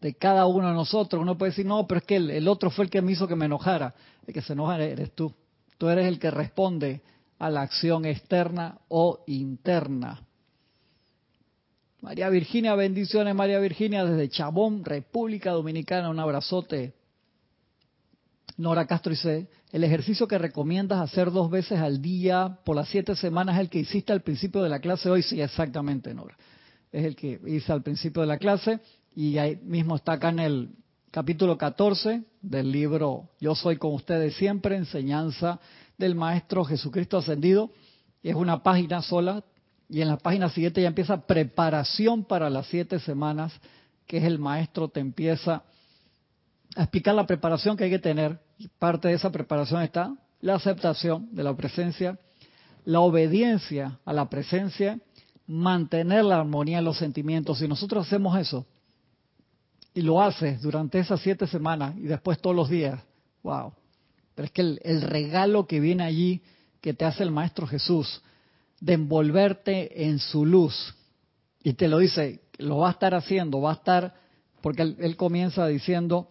de 0.01 0.14
cada 0.14 0.47
uno 0.47 0.68
de 0.68 0.74
nosotros. 0.74 1.20
Uno 1.20 1.36
puede 1.36 1.51
decir, 1.51 1.66
no, 1.66 1.86
pero 1.86 1.99
es 1.99 2.07
que 2.07 2.16
el, 2.16 2.47
otro 2.47 2.70
fue 2.70 2.84
el 2.84 2.91
que 2.91 3.03
me 3.03 3.12
hizo 3.12 3.26
que 3.26 3.34
me 3.34 3.47
enojara. 3.47 3.95
El 4.26 4.34
que 4.34 4.43
se 4.43 4.53
enoja 4.53 4.78
eres 4.78 5.12
tú. 5.14 5.34
Tú 5.76 5.89
eres 5.89 6.07
el 6.07 6.20
que 6.20 6.30
responde 6.30 7.03
a 7.39 7.51
la 7.51 7.62
acción 7.62 8.05
externa 8.05 8.78
o 8.89 9.24
interna. 9.26 10.22
María 12.01 12.28
Virginia, 12.28 12.76
bendiciones 12.76 13.34
María 13.34 13.59
Virginia 13.59 14.05
desde 14.05 14.28
Chabón, 14.28 14.84
República 14.84 15.51
Dominicana, 15.51 16.11
un 16.11 16.20
abrazote. 16.20 16.94
Nora 18.57 18.86
Castro 18.86 19.11
dice, 19.11 19.49
el 19.72 19.82
ejercicio 19.82 20.28
que 20.28 20.38
recomiendas 20.38 21.01
hacer 21.01 21.32
dos 21.32 21.51
veces 21.51 21.80
al 21.80 22.01
día 22.01 22.59
por 22.64 22.76
las 22.76 22.88
siete 22.88 23.16
semanas 23.16 23.57
es 23.57 23.62
el 23.62 23.68
que 23.68 23.80
hiciste 23.80 24.12
al 24.12 24.22
principio 24.22 24.62
de 24.62 24.68
la 24.68 24.78
clase 24.78 25.11
hoy. 25.11 25.22
Sí, 25.22 25.40
exactamente, 25.40 26.14
Nora. 26.14 26.36
Es 26.92 27.05
el 27.05 27.16
que 27.16 27.40
hice 27.46 27.72
al 27.72 27.82
principio 27.82 28.22
de 28.22 28.28
la 28.28 28.38
clase 28.38 28.78
y 29.14 29.38
ahí 29.38 29.57
mismo 29.57 29.96
está 29.96 30.12
acá 30.12 30.28
en 30.28 30.38
el 30.38 30.70
capítulo 31.11 31.59
14 31.59 32.22
del 32.42 32.70
libro 32.70 33.30
Yo 33.40 33.57
soy 33.57 33.76
con 33.76 33.92
ustedes 33.94 34.36
siempre, 34.36 34.76
enseñanza 34.76 35.59
del 35.96 36.14
Maestro 36.14 36.64
Jesucristo 36.64 37.18
Ascendido. 37.18 37.72
Y 38.22 38.30
es 38.30 38.36
una 38.36 38.62
página 38.62 39.03
sola 39.03 39.42
y 39.89 40.03
en 40.03 40.09
la 40.09 40.18
página 40.18 40.51
siguiente 40.51 40.82
ya 40.82 40.89
empieza 40.89 41.26
preparación 41.26 42.24
para 42.24 42.51
las 42.51 42.66
siete 42.66 42.99
semanas, 43.01 43.53
que 44.07 44.18
es 44.18 44.24
el 44.24 44.39
Maestro 44.39 44.89
te 44.89 45.01
empieza 45.01 45.62
a 46.76 46.82
explicar 46.82 47.14
la 47.14 47.26
preparación 47.26 47.76
que 47.76 47.84
hay 47.84 47.91
que 47.91 47.99
tener 47.99 48.39
parte 48.78 49.09
de 49.09 49.14
esa 49.14 49.30
preparación 49.30 49.82
está 49.82 50.14
la 50.41 50.55
aceptación 50.55 51.34
de 51.34 51.43
la 51.43 51.57
presencia, 51.57 52.18
la 52.84 53.01
obediencia 53.01 53.99
a 54.05 54.12
la 54.12 54.28
presencia, 54.28 54.99
mantener 55.47 56.24
la 56.24 56.39
armonía 56.39 56.78
en 56.78 56.84
los 56.84 56.99
sentimientos. 56.99 57.59
Si 57.59 57.66
nosotros 57.66 58.07
hacemos 58.07 58.39
eso 58.39 58.66
y 59.95 60.03
lo 60.03 60.22
haces 60.22 60.61
durante 60.62 60.99
esas 60.99 61.20
siete 61.20 61.47
semanas 61.47 61.97
y 61.97 62.03
después 62.03 62.41
todos 62.41 62.55
los 62.55 62.68
días, 62.68 63.01
wow. 63.43 63.72
Pero 64.34 64.47
es 64.47 64.53
que 64.53 64.61
el, 64.61 64.80
el 64.84 65.03
regalo 65.03 65.66
que 65.66 65.80
viene 65.80 66.05
allí, 66.05 66.43
que 66.80 66.95
te 66.95 67.05
hace 67.05 67.24
el 67.24 67.32
Maestro 67.32 67.66
Jesús, 67.66 68.22
de 68.81 68.95
envolverte 68.95 70.07
en 70.07 70.18
su 70.18 70.47
luz, 70.47 70.95
y 71.62 71.74
te 71.74 71.89
lo 71.89 71.99
dice, 71.99 72.43
lo 72.59 72.79
va 72.79 72.89
a 72.89 72.93
estar 72.93 73.14
haciendo, 73.14 73.61
va 73.61 73.70
a 73.70 73.74
estar, 73.74 74.14
porque 74.61 74.83
él 74.83 75.16
comienza 75.16 75.66
diciendo, 75.66 76.29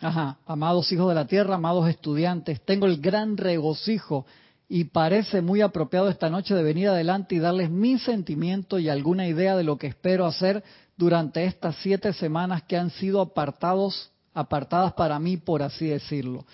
Ajá, 0.00 0.38
amados 0.46 0.90
hijos 0.92 1.10
de 1.10 1.14
la 1.14 1.26
tierra, 1.26 1.56
amados 1.56 1.86
estudiantes, 1.88 2.62
tengo 2.64 2.86
el 2.86 3.02
gran 3.02 3.36
regocijo 3.36 4.24
y 4.66 4.84
parece 4.84 5.42
muy 5.42 5.60
apropiado 5.60 6.08
esta 6.08 6.30
noche 6.30 6.54
de 6.54 6.62
venir 6.62 6.88
adelante 6.88 7.34
y 7.34 7.38
darles 7.38 7.70
mi 7.70 7.98
sentimiento 7.98 8.78
y 8.78 8.88
alguna 8.88 9.26
idea 9.26 9.56
de 9.56 9.64
lo 9.64 9.76
que 9.76 9.88
espero 9.88 10.24
hacer 10.24 10.64
durante 10.96 11.44
estas 11.44 11.76
siete 11.82 12.14
semanas 12.14 12.62
que 12.62 12.78
han 12.78 12.88
sido 12.90 13.20
apartados, 13.20 14.10
apartadas 14.34 14.92
para 14.94 15.18
mí, 15.18 15.36
por 15.36 15.62
así 15.62 15.86
decirlo. 15.86 16.44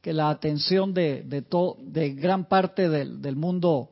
Que 0.00 0.12
la 0.12 0.30
atención 0.30 0.92
de, 0.92 1.22
de, 1.22 2.14
gran 2.14 2.44
parte 2.44 2.88
del, 2.88 3.22
del 3.22 3.36
mundo 3.36 3.90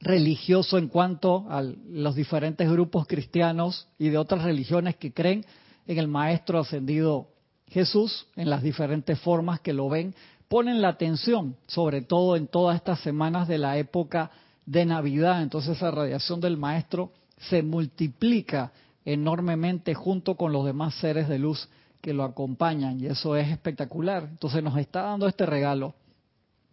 religioso 0.00 0.78
en 0.78 0.88
cuanto 0.88 1.46
a 1.48 1.62
los 1.62 2.14
diferentes 2.14 2.70
grupos 2.70 3.06
cristianos 3.06 3.88
y 3.98 4.10
de 4.10 4.18
otras 4.18 4.44
religiones 4.44 4.96
que 4.96 5.12
creen 5.12 5.44
en 5.86 5.98
el 5.98 6.08
Maestro 6.08 6.60
ascendido 6.60 7.28
Jesús, 7.68 8.26
en 8.36 8.50
las 8.50 8.62
diferentes 8.62 9.18
formas 9.18 9.60
que 9.60 9.72
lo 9.72 9.88
ven, 9.88 10.14
ponen 10.48 10.80
la 10.80 10.88
atención, 10.88 11.56
sobre 11.66 12.02
todo 12.02 12.36
en 12.36 12.46
todas 12.46 12.76
estas 12.76 13.00
semanas 13.00 13.48
de 13.48 13.58
la 13.58 13.78
época 13.78 14.30
de 14.66 14.84
Navidad. 14.84 15.42
Entonces 15.42 15.76
esa 15.76 15.90
radiación 15.90 16.40
del 16.40 16.56
Maestro 16.56 17.10
se 17.48 17.62
multiplica 17.62 18.72
enormemente 19.04 19.94
junto 19.94 20.36
con 20.36 20.52
los 20.52 20.64
demás 20.64 20.94
seres 20.94 21.28
de 21.28 21.38
luz 21.38 21.68
que 22.04 22.12
lo 22.12 22.22
acompañan 22.22 23.00
y 23.00 23.06
eso 23.06 23.34
es 23.34 23.48
espectacular. 23.48 24.28
Entonces 24.30 24.62
nos 24.62 24.76
está 24.76 25.04
dando 25.04 25.26
este 25.26 25.46
regalo. 25.46 25.94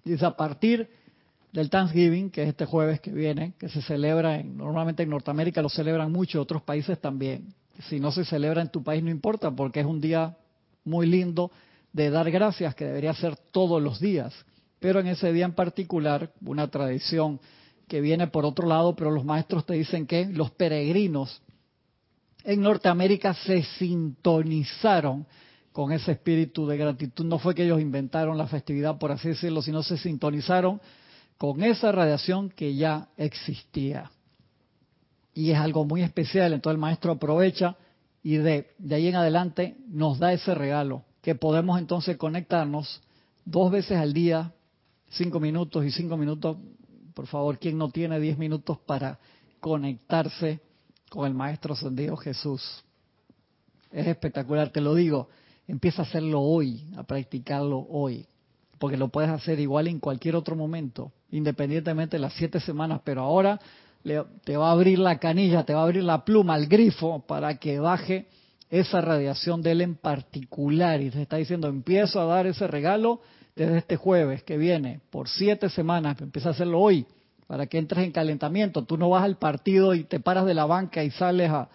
Dice, 0.03 0.25
a 0.25 0.35
partir 0.35 0.89
del 1.53 1.69
Thanksgiving, 1.69 2.29
que 2.31 2.43
es 2.43 2.49
este 2.49 2.65
jueves 2.65 2.99
que 2.99 3.11
viene, 3.11 3.53
que 3.57 3.69
se 3.69 3.81
celebra 3.81 4.41
en, 4.41 4.57
normalmente 4.57 5.03
en 5.03 5.09
Norteamérica 5.09 5.61
lo 5.61 5.69
celebran 5.69 6.11
mucho, 6.11 6.41
otros 6.41 6.63
países 6.63 6.99
también. 6.99 7.53
Si 7.87 7.97
no 7.97 8.11
se 8.11 8.25
celebra 8.25 8.61
en 8.61 8.67
tu 8.67 8.83
país 8.83 9.01
no 9.01 9.09
importa 9.09 9.49
porque 9.51 9.79
es 9.79 9.85
un 9.85 10.01
día 10.01 10.35
muy 10.83 11.07
lindo 11.07 11.49
de 11.93 12.09
dar 12.09 12.29
gracias 12.29 12.75
que 12.75 12.83
debería 12.83 13.13
ser 13.13 13.37
todos 13.37 13.81
los 13.81 14.01
días. 14.01 14.33
Pero 14.81 14.99
en 14.99 15.07
ese 15.07 15.31
día 15.31 15.45
en 15.45 15.53
particular, 15.53 16.33
una 16.45 16.67
tradición 16.67 17.39
que 17.87 18.01
viene 18.01 18.27
por 18.27 18.43
otro 18.43 18.67
lado, 18.67 18.97
pero 18.97 19.11
los 19.11 19.23
maestros 19.23 19.65
te 19.65 19.75
dicen 19.75 20.05
que 20.07 20.25
los 20.25 20.51
peregrinos 20.51 21.41
en 22.43 22.61
Norteamérica 22.61 23.33
se 23.33 23.63
sintonizaron 23.63 25.25
con 25.71 25.91
ese 25.91 26.13
espíritu 26.13 26.67
de 26.67 26.77
gratitud. 26.77 27.25
No 27.25 27.39
fue 27.39 27.55
que 27.55 27.63
ellos 27.63 27.81
inventaron 27.81 28.37
la 28.37 28.47
festividad, 28.47 28.97
por 28.97 29.11
así 29.11 29.29
decirlo, 29.29 29.61
sino 29.61 29.83
se 29.83 29.97
sintonizaron 29.97 30.81
con 31.37 31.63
esa 31.63 31.91
radiación 31.91 32.49
que 32.49 32.75
ya 32.75 33.09
existía. 33.17 34.11
Y 35.33 35.51
es 35.51 35.57
algo 35.57 35.85
muy 35.85 36.01
especial, 36.01 36.53
entonces 36.53 36.75
el 36.75 36.81
maestro 36.81 37.13
aprovecha 37.13 37.77
y 38.21 38.35
de, 38.35 38.71
de 38.77 38.95
ahí 38.95 39.07
en 39.07 39.15
adelante 39.15 39.77
nos 39.87 40.19
da 40.19 40.33
ese 40.33 40.53
regalo, 40.53 41.03
que 41.21 41.35
podemos 41.35 41.79
entonces 41.79 42.17
conectarnos 42.17 43.01
dos 43.45 43.71
veces 43.71 43.97
al 43.97 44.13
día, 44.13 44.53
cinco 45.09 45.39
minutos 45.39 45.85
y 45.85 45.91
cinco 45.91 46.17
minutos, 46.17 46.57
por 47.13 47.27
favor, 47.27 47.57
¿quién 47.57 47.77
no 47.77 47.89
tiene 47.89 48.19
diez 48.19 48.37
minutos 48.37 48.77
para 48.79 49.19
conectarse 49.59 50.59
con 51.11 51.27
el 51.27 51.33
Maestro 51.33 51.73
Ascendido 51.73 52.15
Jesús? 52.15 52.83
Es 53.91 54.07
espectacular, 54.07 54.69
te 54.69 54.79
lo 54.79 54.95
digo, 54.95 55.27
empieza 55.67 56.01
a 56.01 56.05
hacerlo 56.05 56.41
hoy, 56.41 56.87
a 56.95 57.03
practicarlo 57.03 57.85
hoy, 57.89 58.25
porque 58.79 58.95
lo 58.95 59.09
puedes 59.09 59.29
hacer 59.29 59.59
igual 59.59 59.87
en 59.87 59.99
cualquier 59.99 60.35
otro 60.35 60.55
momento 60.55 61.11
independientemente 61.31 62.17
de 62.17 62.21
las 62.21 62.33
siete 62.33 62.59
semanas, 62.59 63.01
pero 63.03 63.21
ahora 63.21 63.59
te 64.43 64.57
va 64.57 64.69
a 64.69 64.71
abrir 64.71 64.99
la 64.99 65.19
canilla, 65.19 65.63
te 65.63 65.73
va 65.73 65.81
a 65.81 65.83
abrir 65.83 66.03
la 66.03 66.25
pluma, 66.25 66.57
el 66.57 66.67
grifo, 66.67 67.25
para 67.25 67.57
que 67.57 67.79
baje 67.79 68.27
esa 68.69 69.01
radiación 69.01 69.61
de 69.61 69.71
él 69.71 69.81
en 69.81 69.95
particular. 69.95 71.01
Y 71.01 71.09
te 71.09 71.21
está 71.21 71.37
diciendo, 71.37 71.67
empiezo 71.67 72.19
a 72.19 72.25
dar 72.25 72.47
ese 72.47 72.67
regalo 72.67 73.21
desde 73.55 73.77
este 73.77 73.95
jueves 73.95 74.43
que 74.43 74.57
viene, 74.57 75.01
por 75.09 75.29
siete 75.29 75.69
semanas, 75.69 76.19
empieza 76.21 76.49
a 76.49 76.51
hacerlo 76.53 76.79
hoy, 76.79 77.05
para 77.51 77.67
que 77.67 77.77
entres 77.77 78.05
en 78.05 78.13
calentamiento. 78.13 78.85
Tú 78.85 78.95
no 78.95 79.09
vas 79.09 79.25
al 79.25 79.35
partido 79.35 79.93
y 79.93 80.05
te 80.05 80.21
paras 80.21 80.45
de 80.45 80.53
la 80.53 80.63
banca 80.63 81.03
y 81.03 81.11
sales 81.11 81.51
a, 81.51 81.67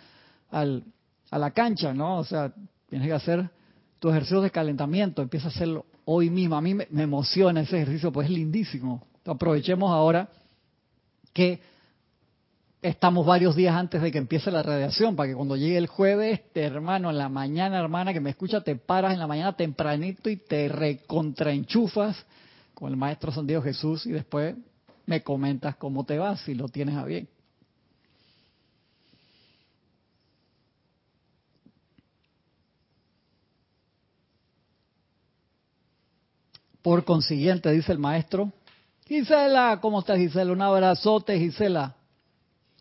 la 1.30 1.50
cancha, 1.50 1.92
¿no? 1.92 2.16
O 2.16 2.24
sea, 2.24 2.50
tienes 2.88 3.06
que 3.06 3.12
hacer 3.12 3.50
tu 3.98 4.08
ejercicio 4.08 4.40
de 4.40 4.50
calentamiento, 4.50 5.20
empieza 5.20 5.48
a 5.48 5.50
hacerlo 5.50 5.84
hoy 6.06 6.30
mismo. 6.30 6.56
A 6.56 6.62
mí 6.62 6.72
me, 6.72 6.86
emociona 6.96 7.60
ese 7.60 7.76
ejercicio, 7.76 8.10
pues 8.10 8.26
es 8.26 8.32
lindísimo 8.32 9.06
aprovechemos 9.26 9.90
ahora 9.90 10.30
que 11.34 11.60
estamos 12.80 13.26
varios 13.26 13.54
días 13.54 13.76
antes 13.76 14.00
de 14.00 14.10
que 14.10 14.16
empiece 14.16 14.50
la 14.50 14.62
radiación, 14.62 15.14
para 15.14 15.28
que 15.28 15.34
cuando 15.34 15.56
llegue 15.56 15.76
el 15.76 15.88
jueves, 15.88 16.40
este 16.40 16.62
hermano, 16.62 17.10
en 17.10 17.18
la 17.18 17.28
mañana, 17.28 17.78
hermana, 17.78 18.14
que 18.14 18.20
me 18.20 18.30
escucha, 18.30 18.62
te 18.62 18.76
paras 18.76 19.12
en 19.12 19.18
la 19.18 19.26
mañana 19.26 19.54
tempranito 19.54 20.30
y 20.30 20.38
te 20.38 20.68
recontraenchufas 20.68 22.24
con 22.72 22.90
el 22.90 22.96
Maestro 22.96 23.30
San 23.30 23.46
Dios 23.46 23.62
Jesús 23.62 24.06
y 24.06 24.12
después 24.12 24.54
me 25.06 25.22
comentas 25.22 25.76
cómo 25.76 26.04
te 26.04 26.18
vas, 26.18 26.40
si 26.40 26.54
lo 26.54 26.68
tienes 26.68 26.96
a 26.96 27.04
bien. 27.04 27.28
Por 36.82 37.04
consiguiente, 37.04 37.70
dice 37.72 37.90
el 37.90 37.98
maestro, 37.98 38.52
Gisela, 39.06 39.78
¿cómo 39.80 40.00
estás 40.00 40.18
Gisela? 40.18 40.52
Un 40.52 40.62
abrazote 40.62 41.38
Gisela. 41.38 41.96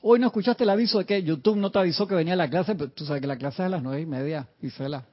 Hoy 0.01 0.19
no 0.19 0.27
escuchaste 0.27 0.63
el 0.63 0.69
aviso 0.69 0.99
de 0.99 1.05
que 1.05 1.23
YouTube 1.23 1.57
no 1.57 1.71
te 1.71 1.79
avisó 1.79 2.07
que 2.07 2.13
venía 2.13 2.35
la 2.35 2.47
clase, 2.47 2.75
pero 2.75 2.91
tú 2.91 3.05
sabes 3.05 3.21
que 3.21 3.27
la 3.27 3.37
clase 3.37 3.63
es 3.63 3.65
a 3.67 3.69
las 3.69 3.81
nueve 3.81 4.01
y 4.01 4.05
media, 4.05 4.47
Gisela. 4.61 5.05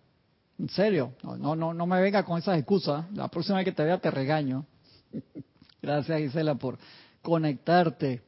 ¿En 0.58 0.68
serio? 0.68 1.14
No, 1.22 1.36
no, 1.36 1.56
no, 1.56 1.72
no 1.72 1.86
me 1.86 2.00
venga 2.02 2.22
con 2.24 2.38
esas 2.38 2.58
excusas. 2.58 3.06
La 3.14 3.28
próxima 3.28 3.56
vez 3.56 3.64
que 3.64 3.72
te 3.72 3.82
vea 3.82 3.98
te 3.98 4.10
regaño. 4.10 4.66
Gracias 5.82 6.20
Gisela 6.20 6.54
por 6.54 6.78
conectarte. 7.22 8.22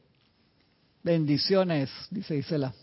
Bendiciones, 1.03 1.91
dice 2.09 2.37
Gisela. 2.37 2.73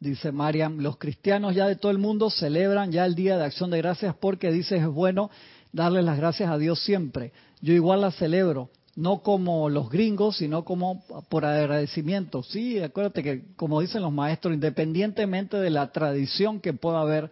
Dice 0.00 0.30
Mariam, 0.30 0.78
los 0.78 0.96
cristianos 0.96 1.54
ya 1.54 1.66
de 1.66 1.76
todo 1.76 1.90
el 1.90 1.98
mundo 1.98 2.30
celebran 2.30 2.92
ya 2.92 3.04
el 3.04 3.14
Día 3.14 3.36
de 3.36 3.44
Acción 3.44 3.70
de 3.70 3.78
Gracias 3.78 4.14
porque 4.14 4.52
dice 4.52 4.76
es 4.76 4.86
bueno 4.86 5.28
darle 5.72 6.02
las 6.02 6.16
gracias 6.16 6.50
a 6.50 6.58
Dios 6.58 6.80
siempre. 6.80 7.32
Yo 7.60 7.72
igual 7.72 8.02
la 8.02 8.12
celebro, 8.12 8.70
no 8.94 9.22
como 9.22 9.68
los 9.68 9.90
gringos, 9.90 10.36
sino 10.36 10.64
como 10.64 11.04
por 11.28 11.44
agradecimiento. 11.44 12.44
Sí, 12.44 12.80
acuérdate 12.80 13.24
que 13.24 13.42
como 13.56 13.80
dicen 13.80 14.02
los 14.02 14.12
maestros, 14.12 14.54
independientemente 14.54 15.56
de 15.56 15.70
la 15.70 15.90
tradición 15.90 16.60
que 16.60 16.72
pueda 16.72 17.00
haber 17.00 17.30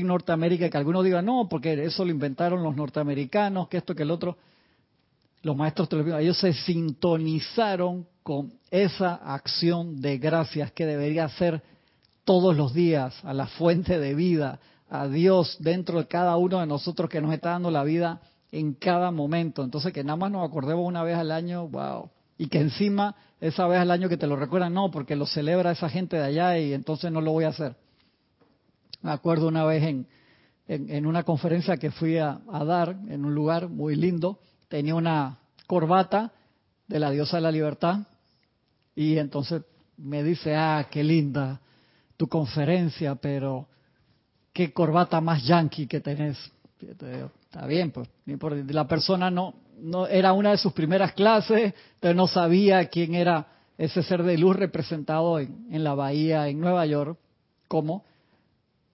en 0.00 0.06
Norteamérica, 0.06 0.70
que 0.70 0.78
algunos 0.78 1.04
digan, 1.04 1.26
no, 1.26 1.48
porque 1.50 1.84
eso 1.84 2.02
lo 2.02 2.10
inventaron 2.10 2.62
los 2.62 2.74
norteamericanos, 2.74 3.68
que 3.68 3.76
esto, 3.76 3.94
que 3.94 4.04
el 4.04 4.10
otro, 4.10 4.38
los 5.42 5.54
maestros 5.54 5.88
ellos 6.18 6.38
se 6.38 6.54
sintonizaron 6.54 8.06
con 8.22 8.54
esa 8.70 9.16
acción 9.16 10.00
de 10.00 10.16
gracias 10.16 10.72
que 10.72 10.86
debería 10.86 11.28
ser 11.28 11.62
todos 12.24 12.56
los 12.56 12.72
días 12.72 13.22
a 13.22 13.34
la 13.34 13.46
fuente 13.46 13.98
de 13.98 14.14
vida, 14.14 14.60
a 14.88 15.08
Dios 15.08 15.58
dentro 15.60 15.98
de 15.98 16.06
cada 16.06 16.38
uno 16.38 16.60
de 16.60 16.66
nosotros 16.66 17.10
que 17.10 17.20
nos 17.20 17.34
está 17.34 17.50
dando 17.50 17.70
la 17.70 17.84
vida 17.84 18.22
en 18.50 18.72
cada 18.72 19.10
momento. 19.10 19.62
Entonces 19.62 19.92
que 19.92 20.04
nada 20.04 20.16
más 20.16 20.30
nos 20.30 20.48
acordemos 20.48 20.86
una 20.86 21.02
vez 21.02 21.18
al 21.18 21.32
año, 21.32 21.68
wow. 21.68 22.08
Y 22.38 22.46
que 22.46 22.60
encima 22.60 23.14
esa 23.42 23.66
vez 23.66 23.78
al 23.78 23.90
año 23.90 24.08
que 24.08 24.16
te 24.16 24.26
lo 24.26 24.36
recuerdan, 24.36 24.72
no, 24.72 24.90
porque 24.90 25.16
lo 25.16 25.26
celebra 25.26 25.72
esa 25.72 25.90
gente 25.90 26.16
de 26.16 26.24
allá 26.24 26.58
y 26.58 26.72
entonces 26.72 27.12
no 27.12 27.20
lo 27.20 27.32
voy 27.32 27.44
a 27.44 27.48
hacer. 27.48 27.76
Me 29.02 29.10
acuerdo 29.10 29.48
una 29.48 29.64
vez 29.64 29.82
en, 29.82 30.06
en, 30.68 31.06
una 31.06 31.24
conferencia 31.24 31.76
que 31.76 31.90
fui 31.90 32.18
a, 32.18 32.40
dar 32.64 32.96
en 33.08 33.24
un 33.24 33.34
lugar 33.34 33.68
muy 33.68 33.96
lindo, 33.96 34.38
tenía 34.68 34.94
una 34.94 35.38
corbata 35.66 36.32
de 36.86 36.98
la 36.98 37.10
diosa 37.10 37.36
de 37.38 37.42
la 37.42 37.50
libertad. 37.50 38.00
Y 38.94 39.18
entonces 39.18 39.62
me 39.96 40.22
dice, 40.22 40.54
ah, 40.54 40.86
qué 40.90 41.02
linda, 41.02 41.60
tu 42.16 42.28
conferencia, 42.28 43.14
pero 43.16 43.66
qué 44.52 44.72
corbata 44.72 45.20
más 45.20 45.44
yankee 45.44 45.86
que 45.86 46.00
tenés. 46.00 46.38
Está 46.80 47.66
bien, 47.66 47.90
pues 47.90 48.08
la 48.68 48.86
persona 48.86 49.30
no, 49.30 49.54
no 49.80 50.06
era 50.06 50.32
una 50.32 50.50
de 50.50 50.58
sus 50.58 50.72
primeras 50.72 51.12
clases, 51.12 51.74
pero 52.00 52.14
no 52.14 52.26
sabía 52.26 52.88
quién 52.88 53.14
era 53.14 53.46
ese 53.78 54.02
ser 54.02 54.22
de 54.22 54.38
luz 54.38 54.56
representado 54.56 55.38
en, 55.38 55.66
en 55.70 55.82
la 55.84 55.94
bahía 55.94 56.48
en 56.48 56.60
Nueva 56.60 56.86
York 56.86 57.18
como 57.68 58.04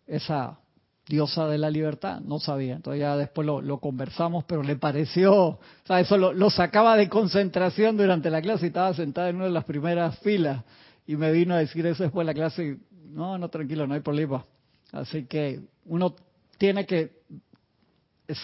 esa 0.09 0.59
diosa 1.07 1.47
de 1.47 1.59
la 1.59 1.71
libertad, 1.71 2.21
no 2.21 2.39
sabía. 2.39 2.77
Entonces 2.77 3.01
ya 3.01 3.17
después 3.17 3.47
lo, 3.47 3.79
conversamos, 3.79 4.45
pero 4.45 4.63
le 4.63 4.77
pareció, 4.77 5.35
o 5.35 5.61
sea, 5.85 6.01
eso 6.01 6.17
lo, 6.19 6.51
sacaba 6.51 6.97
de 6.97 7.09
concentración 7.09 7.97
durante 7.97 8.31
la 8.31 8.43
clase 8.43 8.67
y 8.67 8.69
estaba 8.69 8.93
sentada 8.95 9.31
en 9.31 9.37
una 9.37 9.47
de 9.47 9.53
las 9.53 9.65
primeras 9.65 10.19
filas 10.19 10.65
y 11.07 11.17
me 11.17 11.33
vino 11.33 11.55
a 11.55 11.59
decir 11.59 11.87
eso 11.87 12.03
después 12.03 12.27
de 12.27 12.33
la 12.33 12.35
clase 12.35 12.79
no, 13.07 13.39
no, 13.39 13.49
tranquilo, 13.49 13.87
no 13.87 13.95
hay 13.95 14.01
problema. 14.01 14.45
Así 14.93 15.25
que 15.25 15.61
uno 15.87 16.15
tiene 16.59 16.85
que 16.85 17.13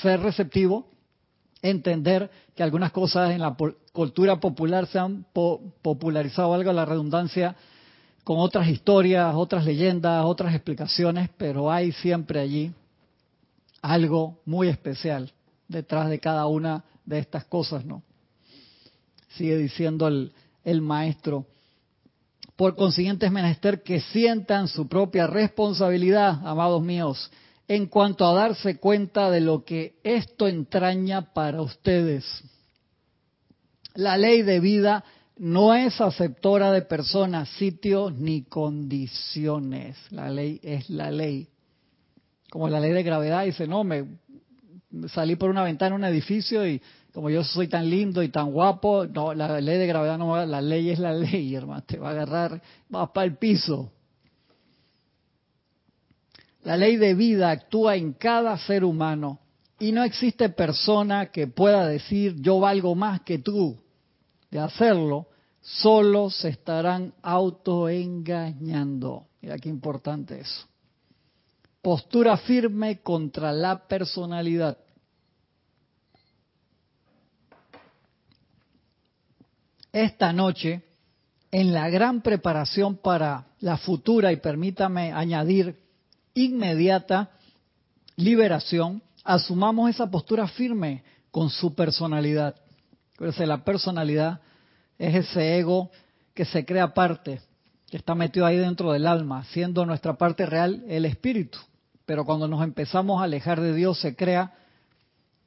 ser 0.02 0.20
receptivo, 0.20 0.90
entender 1.60 2.30
que 2.54 2.62
algunas 2.62 2.92
cosas 2.92 3.32
en 3.32 3.40
la 3.40 3.56
cultura 3.92 4.40
popular 4.40 4.86
se 4.86 4.98
han 4.98 5.26
popularizado, 5.32 6.54
algo 6.54 6.72
la 6.72 6.86
redundancia, 6.86 7.56
con 8.24 8.38
otras 8.38 8.68
historias, 8.68 9.34
otras 9.34 9.66
leyendas, 9.66 10.24
otras 10.24 10.54
explicaciones, 10.54 11.28
pero 11.36 11.70
hay 11.70 11.92
siempre 11.92 12.40
allí 12.40 12.72
algo 13.82 14.40
muy 14.46 14.68
especial 14.68 15.30
detrás 15.68 16.08
de 16.08 16.18
cada 16.18 16.46
una 16.46 16.82
de 17.04 17.18
estas 17.18 17.44
cosas, 17.44 17.84
¿no? 17.84 18.02
Sigue 19.36 19.58
diciendo 19.58 20.08
el, 20.08 20.80
maestro. 20.80 21.44
Por 22.56 22.76
consiguiente 22.76 23.26
es 23.26 23.32
menester 23.32 23.82
que 23.82 24.00
sientan 24.00 24.68
su 24.68 24.88
propia 24.88 25.26
responsabilidad, 25.26 26.46
amados 26.46 26.82
míos, 26.82 27.30
en 27.68 27.86
cuanto 27.86 28.26
a 28.26 28.32
darse 28.32 28.78
cuenta 28.78 29.30
de 29.30 29.40
lo 29.40 29.64
que 29.64 29.96
esto 30.02 30.48
entraña 30.48 31.34
para 31.34 31.60
ustedes. 31.60 32.24
La 33.94 34.16
ley 34.16 34.42
de 34.42 34.60
vida 34.60 35.04
no 35.36 35.74
es 35.74 36.00
aceptora 36.00 36.70
de 36.70 36.82
personas, 36.82 37.48
sitios 37.50 38.14
ni 38.14 38.42
condiciones. 38.42 39.96
La 40.10 40.30
ley 40.30 40.60
es 40.62 40.88
la 40.90 41.10
ley. 41.10 41.48
Como 42.50 42.68
la 42.68 42.78
ley 42.78 42.92
de 42.92 43.02
gravedad 43.02 43.44
dice, 43.44 43.66
no, 43.66 43.82
me 43.82 44.04
salí 45.08 45.34
por 45.36 45.50
una 45.50 45.64
ventana 45.64 45.96
en 45.96 46.02
un 46.02 46.04
edificio 46.04 46.66
y 46.66 46.80
como 47.12 47.30
yo 47.30 47.42
soy 47.42 47.68
tan 47.68 47.88
lindo 47.88 48.22
y 48.22 48.28
tan 48.28 48.52
guapo, 48.52 49.06
no, 49.06 49.34
la 49.34 49.60
ley 49.60 49.78
de 49.78 49.86
gravedad 49.86 50.18
no 50.18 50.28
va, 50.28 50.46
la 50.46 50.60
ley 50.60 50.90
es 50.90 50.98
la 50.98 51.12
ley, 51.12 51.54
hermano, 51.54 51.82
te 51.82 51.98
va 51.98 52.08
a 52.08 52.12
agarrar, 52.12 52.62
vas 52.88 53.10
para 53.10 53.24
el 53.24 53.36
piso. 53.36 53.92
La 56.62 56.76
ley 56.76 56.96
de 56.96 57.14
vida 57.14 57.50
actúa 57.50 57.96
en 57.96 58.14
cada 58.14 58.56
ser 58.58 58.84
humano 58.84 59.40
y 59.78 59.92
no 59.92 60.02
existe 60.02 60.48
persona 60.48 61.26
que 61.26 61.46
pueda 61.46 61.86
decir 61.86 62.36
yo 62.40 62.58
valgo 62.58 62.94
más 62.94 63.20
que 63.20 63.38
tú. 63.38 63.83
De 64.54 64.60
hacerlo, 64.60 65.26
solo 65.60 66.30
se 66.30 66.50
estarán 66.50 67.12
autoengañando. 67.22 69.26
Mira 69.42 69.58
qué 69.58 69.68
importante 69.68 70.38
eso. 70.38 70.68
Postura 71.82 72.36
firme 72.36 73.00
contra 73.00 73.50
la 73.50 73.88
personalidad. 73.88 74.78
Esta 79.92 80.32
noche, 80.32 80.84
en 81.50 81.74
la 81.74 81.90
gran 81.90 82.22
preparación 82.22 82.98
para 82.98 83.48
la 83.58 83.76
futura, 83.76 84.30
y 84.30 84.36
permítame 84.36 85.10
añadir, 85.10 85.82
inmediata 86.32 87.32
liberación, 88.14 89.02
asumamos 89.24 89.90
esa 89.90 90.08
postura 90.08 90.46
firme 90.46 91.02
con 91.32 91.50
su 91.50 91.74
personalidad. 91.74 92.63
La 93.18 93.64
personalidad 93.64 94.40
es 94.98 95.14
ese 95.14 95.58
ego 95.58 95.90
que 96.34 96.44
se 96.44 96.64
crea 96.64 96.94
parte, 96.94 97.40
que 97.88 97.96
está 97.96 98.14
metido 98.14 98.46
ahí 98.46 98.56
dentro 98.56 98.92
del 98.92 99.06
alma, 99.06 99.44
siendo 99.44 99.86
nuestra 99.86 100.14
parte 100.14 100.46
real 100.46 100.84
el 100.88 101.04
espíritu. 101.04 101.58
Pero 102.06 102.24
cuando 102.24 102.48
nos 102.48 102.62
empezamos 102.62 103.20
a 103.20 103.24
alejar 103.24 103.60
de 103.60 103.74
Dios 103.74 104.00
se 104.00 104.16
crea 104.16 104.52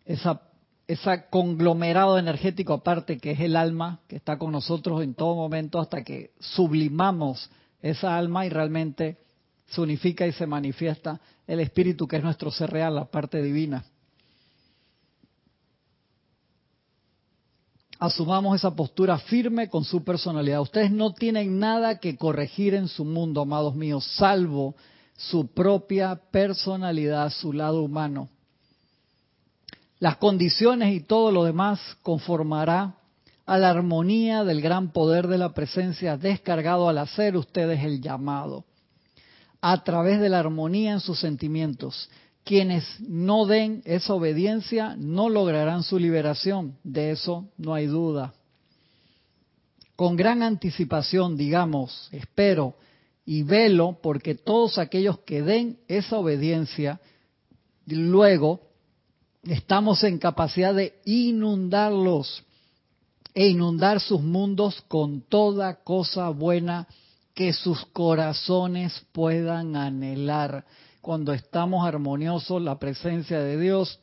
esa, 0.06 0.42
esa 0.88 1.30
conglomerado 1.30 2.18
energético 2.18 2.74
aparte 2.74 3.18
que 3.18 3.32
es 3.32 3.40
el 3.42 3.56
alma, 3.56 4.00
que 4.08 4.16
está 4.16 4.38
con 4.38 4.52
nosotros 4.52 5.04
en 5.04 5.14
todo 5.14 5.36
momento 5.36 5.80
hasta 5.80 6.04
que 6.04 6.32
sublimamos 6.40 7.50
esa 7.82 8.18
alma 8.18 8.46
y 8.46 8.50
realmente 8.50 9.18
se 9.68 9.82
unifica 9.82 10.26
y 10.26 10.32
se 10.32 10.48
manifiesta 10.48 11.20
el 11.46 11.60
espíritu 11.60 12.08
que 12.08 12.18
es 12.18 12.24
nuestro 12.24 12.50
ser 12.52 12.70
real, 12.70 12.96
la 12.96 13.06
parte 13.06 13.42
divina. 13.42 13.84
Asumamos 18.00 18.56
esa 18.56 18.76
postura 18.76 19.18
firme 19.18 19.70
con 19.70 19.84
su 19.84 20.04
personalidad. 20.04 20.62
Ustedes 20.62 20.92
no 20.92 21.14
tienen 21.14 21.60
nada 21.60 22.00
que 22.00 22.16
corregir 22.16 22.76
en 22.76 22.88
su 22.88 23.04
mundo, 23.04 23.42
amados 23.42 23.76
míos, 23.76 24.06
salvo 24.16 24.76
su 25.16 25.48
propia 25.48 26.16
personalidad, 26.32 27.32
su 27.32 27.52
lado 27.54 27.82
humano. 27.82 28.30
Las 30.00 30.18
condiciones 30.18 30.94
y 30.94 31.00
todo 31.00 31.32
lo 31.32 31.44
demás 31.44 31.80
conformará 32.04 32.94
a 33.48 33.58
la 33.58 33.72
armonía 33.72 34.44
del 34.44 34.62
gran 34.62 34.92
poder 34.92 35.28
de 35.28 35.40
la 35.40 35.54
presencia 35.54 36.18
descargado 36.18 36.88
al 36.88 37.00
hacer 37.00 37.36
ustedes 37.36 37.84
el 37.84 38.00
llamado. 38.00 38.64
A 39.60 39.84
través 39.84 40.20
de 40.20 40.30
la 40.30 40.38
armonía 40.40 40.92
en 40.92 41.00
sus 41.00 41.20
sentimientos, 41.20 42.12
quienes 42.48 42.86
no 43.02 43.46
den 43.46 43.82
esa 43.84 44.14
obediencia 44.14 44.96
no 44.98 45.28
lograrán 45.28 45.84
su 45.84 46.00
liberación, 46.00 46.78
de 46.84 47.12
eso 47.12 47.50
no 47.58 47.74
hay 47.74 47.88
duda. 47.88 48.34
Con 49.98 50.16
gran 50.16 50.42
anticipación, 50.42 51.36
digamos, 51.36 52.08
espero, 52.12 52.76
y 53.26 53.44
velo 53.44 54.00
porque 54.02 54.36
todos 54.36 54.78
aquellos 54.78 55.20
que 55.20 55.42
den 55.42 55.80
esa 55.90 56.18
obediencia, 56.18 57.02
luego 57.86 58.62
estamos 59.44 60.04
en 60.06 60.18
capacidad 60.18 60.74
de 60.74 60.94
inundarlos 61.04 62.44
e 63.34 63.50
inundar 63.50 64.00
sus 64.00 64.22
mundos 64.22 64.82
con 64.88 65.22
toda 65.22 65.84
cosa 65.84 66.30
buena 66.30 66.88
que 67.34 67.52
sus 67.52 67.86
corazones 67.88 69.06
puedan 69.12 69.76
anhelar. 69.76 70.66
Cuando 71.08 71.32
estamos 71.32 71.88
armoniosos, 71.88 72.62
la 72.62 72.78
presencia 72.80 73.40
de 73.40 73.58
Dios, 73.58 74.02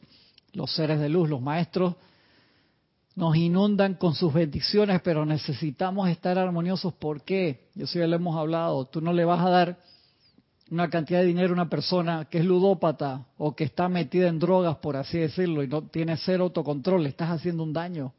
los 0.54 0.74
seres 0.74 0.98
de 0.98 1.10
luz, 1.10 1.28
los 1.28 1.42
maestros, 1.42 1.96
nos 3.14 3.36
inundan 3.36 3.96
con 3.96 4.14
sus 4.14 4.32
bendiciones, 4.32 5.02
pero 5.02 5.26
necesitamos 5.26 6.08
estar 6.08 6.38
armoniosos. 6.38 6.94
¿Por 6.94 7.20
qué? 7.20 7.68
Eso 7.76 7.98
ya 7.98 8.06
lo 8.06 8.16
hemos 8.16 8.34
hablado. 8.38 8.86
Tú 8.86 9.02
no 9.02 9.12
le 9.12 9.26
vas 9.26 9.44
a 9.44 9.50
dar 9.50 9.78
una 10.70 10.88
cantidad 10.88 11.20
de 11.20 11.26
dinero 11.26 11.50
a 11.50 11.52
una 11.52 11.68
persona 11.68 12.24
que 12.24 12.38
es 12.38 12.44
ludópata 12.46 13.26
o 13.36 13.54
que 13.54 13.64
está 13.64 13.90
metida 13.90 14.28
en 14.28 14.38
drogas, 14.38 14.76
por 14.76 14.96
así 14.96 15.18
decirlo, 15.18 15.62
y 15.62 15.68
no 15.68 15.82
tiene 15.82 16.16
cero 16.16 16.44
autocontrol, 16.44 17.02
le 17.02 17.10
estás 17.10 17.28
haciendo 17.28 17.64
un 17.64 17.74
daño. 17.74 18.14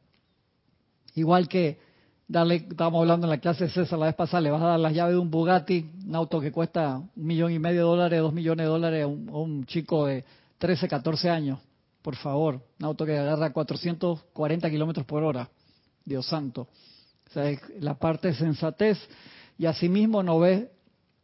Igual 1.16 1.48
que 1.48 1.80
darle, 2.28 2.56
estábamos 2.56 3.02
hablando 3.02 3.28
en 3.28 3.32
la 3.32 3.40
clase 3.40 3.66
de 3.66 3.70
César 3.70 4.00
la 4.00 4.08
vez 4.08 4.16
pasada, 4.16 4.42
le 4.42 4.52
vas 4.52 4.62
a 4.62 4.68
dar 4.68 4.80
las 4.80 4.94
llaves 4.94 5.14
de 5.14 5.20
un 5.20 5.32
Bugatti, 5.32 5.90
un 6.08 6.16
auto 6.16 6.40
que 6.40 6.52
cuesta 6.52 6.98
un 6.98 7.10
millón 7.16 7.52
y 7.52 7.60
medio 7.60 7.82
de 7.82 7.88
dólares, 7.88 8.22
dos 8.22 8.34
millones 8.34 8.66
de 8.66 8.70
dólares 8.70 9.04
a 9.04 9.08
un, 9.08 9.30
a 9.30 9.38
un 9.38 9.66
chico 9.66 10.06
de 10.06 10.24
13, 10.60 10.88
14 10.88 11.30
años 11.30 11.60
por 12.06 12.16
favor, 12.18 12.62
un 12.80 12.86
auto 12.86 13.04
que 13.04 13.18
agarra 13.18 13.52
440 13.52 14.70
kilómetros 14.70 15.08
por 15.08 15.24
hora, 15.24 15.50
Dios 16.06 16.28
santo. 16.28 16.68
O 17.28 17.34
sea, 17.34 17.52
la 17.80 17.96
parte 17.96 18.28
de 18.28 18.36
sensatez 18.36 19.00
y 19.58 19.66
asimismo 19.66 20.22
no 20.22 20.38
ves 20.38 20.68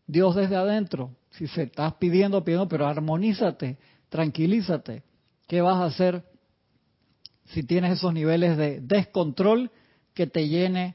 Dios 0.08 0.36
desde 0.36 0.56
adentro. 0.56 1.12
Si 1.30 1.46
se 1.46 1.64
estás 1.64 1.94
pidiendo, 2.00 2.44
pidiendo, 2.44 2.68
pero 2.68 2.88
armonízate, 2.88 3.78
tranquilízate. 4.10 5.04
¿Qué 5.48 5.62
vas 5.62 5.76
a 5.76 5.86
hacer 5.86 6.26
si 7.54 7.62
tienes 7.62 8.00
esos 8.00 8.12
niveles 8.12 8.58
de 8.58 8.82
descontrol 8.82 9.70
que 10.22 10.28
te 10.28 10.48
llene 10.48 10.94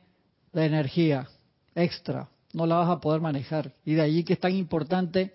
de 0.53 0.67
energía 0.67 1.27
extra? 1.75 2.29
No 2.53 2.65
la 2.65 2.77
vas 2.77 2.91
a 2.91 3.01
poder 3.01 3.21
manejar. 3.21 3.73
Y 3.85 3.95
de 3.95 4.03
allí 4.03 4.23
que 4.23 4.35
es 4.35 4.39
tan 4.39 4.55
importante 4.55 5.35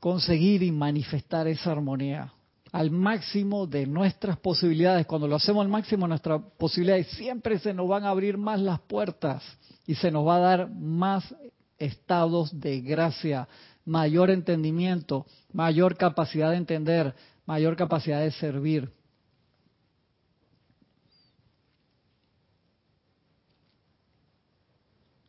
conseguir 0.00 0.64
y 0.64 0.72
manifestar 0.72 1.46
esa 1.46 1.70
armonía 1.70 2.32
al 2.72 2.90
máximo 2.90 3.68
de 3.68 3.86
nuestras 3.86 4.38
posibilidades. 4.38 5.06
Cuando 5.06 5.28
lo 5.28 5.36
hacemos 5.36 5.62
al 5.62 5.70
máximo 5.70 6.06
de 6.06 6.08
nuestras 6.08 6.42
posibilidades, 6.58 7.06
siempre 7.10 7.60
se 7.60 7.72
nos 7.72 7.86
van 7.86 8.02
a 8.02 8.10
abrir 8.10 8.36
más 8.36 8.58
las 8.58 8.80
puertas 8.80 9.44
y 9.86 9.94
se 9.94 10.10
nos 10.10 10.26
va 10.26 10.38
a 10.38 10.40
dar 10.40 10.68
más 10.68 11.32
estados 11.78 12.58
de 12.58 12.80
gracia, 12.80 13.46
mayor 13.84 14.30
entendimiento, 14.30 15.26
mayor 15.52 15.96
capacidad 15.96 16.50
de 16.50 16.56
entender, 16.56 17.14
mayor 17.46 17.76
capacidad 17.76 18.20
de 18.20 18.32
servir. 18.32 18.90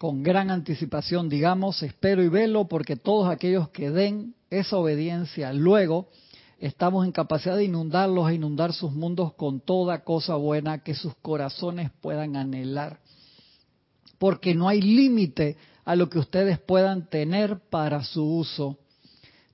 Con 0.02 0.24
gran 0.24 0.50
anticipación, 0.50 1.30
digamos, 1.30 1.84
espero 1.84 2.24
y 2.24 2.28
velo 2.28 2.68
porque 2.68 2.96
todos 2.96 3.30
aquellos 3.30 3.70
que 3.70 3.92
den 3.92 4.34
esa 4.50 4.78
obediencia 4.78 5.54
luego 5.54 6.10
estamos 6.58 7.06
en 7.06 7.12
capacidad 7.12 7.56
de 7.56 7.66
inundarlos 7.66 8.28
e 8.28 8.34
inundar 8.34 8.74
sus 8.74 8.94
mundos 8.94 9.36
con 9.36 9.60
toda 9.60 10.04
cosa 10.04 10.38
buena 10.38 10.82
que 10.82 10.96
sus 10.96 11.14
corazones 11.18 11.92
puedan 12.02 12.36
anhelar. 12.36 13.00
Porque 14.18 14.56
no 14.56 14.68
hay 14.68 14.82
límite 14.82 15.58
a 15.86 15.96
lo 15.96 16.10
que 16.10 16.18
ustedes 16.18 16.58
puedan 16.58 17.08
tener 17.08 17.60
para 17.70 18.04
su 18.04 18.24
uso. 18.24 18.80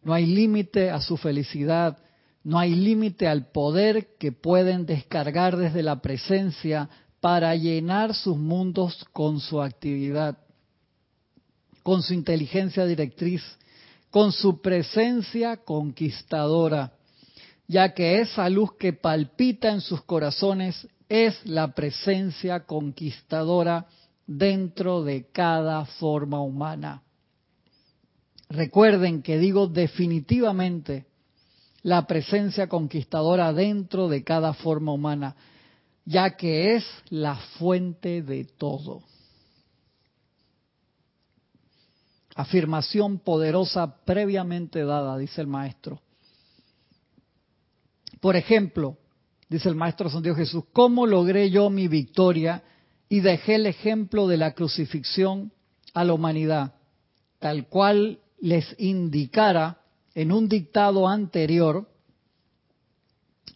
No 0.02 0.14
hay 0.14 0.28
límite 0.28 0.92
a 0.92 1.02
su 1.02 1.18
felicidad. 1.18 1.98
No 2.46 2.58
hay 2.58 2.74
límite 2.74 3.28
al 3.28 3.48
poder 3.52 4.16
que 4.18 4.32
pueden 4.32 4.86
descargar 4.86 5.58
desde 5.58 5.84
la 5.84 6.02
presencia 6.02 6.90
para 7.28 7.54
llenar 7.58 8.16
sus 8.16 8.38
mundos 8.38 9.06
con 9.12 9.42
su 9.42 9.62
actividad, 9.62 10.38
con 11.84 12.02
su 12.02 12.14
inteligencia 12.14 12.86
directriz, 12.86 13.44
con 14.10 14.32
su 14.32 14.62
presencia 14.62 15.58
conquistadora 15.58 16.94
ya 17.68 17.94
que 17.94 18.22
esa 18.22 18.50
luz 18.50 18.78
que 18.80 18.94
palpita 18.94 19.74
en 19.74 19.82
sus 19.82 20.02
corazones 20.04 20.88
es 21.10 21.46
la 21.46 21.74
presencia 21.74 22.62
conquistadora 22.62 23.88
dentro 24.26 25.04
de 25.04 25.28
cada 25.30 25.84
forma 25.84 26.42
humana. 26.42 27.04
Recuerden 28.48 29.22
que 29.22 29.38
digo 29.38 29.68
definitivamente 29.68 31.08
la 31.82 32.08
presencia 32.08 32.70
conquistadora 32.70 33.52
dentro 33.52 34.08
de 34.08 34.24
cada 34.24 34.54
forma 34.54 34.94
humana. 34.94 35.36
Ya 36.08 36.38
que 36.38 36.76
es 36.76 36.86
la 37.10 37.36
fuente 37.36 38.22
de 38.22 38.46
todo. 38.46 39.04
Afirmación 42.34 43.20
poderosa 43.20 44.06
previamente 44.06 44.86
dada, 44.86 45.18
dice 45.18 45.42
el 45.42 45.48
maestro. 45.48 46.02
Por 48.22 48.38
ejemplo, 48.38 48.98
dice 49.50 49.68
el 49.68 49.76
maestro 49.76 50.10
San 50.10 50.24
Dios 50.24 50.38
Jesús, 50.38 50.64
¿cómo 50.72 51.06
logré 51.06 51.50
yo 51.50 51.70
mi 51.70 51.90
victoria 51.90 52.64
y 53.10 53.20
dejé 53.20 53.56
el 53.56 53.66
ejemplo 53.66 54.28
de 54.28 54.38
la 54.38 54.54
crucifixión 54.54 55.52
a 55.94 56.06
la 56.06 56.14
humanidad, 56.14 56.76
tal 57.40 57.68
cual 57.68 58.22
les 58.40 58.80
indicara 58.80 59.82
en 60.16 60.32
un 60.32 60.48
dictado 60.48 61.06
anterior? 61.06 61.90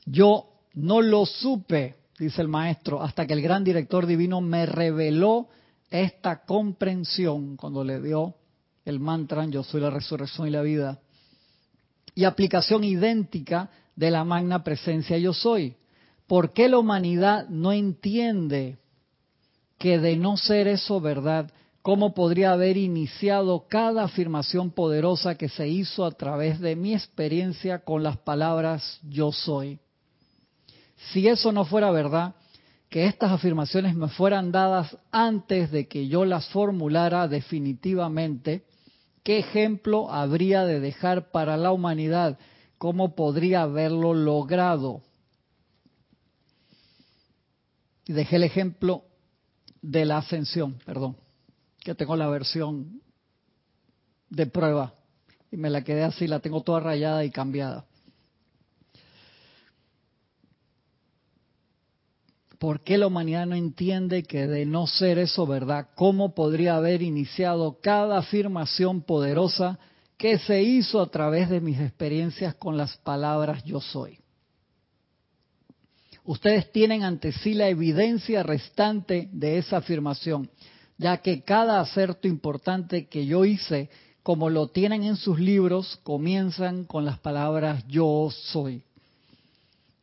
Yo 0.06 0.48
no 0.74 1.02
lo 1.02 1.26
supe, 1.26 2.01
dice 2.22 2.44
el 2.44 2.48
maestro, 2.48 3.02
hasta 3.02 3.26
que 3.26 3.34
el 3.34 3.42
gran 3.42 3.64
director 3.64 4.06
divino 4.06 4.42
me 4.42 4.68
reveló 4.68 5.48
esta 5.90 6.44
comprensión 6.46 7.58
cuando 7.58 7.84
le 7.84 8.00
dio 8.00 8.36
el 8.86 9.00
mantra 9.00 9.46
Yo 9.46 9.64
soy 9.64 9.82
la 9.82 9.90
resurrección 9.90 10.48
y 10.48 10.52
la 10.52 10.62
vida. 10.62 11.00
Y 12.14 12.26
aplicación 12.26 12.84
idéntica 12.84 13.72
de 13.96 14.12
la 14.12 14.24
magna 14.24 14.64
presencia 14.64 15.18
yo 15.18 15.34
soy. 15.34 15.76
¿Por 16.28 16.54
qué 16.54 16.70
la 16.70 16.78
humanidad 16.78 17.50
no 17.50 17.72
entiende 17.72 18.78
que 19.80 19.98
de 19.98 20.16
no 20.16 20.38
ser 20.38 20.68
eso 20.68 21.02
verdad, 21.02 21.52
cómo 21.82 22.14
podría 22.14 22.52
haber 22.52 22.78
iniciado 22.78 23.66
cada 23.68 24.04
afirmación 24.04 24.70
poderosa 24.70 25.36
que 25.36 25.50
se 25.50 25.68
hizo 25.68 26.06
a 26.06 26.12
través 26.12 26.60
de 26.60 26.76
mi 26.76 26.94
experiencia 26.94 27.80
con 27.80 28.04
las 28.04 28.18
palabras 28.18 29.00
yo 29.10 29.32
soy? 29.32 29.80
Si 31.10 31.28
eso 31.28 31.52
no 31.52 31.66
fuera 31.66 31.92
verdad, 31.92 32.36
que 32.90 33.06
estas 33.06 33.32
afirmaciones 33.32 33.96
me 33.96 34.10
fueran 34.10 34.52
dadas 34.52 34.98
antes 35.12 35.72
de 35.72 35.88
que 35.88 36.08
yo 36.08 36.26
las 36.26 36.48
formulara 36.50 37.28
definitivamente, 37.28 38.66
¿qué 39.24 39.40
ejemplo 39.40 40.12
habría 40.12 40.66
de 40.66 40.80
dejar 40.80 41.32
para 41.32 41.58
la 41.58 41.72
humanidad? 41.72 42.38
¿Cómo 42.78 43.16
podría 43.16 43.64
haberlo 43.64 44.14
logrado? 44.14 45.02
Y 48.06 48.14
dejé 48.14 48.36
el 48.36 48.44
ejemplo 48.44 49.04
de 49.82 50.06
la 50.06 50.18
ascensión, 50.18 50.78
perdón, 50.86 51.16
que 51.80 51.96
tengo 51.96 52.16
la 52.16 52.28
versión 52.28 53.02
de 54.30 54.48
prueba 54.48 54.94
y 55.52 55.58
me 55.58 55.70
la 55.70 55.84
quedé 55.84 56.04
así, 56.04 56.28
la 56.28 56.40
tengo 56.40 56.62
toda 56.62 56.80
rayada 56.80 57.24
y 57.24 57.32
cambiada. 57.32 57.86
¿Por 62.62 62.84
qué 62.84 63.00
la 63.00 63.08
humanidad 63.08 63.48
no 63.48 63.56
entiende 63.56 64.22
que 64.22 64.46
de 64.46 64.68
no 64.68 64.86
ser 64.86 65.18
eso 65.18 65.48
verdad, 65.48 65.88
cómo 65.96 66.36
podría 66.36 66.76
haber 66.76 67.02
iniciado 67.02 67.80
cada 67.82 68.20
afirmación 68.20 69.02
poderosa 69.02 69.80
que 70.16 70.38
se 70.38 70.62
hizo 70.62 71.02
a 71.02 71.10
través 71.10 71.50
de 71.50 71.60
mis 71.60 71.80
experiencias 71.80 72.54
con 72.54 72.78
las 72.78 72.98
palabras 72.98 73.64
yo 73.64 73.82
soy? 73.82 74.20
Ustedes 76.24 76.72
tienen 76.72 77.02
ante 77.02 77.32
sí 77.32 77.56
la 77.56 77.68
evidencia 77.68 78.44
restante 78.44 79.28
de 79.32 79.58
esa 79.58 79.78
afirmación, 79.78 80.52
ya 81.00 81.18
que 81.18 81.42
cada 81.42 81.80
acerto 81.80 82.28
importante 82.28 83.08
que 83.08 83.26
yo 83.26 83.44
hice, 83.44 83.90
como 84.22 84.52
lo 84.52 84.68
tienen 84.68 85.02
en 85.02 85.16
sus 85.16 85.40
libros, 85.40 86.00
comienzan 86.04 86.84
con 86.84 87.06
las 87.06 87.18
palabras 87.18 87.84
yo 87.88 88.30
soy. 88.30 88.84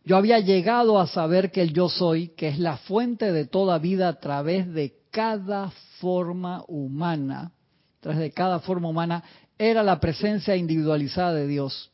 Yo 0.05 0.16
había 0.16 0.40
llegado 0.40 0.99
a 0.99 1.07
saber 1.07 1.51
que 1.51 1.62
el 1.62 1.72
yo 1.72 1.88
soy, 1.88 2.28
que 2.28 2.49
es 2.49 2.59
la 2.59 2.76
fuente 2.78 3.32
de 3.32 3.46
toda 3.46 3.78
vida 3.78 4.09
a 4.09 4.20
través 4.20 4.72
de 4.72 4.94
cada 5.11 5.70
forma 6.01 6.64
humana, 6.68 7.53
a 7.99 8.01
través 8.01 8.20
de 8.20 8.30
cada 8.30 8.61
forma 8.61 8.88
humana, 8.88 9.22
era 9.59 9.82
la 9.82 10.01
presencia 10.01 10.57
individualizada 10.57 11.34
de 11.34 11.46
Dios. 11.46 11.90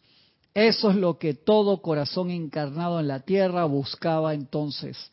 Eso 0.52 0.90
es 0.90 0.96
lo 0.96 1.18
que 1.18 1.34
todo 1.34 1.82
corazón 1.82 2.30
encarnado 2.30 3.00
en 3.00 3.08
la 3.08 3.20
tierra 3.20 3.64
buscaba 3.64 4.34
entonces. 4.34 5.10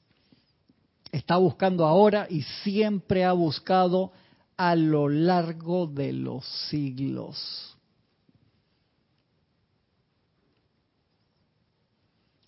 Está 1.11 1.37
buscando 1.37 1.85
ahora 1.85 2.27
y 2.29 2.43
siempre 2.63 3.25
ha 3.25 3.31
buscado 3.33 4.11
a 4.55 4.75
lo 4.75 5.09
largo 5.09 5.87
de 5.87 6.13
los 6.13 6.45
siglos. 6.69 7.70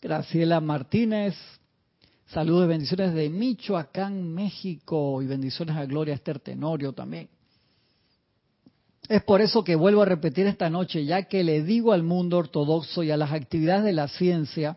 Graciela 0.04 0.60
Martínez, 0.60 1.34
saludos 2.26 2.66
y 2.66 2.68
bendiciones 2.68 3.14
de 3.14 3.30
Michoacán, 3.30 4.34
México, 4.34 5.22
y 5.22 5.28
bendiciones 5.28 5.78
a 5.78 5.86
Gloria 5.86 6.14
Esther 6.14 6.42
Tenorio 6.42 6.92
también. 6.92 7.30
Es 9.08 9.24
por 9.24 9.40
eso 9.40 9.64
que 9.64 9.78
vuelvo 9.78 10.02
a 10.02 10.06
repetir 10.06 10.46
esta 10.46 10.70
noche, 10.70 11.06
ya 11.06 11.24
que 11.24 11.46
le 11.46 11.64
digo 11.64 11.94
al 11.94 12.04
mundo 12.04 12.38
ortodoxo 12.38 13.02
y 13.04 13.12
a 13.12 13.18
las 13.18 13.32
actividades 13.32 13.86
de 13.86 13.94
la 13.94 14.10
ciencia, 14.10 14.76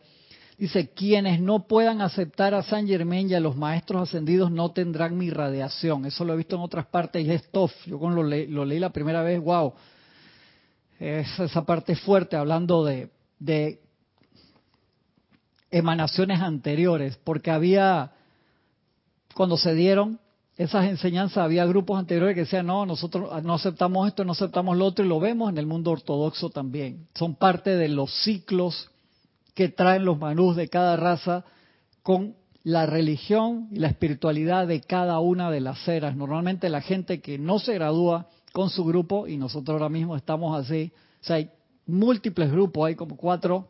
dice, 0.59 0.91
quienes 0.91 1.41
no 1.41 1.66
puedan 1.66 2.03
aceptar 2.03 2.55
a 2.55 2.62
San 2.62 2.87
Germain 2.87 3.29
y 3.29 3.35
a 3.35 3.41
los 3.41 3.57
maestros 3.57 4.09
ascendidos 4.09 4.53
no 4.53 4.70
tendrán 4.70 5.18
mi 5.18 5.31
radiación. 5.31 6.07
Eso 6.07 6.24
lo 6.24 6.35
he 6.35 6.37
visto 6.37 6.55
en 6.55 6.62
otras 6.62 6.87
partes 6.87 7.27
y 7.27 7.33
es 7.33 7.51
tough. 7.51 7.72
Yo 7.87 7.99
cuando 7.99 8.22
lo, 8.22 8.64
leí 8.64 8.79
la 8.79 8.91
primera 8.91 9.24
vez, 9.24 9.41
wow, 9.41 9.74
es 11.01 11.37
esa 11.41 11.66
parte 11.66 11.97
fuerte 11.97 12.37
hablando 12.37 12.85
de 12.85 13.11
emanaciones 15.71 16.41
anteriores, 16.41 17.19
porque 17.25 17.51
había, 17.51 18.12
cuando 19.35 19.57
se 19.57 19.75
dieron 19.75 20.21
esas 20.57 20.87
enseñanzas, 20.87 21.39
había 21.39 21.67
grupos 21.67 21.99
anteriores 21.99 22.35
que 22.35 22.43
decían, 22.43 22.67
no, 22.67 22.87
nosotros 22.87 23.31
no 23.45 23.55
aceptamos 23.55 24.09
esto, 24.09 24.25
no 24.25 24.33
aceptamos 24.33 24.77
lo 24.77 24.87
otro, 24.87 25.05
y 25.05 25.09
lo 25.09 25.21
vemos 25.21 25.51
en 25.51 25.59
el 25.59 25.67
mundo 25.67 25.91
ortodoxo 25.91 26.49
también. 26.51 27.09
Son 27.14 27.35
parte 27.35 27.77
de 27.77 27.89
los 27.89 28.11
ciclos 28.23 28.91
que 29.55 29.69
traen 29.69 30.05
los 30.05 30.19
manús 30.19 30.57
de 30.57 30.69
cada 30.69 30.97
raza 30.97 31.45
con 32.03 32.37
la 32.62 32.87
religión 32.87 33.69
y 33.71 33.79
la 33.79 33.89
espiritualidad 33.89 34.67
de 34.67 34.81
cada 34.81 35.21
una 35.21 35.51
de 35.51 35.61
las 35.61 35.87
eras. 35.87 36.17
Normalmente 36.17 36.69
la 36.69 36.81
gente 36.81 37.21
que 37.21 37.39
no 37.39 37.59
se 37.59 37.75
gradúa 37.75 38.29
con 38.53 38.71
su 38.71 38.85
grupo, 38.85 39.29
y 39.29 39.37
nosotros 39.37 39.75
ahora 39.75 39.91
mismo 39.91 40.17
estamos 40.17 40.59
así, 40.59 40.91
o 41.21 41.25
sea, 41.25 41.37
hay 41.37 41.51
múltiples 41.87 42.51
grupos, 42.51 42.87
hay 42.87 42.95
como 42.95 43.17
cuatro 43.17 43.69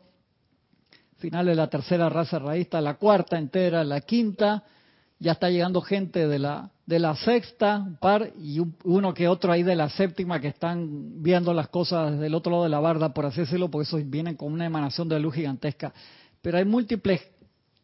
final 1.17 1.45
de 1.45 1.55
la 1.55 1.69
tercera 1.69 2.09
raza 2.09 2.39
raísta, 2.39 2.81
la 2.81 2.95
cuarta 2.95 3.37
entera, 3.37 3.83
la 3.83 4.01
quinta, 4.01 4.63
ya 5.19 5.33
está 5.33 5.49
llegando 5.49 5.81
gente 5.81 6.27
de 6.27 6.39
la 6.39 6.71
de 6.87 6.99
la 6.99 7.15
sexta, 7.17 7.83
un 7.85 7.97
par 7.97 8.31
y 8.39 8.61
uno 8.85 9.13
que 9.13 9.27
otro 9.27 9.51
ahí 9.51 9.61
de 9.61 9.75
la 9.75 9.89
séptima 9.89 10.39
que 10.39 10.47
están 10.47 11.21
viendo 11.21 11.53
las 11.53 11.67
cosas 11.67 12.13
desde 12.13 12.27
el 12.27 12.33
otro 12.33 12.53
lado 12.53 12.63
de 12.63 12.69
la 12.69 12.79
barda, 12.79 13.13
por 13.13 13.25
así 13.25 13.41
decirlo, 13.41 13.69
porque 13.69 13.85
esos 13.85 14.09
vienen 14.09 14.37
con 14.37 14.53
una 14.53 14.65
emanación 14.65 15.09
de 15.09 15.19
luz 15.19 15.35
gigantesca. 15.35 15.93
Pero 16.41 16.57
hay 16.57 16.63
múltiples 16.63 17.21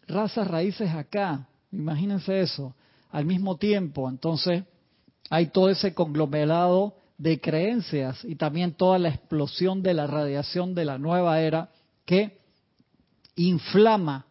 razas 0.08 0.48
raíces 0.48 0.90
acá, 0.90 1.50
imagínense 1.70 2.40
eso, 2.40 2.76
al 3.12 3.26
mismo 3.26 3.58
tiempo. 3.58 4.10
Entonces, 4.10 4.64
hay 5.30 5.48
todo 5.48 5.70
ese 5.70 5.94
conglomerado 5.94 6.96
de 7.18 7.42
creencias 7.42 8.24
y 8.24 8.36
también 8.36 8.72
toda 8.74 9.00
la 9.00 9.10
explosión 9.10 9.84
de 9.84 9.94
la 9.96 10.08
radiación 10.08 10.76
de 10.76 10.86
la 10.86 10.98
nueva 10.98 11.42
era 11.42 11.72
que 12.06 12.38
inflama 13.36 14.26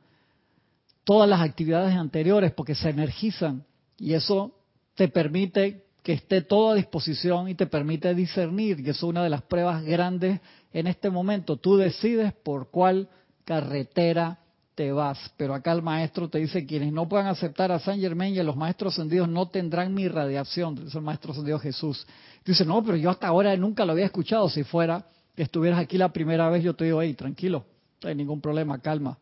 todas 1.04 1.28
las 1.28 1.40
actividades 1.40 1.94
anteriores 1.96 2.52
porque 2.52 2.74
se 2.74 2.90
energizan 2.90 3.64
y 3.98 4.14
eso 4.14 4.52
te 4.94 5.08
permite 5.08 5.84
que 6.02 6.12
esté 6.12 6.42
todo 6.42 6.70
a 6.70 6.74
disposición 6.74 7.48
y 7.48 7.54
te 7.54 7.66
permite 7.66 8.14
discernir 8.14 8.80
y 8.80 8.90
eso 8.90 9.06
es 9.06 9.10
una 9.10 9.22
de 9.22 9.30
las 9.30 9.42
pruebas 9.42 9.84
grandes 9.84 10.40
en 10.72 10.86
este 10.86 11.10
momento. 11.10 11.56
Tú 11.56 11.76
decides 11.76 12.32
por 12.32 12.70
cuál 12.70 13.08
carretera 13.44 14.38
te 14.74 14.90
vas, 14.90 15.32
pero 15.36 15.54
acá 15.54 15.72
el 15.72 15.82
maestro 15.82 16.28
te 16.28 16.38
dice 16.38 16.66
quienes 16.66 16.92
no 16.92 17.08
puedan 17.08 17.26
aceptar 17.26 17.70
a 17.70 17.78
San 17.78 18.00
Germain 18.00 18.34
y 18.34 18.38
a 18.38 18.44
los 18.44 18.56
maestros 18.56 18.94
ascendidos 18.94 19.28
no 19.28 19.48
tendrán 19.48 19.94
mi 19.94 20.08
radiación, 20.08 20.86
es 20.86 20.94
el 20.94 21.02
maestro 21.02 21.32
ascendido 21.32 21.58
Jesús. 21.58 22.06
Dice, 22.44 22.64
no, 22.64 22.82
pero 22.82 22.96
yo 22.96 23.10
hasta 23.10 23.28
ahora 23.28 23.54
nunca 23.56 23.84
lo 23.84 23.92
había 23.92 24.06
escuchado, 24.06 24.48
si 24.48 24.64
fuera 24.64 25.04
que 25.36 25.42
estuvieras 25.42 25.78
aquí 25.78 25.98
la 25.98 26.12
primera 26.12 26.48
vez 26.48 26.64
yo 26.64 26.74
te 26.74 26.84
digo, 26.84 27.02
hey, 27.02 27.14
tranquilo, 27.14 27.64
no 28.02 28.08
hay 28.08 28.14
ningún 28.14 28.40
problema, 28.40 28.78
calma. 28.78 29.18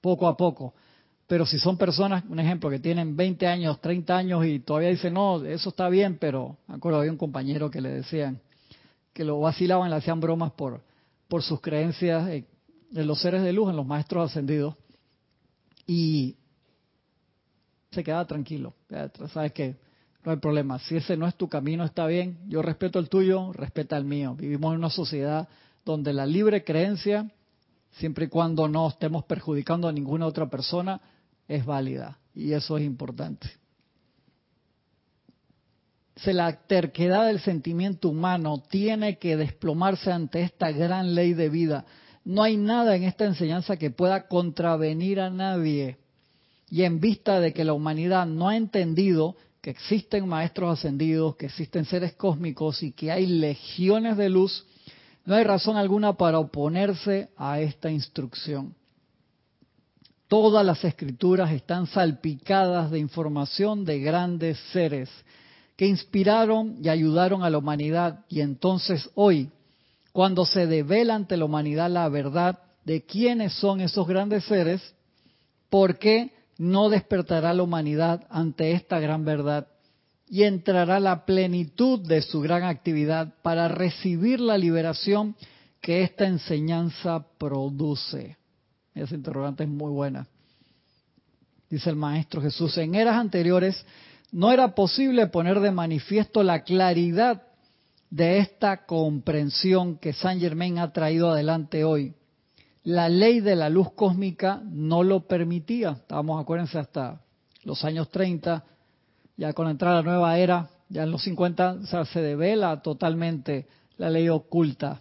Poco 0.00 0.26
a 0.26 0.36
poco. 0.36 0.74
Pero 1.26 1.46
si 1.46 1.58
son 1.58 1.78
personas, 1.78 2.24
un 2.28 2.38
ejemplo, 2.38 2.68
que 2.68 2.78
tienen 2.78 3.16
20 3.16 3.46
años, 3.46 3.80
30 3.80 4.16
años 4.16 4.44
y 4.44 4.60
todavía 4.60 4.90
dicen, 4.90 5.14
no, 5.14 5.42
eso 5.44 5.70
está 5.70 5.88
bien, 5.88 6.18
pero 6.18 6.58
me 6.66 6.74
acuerdo, 6.74 6.98
había 6.98 7.10
un 7.10 7.16
compañero 7.16 7.70
que 7.70 7.80
le 7.80 7.88
decían, 7.88 8.40
que 9.12 9.24
lo 9.24 9.40
vacilaban, 9.40 9.88
le 9.88 9.96
hacían 9.96 10.20
bromas 10.20 10.52
por, 10.52 10.82
por 11.28 11.42
sus 11.42 11.60
creencias 11.60 12.28
en, 12.28 12.46
los 13.06 13.20
seres 13.20 13.42
de 13.42 13.52
luz, 13.52 13.70
en 13.70 13.76
los 13.76 13.86
maestros 13.86 14.30
ascendidos. 14.30 14.74
Y 15.86 16.36
se 17.90 18.04
quedaba 18.04 18.26
tranquilo. 18.26 18.74
Sabes 19.32 19.52
que 19.52 19.76
no 20.24 20.32
hay 20.32 20.38
problema. 20.38 20.78
Si 20.78 20.96
ese 20.96 21.16
no 21.16 21.26
es 21.26 21.34
tu 21.36 21.48
camino, 21.48 21.84
está 21.84 22.06
bien. 22.06 22.38
Yo 22.48 22.62
respeto 22.62 22.98
el 22.98 23.08
tuyo, 23.08 23.52
respeta 23.52 23.96
el 23.96 24.04
mío. 24.04 24.34
Vivimos 24.34 24.72
en 24.72 24.78
una 24.78 24.90
sociedad 24.90 25.48
donde 25.84 26.12
la 26.12 26.26
libre 26.26 26.64
creencia 26.64 27.30
siempre 27.98 28.26
y 28.26 28.28
cuando 28.28 28.68
no 28.68 28.88
estemos 28.88 29.24
perjudicando 29.24 29.88
a 29.88 29.92
ninguna 29.92 30.26
otra 30.26 30.48
persona, 30.48 31.00
es 31.46 31.64
válida 31.64 32.18
y 32.34 32.52
eso 32.52 32.76
es 32.76 32.84
importante. 32.84 33.50
La 36.26 36.66
terquedad 36.66 37.26
del 37.26 37.40
sentimiento 37.40 38.08
humano 38.08 38.62
tiene 38.70 39.18
que 39.18 39.36
desplomarse 39.36 40.12
ante 40.12 40.42
esta 40.42 40.70
gran 40.70 41.14
ley 41.14 41.34
de 41.34 41.48
vida. 41.48 41.84
No 42.24 42.42
hay 42.42 42.56
nada 42.56 42.96
en 42.96 43.02
esta 43.02 43.24
enseñanza 43.24 43.76
que 43.76 43.90
pueda 43.90 44.26
contravenir 44.28 45.20
a 45.20 45.28
nadie. 45.28 45.98
Y 46.70 46.84
en 46.84 47.00
vista 47.00 47.40
de 47.40 47.52
que 47.52 47.64
la 47.64 47.74
humanidad 47.74 48.26
no 48.26 48.48
ha 48.48 48.56
entendido 48.56 49.36
que 49.60 49.70
existen 49.70 50.28
maestros 50.28 50.78
ascendidos, 50.78 51.36
que 51.36 51.46
existen 51.46 51.84
seres 51.84 52.14
cósmicos 52.14 52.82
y 52.82 52.92
que 52.92 53.10
hay 53.10 53.26
legiones 53.26 54.16
de 54.16 54.28
luz, 54.28 54.66
no 55.24 55.34
hay 55.34 55.44
razón 55.44 55.76
alguna 55.76 56.12
para 56.14 56.38
oponerse 56.38 57.30
a 57.36 57.60
esta 57.60 57.90
instrucción. 57.90 58.74
Todas 60.28 60.64
las 60.64 60.84
escrituras 60.84 61.52
están 61.52 61.86
salpicadas 61.86 62.90
de 62.90 62.98
información 62.98 63.84
de 63.84 64.00
grandes 64.00 64.58
seres 64.72 65.10
que 65.76 65.86
inspiraron 65.86 66.76
y 66.82 66.88
ayudaron 66.88 67.42
a 67.42 67.50
la 67.50 67.58
humanidad 67.58 68.24
y 68.28 68.40
entonces 68.40 69.10
hoy, 69.14 69.50
cuando 70.12 70.44
se 70.44 70.66
devela 70.66 71.14
ante 71.14 71.36
la 71.36 71.44
humanidad 71.44 71.90
la 71.90 72.08
verdad 72.08 72.58
de 72.84 73.04
quiénes 73.04 73.54
son 73.54 73.80
esos 73.80 74.06
grandes 74.06 74.44
seres, 74.44 74.94
¿por 75.70 75.98
qué 75.98 76.32
no 76.58 76.88
despertará 76.88 77.52
la 77.52 77.62
humanidad 77.62 78.26
ante 78.30 78.72
esta 78.72 79.00
gran 79.00 79.24
verdad 79.24 79.66
y 80.28 80.44
entrará 80.44 81.00
la 81.00 81.24
plenitud 81.24 82.00
de 82.00 82.22
su 82.22 82.40
gran 82.40 82.64
actividad 82.64 83.34
para 83.42 83.68
recibir 83.68 84.40
la 84.40 84.58
liberación 84.58 85.36
que 85.80 86.02
esta 86.02 86.26
enseñanza 86.26 87.26
produce? 87.38 88.36
Esa 88.94 89.14
interrogante 89.14 89.64
es 89.64 89.68
muy 89.68 89.90
buena. 89.90 90.26
Dice 91.68 91.90
el 91.90 91.96
Maestro 91.96 92.40
Jesús, 92.40 92.76
en 92.78 92.94
eras 92.94 93.16
anteriores 93.16 93.84
no 94.32 94.52
era 94.52 94.74
posible 94.74 95.26
poner 95.28 95.60
de 95.60 95.70
manifiesto 95.70 96.42
la 96.42 96.62
claridad 96.62 97.42
de 98.10 98.38
esta 98.38 98.84
comprensión 98.86 99.98
que 99.98 100.12
Saint 100.12 100.40
Germain 100.40 100.78
ha 100.78 100.92
traído 100.92 101.30
adelante 101.30 101.84
hoy. 101.84 102.14
La 102.84 103.08
ley 103.08 103.40
de 103.40 103.56
la 103.56 103.70
luz 103.70 103.92
cósmica 103.92 104.62
no 104.64 105.02
lo 105.02 105.26
permitía. 105.26 105.92
Estábamos, 105.92 106.40
acuérdense, 106.40 106.78
hasta 106.78 107.20
los 107.64 107.84
años 107.84 108.10
30, 108.10 108.62
ya 109.36 109.52
con 109.52 109.66
la 109.66 109.72
entrada 109.72 109.98
a 109.98 110.02
la 110.02 110.10
nueva 110.10 110.38
era, 110.38 110.68
ya 110.88 111.02
en 111.02 111.10
los 111.10 111.22
50, 111.22 111.72
o 111.82 111.86
sea, 111.86 112.04
se 112.04 112.20
devela 112.20 112.82
totalmente 112.82 113.66
la 113.96 114.10
ley 114.10 114.28
oculta 114.28 115.00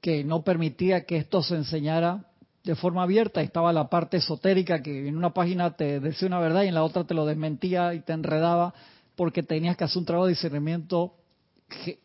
que 0.00 0.24
no 0.24 0.42
permitía 0.42 1.04
que 1.04 1.16
esto 1.16 1.42
se 1.42 1.56
enseñara 1.56 2.24
de 2.64 2.74
forma 2.74 3.02
abierta. 3.02 3.42
Estaba 3.42 3.72
la 3.72 3.88
parte 3.88 4.18
esotérica 4.18 4.82
que 4.82 5.08
en 5.08 5.16
una 5.16 5.34
página 5.34 5.76
te 5.76 6.00
decía 6.00 6.28
una 6.28 6.38
verdad 6.38 6.62
y 6.62 6.68
en 6.68 6.74
la 6.74 6.84
otra 6.84 7.04
te 7.04 7.14
lo 7.14 7.26
desmentía 7.26 7.94
y 7.94 8.00
te 8.00 8.12
enredaba 8.12 8.74
porque 9.16 9.42
tenías 9.42 9.76
que 9.76 9.84
hacer 9.84 9.98
un 9.98 10.06
trabajo 10.06 10.26
de 10.26 10.32
discernimiento 10.32 11.14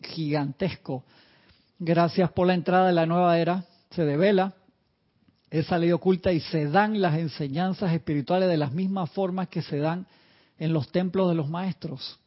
gigantesco. 0.02 1.04
Gracias 1.80 2.32
por 2.32 2.48
la 2.48 2.54
entrada 2.54 2.88
de 2.88 2.94
la 2.94 3.06
nueva 3.06 3.38
era, 3.40 3.66
se 3.92 4.04
devela 4.04 4.54
esa 5.50 5.78
ley 5.78 5.92
oculta 5.92 6.34
y 6.34 6.42
se 6.42 6.68
dan 6.68 7.02
las 7.02 7.18
enseñanzas 7.18 7.94
espirituales 7.94 8.50
de 8.50 8.58
las 8.58 8.74
mismas 8.74 9.10
formas 9.12 9.48
que 9.48 9.62
se 9.62 9.78
dan 9.78 10.06
en 10.58 10.74
los 10.74 10.92
templos 10.92 11.30
de 11.30 11.36
los 11.36 11.50
maestros. 11.50 12.20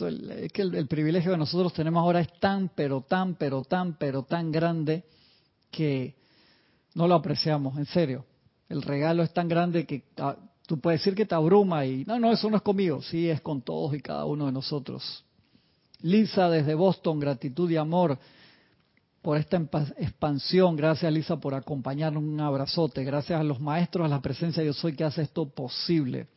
es 0.00 0.52
que 0.52 0.62
el 0.62 0.86
privilegio 0.86 1.32
que 1.32 1.38
nosotros 1.38 1.72
tenemos 1.72 2.00
ahora 2.00 2.20
es 2.20 2.32
tan, 2.38 2.70
pero 2.74 3.02
tan, 3.02 3.34
pero 3.34 3.62
tan, 3.64 3.96
pero 3.98 4.22
tan 4.22 4.52
grande 4.52 5.04
que 5.70 6.14
no 6.94 7.06
lo 7.08 7.14
apreciamos, 7.14 7.76
en 7.78 7.86
serio. 7.86 8.24
El 8.68 8.82
regalo 8.82 9.22
es 9.22 9.32
tan 9.32 9.48
grande 9.48 9.86
que 9.86 10.04
ah, 10.18 10.36
tú 10.66 10.78
puedes 10.78 11.00
decir 11.00 11.14
que 11.14 11.26
te 11.26 11.34
abruma 11.34 11.84
y 11.84 12.04
no, 12.04 12.18
no, 12.18 12.32
eso 12.32 12.48
no 12.48 12.56
es 12.56 12.62
conmigo, 12.62 13.02
sí, 13.02 13.28
es 13.28 13.40
con 13.40 13.62
todos 13.62 13.94
y 13.94 14.00
cada 14.00 14.24
uno 14.24 14.46
de 14.46 14.52
nosotros. 14.52 15.24
Lisa 16.02 16.48
desde 16.48 16.74
Boston, 16.74 17.18
gratitud 17.18 17.68
y 17.70 17.76
amor 17.76 18.18
por 19.22 19.36
esta 19.36 19.56
expansión. 19.98 20.76
Gracias 20.76 21.12
Lisa 21.12 21.36
por 21.36 21.54
acompañarnos, 21.54 22.22
un 22.22 22.40
abrazote. 22.40 23.04
Gracias 23.04 23.38
a 23.38 23.44
los 23.44 23.60
maestros, 23.60 24.06
a 24.06 24.08
la 24.08 24.22
presencia 24.22 24.60
de 24.60 24.68
Dios 24.68 24.84
hoy 24.84 24.94
que 24.94 25.04
hace 25.04 25.22
esto 25.22 25.48
posible. 25.48 26.28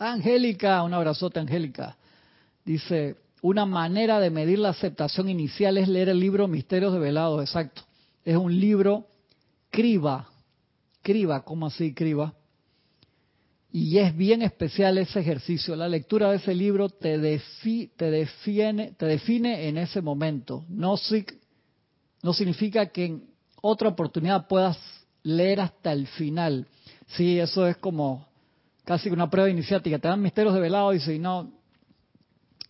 Angélica, 0.00 0.82
un 0.82 0.94
abrazote 0.94 1.38
Angélica. 1.38 1.96
Dice, 2.64 3.16
una 3.42 3.66
manera 3.66 4.18
de 4.18 4.30
medir 4.30 4.58
la 4.58 4.70
aceptación 4.70 5.28
inicial 5.28 5.76
es 5.76 5.88
leer 5.88 6.08
el 6.08 6.18
libro 6.18 6.48
Misterios 6.48 6.92
de 6.92 6.98
Velado, 6.98 7.40
exacto. 7.42 7.82
Es 8.24 8.36
un 8.36 8.58
libro 8.58 9.06
criba, 9.70 10.28
criba, 11.02 11.44
¿cómo 11.44 11.66
así 11.66 11.92
criba? 11.92 12.34
Y 13.72 13.98
es 13.98 14.16
bien 14.16 14.42
especial 14.42 14.98
ese 14.98 15.20
ejercicio. 15.20 15.76
La 15.76 15.88
lectura 15.88 16.30
de 16.30 16.38
ese 16.38 16.54
libro 16.54 16.88
te, 16.88 17.18
te, 17.18 18.10
define, 18.10 18.92
te 18.92 19.06
define 19.06 19.68
en 19.68 19.78
ese 19.78 20.00
momento. 20.00 20.64
No, 20.68 20.96
no 22.22 22.32
significa 22.32 22.86
que 22.86 23.04
en 23.04 23.30
otra 23.60 23.90
oportunidad 23.90 24.48
puedas 24.48 24.78
leer 25.22 25.60
hasta 25.60 25.92
el 25.92 26.06
final. 26.06 26.66
Sí, 27.16 27.38
eso 27.38 27.66
es 27.66 27.76
como 27.76 28.29
casi 28.90 29.08
una 29.08 29.30
prueba 29.30 29.48
iniciática. 29.48 30.00
Te 30.00 30.08
dan 30.08 30.20
misterios 30.20 30.52
de 30.52 30.58
velado 30.58 30.92
y 30.92 30.98
si 30.98 31.20
no, 31.20 31.52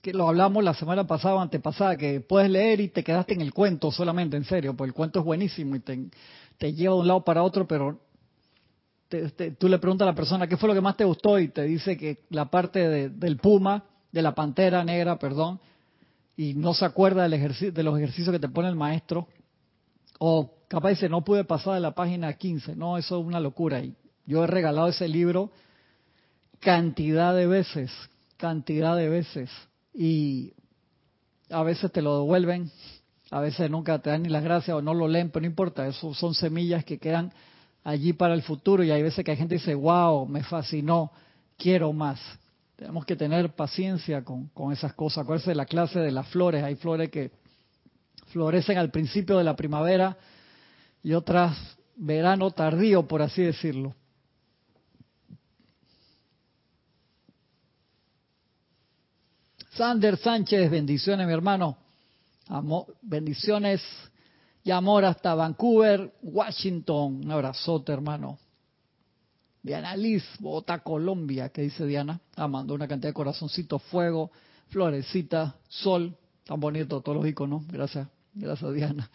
que 0.02 0.12
lo 0.12 0.28
hablamos 0.28 0.62
la 0.62 0.74
semana 0.74 1.06
pasada 1.06 1.36
o 1.36 1.40
antepasada, 1.40 1.96
que 1.96 2.20
puedes 2.20 2.50
leer 2.50 2.78
y 2.82 2.88
te 2.88 3.02
quedaste 3.02 3.32
en 3.32 3.40
el 3.40 3.54
cuento 3.54 3.90
solamente, 3.90 4.36
en 4.36 4.44
serio, 4.44 4.76
porque 4.76 4.88
el 4.88 4.94
cuento 4.94 5.20
es 5.20 5.24
buenísimo 5.24 5.76
y 5.76 5.80
te, 5.80 6.10
te 6.58 6.74
lleva 6.74 6.92
de 6.92 7.00
un 7.00 7.08
lado 7.08 7.24
para 7.24 7.42
otro, 7.42 7.66
pero 7.66 7.98
tú 9.58 9.66
le 9.66 9.78
preguntas 9.78 10.06
a 10.06 10.10
la 10.10 10.14
persona 10.14 10.46
qué 10.46 10.58
fue 10.58 10.68
lo 10.68 10.74
que 10.74 10.82
más 10.82 10.98
te 10.98 11.04
gustó 11.04 11.38
y 11.38 11.48
te 11.48 11.62
dice 11.62 11.96
que 11.96 12.18
la 12.28 12.50
parte 12.50 13.08
del 13.08 13.38
puma, 13.38 13.84
de 14.12 14.20
la 14.20 14.34
pantera 14.34 14.84
negra, 14.84 15.18
perdón, 15.18 15.58
y 16.36 16.52
no 16.52 16.74
se 16.74 16.84
acuerda 16.84 17.22
del 17.22 17.32
ejercicio, 17.32 17.72
de 17.72 17.82
los 17.82 17.96
ejercicios 17.96 18.30
que 18.30 18.38
te 18.38 18.50
pone 18.50 18.68
el 18.68 18.76
maestro, 18.76 19.26
o 20.18 20.52
capaz 20.68 20.90
dice, 20.90 21.08
no 21.08 21.24
pude 21.24 21.44
pasar 21.44 21.76
de 21.76 21.80
la 21.80 21.94
página 21.94 22.30
15, 22.34 22.76
no, 22.76 22.98
eso 22.98 23.18
es 23.18 23.26
una 23.26 23.40
locura. 23.40 23.80
Y 23.80 23.94
yo 24.26 24.44
he 24.44 24.46
regalado 24.46 24.88
ese 24.88 25.08
libro 25.08 25.50
cantidad 26.60 27.34
de 27.34 27.46
veces, 27.46 27.90
cantidad 28.36 28.96
de 28.96 29.08
veces, 29.08 29.50
y 29.92 30.52
a 31.50 31.62
veces 31.62 31.90
te 31.90 32.02
lo 32.02 32.18
devuelven 32.18 32.70
a 33.30 33.40
veces 33.40 33.70
nunca 33.70 33.98
te 34.00 34.10
dan 34.10 34.24
ni 34.24 34.28
las 34.28 34.42
gracias 34.42 34.76
o 34.76 34.82
no 34.82 34.92
lo 34.92 35.06
leen, 35.06 35.30
pero 35.30 35.42
no 35.42 35.46
importa, 35.46 35.86
eso 35.86 36.12
son 36.14 36.34
semillas 36.34 36.84
que 36.84 36.98
quedan 36.98 37.32
allí 37.84 38.12
para 38.12 38.34
el 38.34 38.42
futuro 38.42 38.82
y 38.82 38.90
hay 38.90 39.02
veces 39.02 39.24
que 39.24 39.30
hay 39.30 39.36
gente 39.36 39.54
dice, 39.54 39.74
wow, 39.74 40.26
me 40.26 40.42
fascinó, 40.42 41.12
quiero 41.56 41.92
más. 41.92 42.20
Tenemos 42.74 43.04
que 43.04 43.14
tener 43.14 43.54
paciencia 43.54 44.24
con, 44.24 44.48
con 44.48 44.72
esas 44.72 44.94
cosas. 44.94 45.22
Acuérdense 45.22 45.50
de 45.50 45.54
la 45.54 45.66
clase 45.66 46.00
de 46.00 46.10
las 46.10 46.26
flores, 46.28 46.64
hay 46.64 46.74
flores 46.74 47.08
que 47.10 47.30
florecen 48.26 48.78
al 48.78 48.90
principio 48.90 49.38
de 49.38 49.44
la 49.44 49.54
primavera 49.54 50.16
y 51.02 51.12
otras 51.12 51.56
verano 51.96 52.50
tardío, 52.50 53.06
por 53.06 53.22
así 53.22 53.42
decirlo. 53.42 53.94
Sander 59.80 60.18
Sánchez, 60.18 60.70
bendiciones 60.70 61.26
mi 61.26 61.32
hermano 61.32 61.78
bendiciones 63.00 63.80
y 64.62 64.70
amor 64.70 65.06
hasta 65.06 65.34
Vancouver, 65.34 66.12
Washington. 66.20 67.24
Un 67.24 67.30
abrazote, 67.30 67.90
hermano. 67.90 68.38
Diana 69.62 69.96
Liz, 69.96 70.22
Bogotá, 70.38 70.80
Colombia. 70.80 71.48
¿Qué 71.48 71.62
dice 71.62 71.86
Diana? 71.86 72.20
Ah, 72.36 72.46
mandó 72.46 72.74
una 72.74 72.86
cantidad 72.86 73.08
de 73.08 73.14
corazoncitos, 73.14 73.82
fuego, 73.84 74.30
florecita, 74.68 75.56
sol. 75.66 76.14
Tan 76.44 76.60
bonito 76.60 77.00
todos 77.00 77.16
los 77.16 77.26
iconos. 77.26 77.66
Gracias, 77.66 78.06
gracias 78.34 78.74
Diana. 78.74 79.10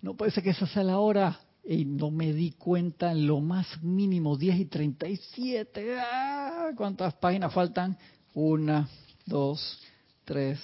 No 0.00 0.14
puede 0.14 0.30
ser 0.30 0.42
que 0.42 0.50
esa 0.50 0.66
sea 0.66 0.84
la 0.84 1.00
hora. 1.00 1.38
Y 1.68 1.84
no 1.84 2.10
me 2.10 2.32
di 2.32 2.52
cuenta 2.52 3.10
en 3.12 3.26
lo 3.26 3.40
más 3.40 3.82
mínimo, 3.82 4.38
10 4.38 4.60
y 4.60 4.64
37. 4.66 5.98
¡Ah! 5.98 6.45
¿Cuántas 6.74 7.14
páginas 7.14 7.52
faltan? 7.52 7.96
Una, 8.34 8.88
dos, 9.24 9.80
tres, 10.24 10.58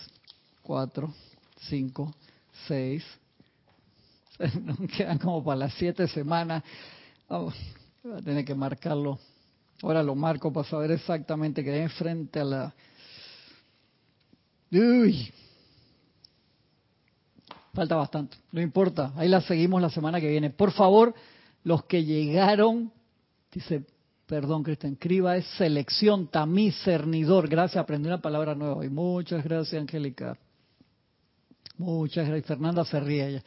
cuatro, 0.63 1.15
cinco, 1.69 2.13
seis. 2.67 3.05
Quedan 4.97 5.19
como 5.19 5.45
para 5.45 5.59
las 5.59 5.75
siete 5.75 6.09
semanas. 6.09 6.65
voy 7.29 7.53
a 8.17 8.23
tener 8.23 8.45
que 8.45 8.55
marcarlo. 8.55 9.19
Ahora 9.83 10.03
lo 10.03 10.15
marco 10.15 10.53
para 10.53 10.69
saber 10.69 10.91
exactamente 10.93 11.63
que 11.63 11.89
frente 11.91 12.41
a 12.41 12.45
la... 12.45 12.75
Uy. 14.73 15.33
Falta 17.75 17.97
bastante. 17.97 18.37
No 18.51 18.61
importa. 18.61 19.13
Ahí 19.17 19.29
la 19.29 19.41
seguimos 19.41 19.81
la 19.81 19.91
semana 19.91 20.21
que 20.21 20.29
viene. 20.29 20.51
Por 20.51 20.73
favor, 20.73 21.15
los 21.63 21.85
que 21.85 22.05
llegaron, 22.05 22.93
dice 23.53 23.85
Perdón, 24.33 24.63
Cristian. 24.63 24.95
Criba 24.95 25.37
es 25.37 25.45
selección, 25.59 26.27
tamiz, 26.27 26.75
cernidor. 26.85 27.51
Gracias, 27.51 27.77
aprendí 27.77 28.09
una 28.09 28.23
palabra 28.23 28.55
nueva. 28.55 28.83
Y 28.83 28.89
muchas 28.89 29.45
gracias, 29.45 29.79
Angélica. 29.79 30.39
Muchas 31.77 32.27
gracias. 32.27 32.47
Fernanda 32.47 32.83
se 32.87 33.43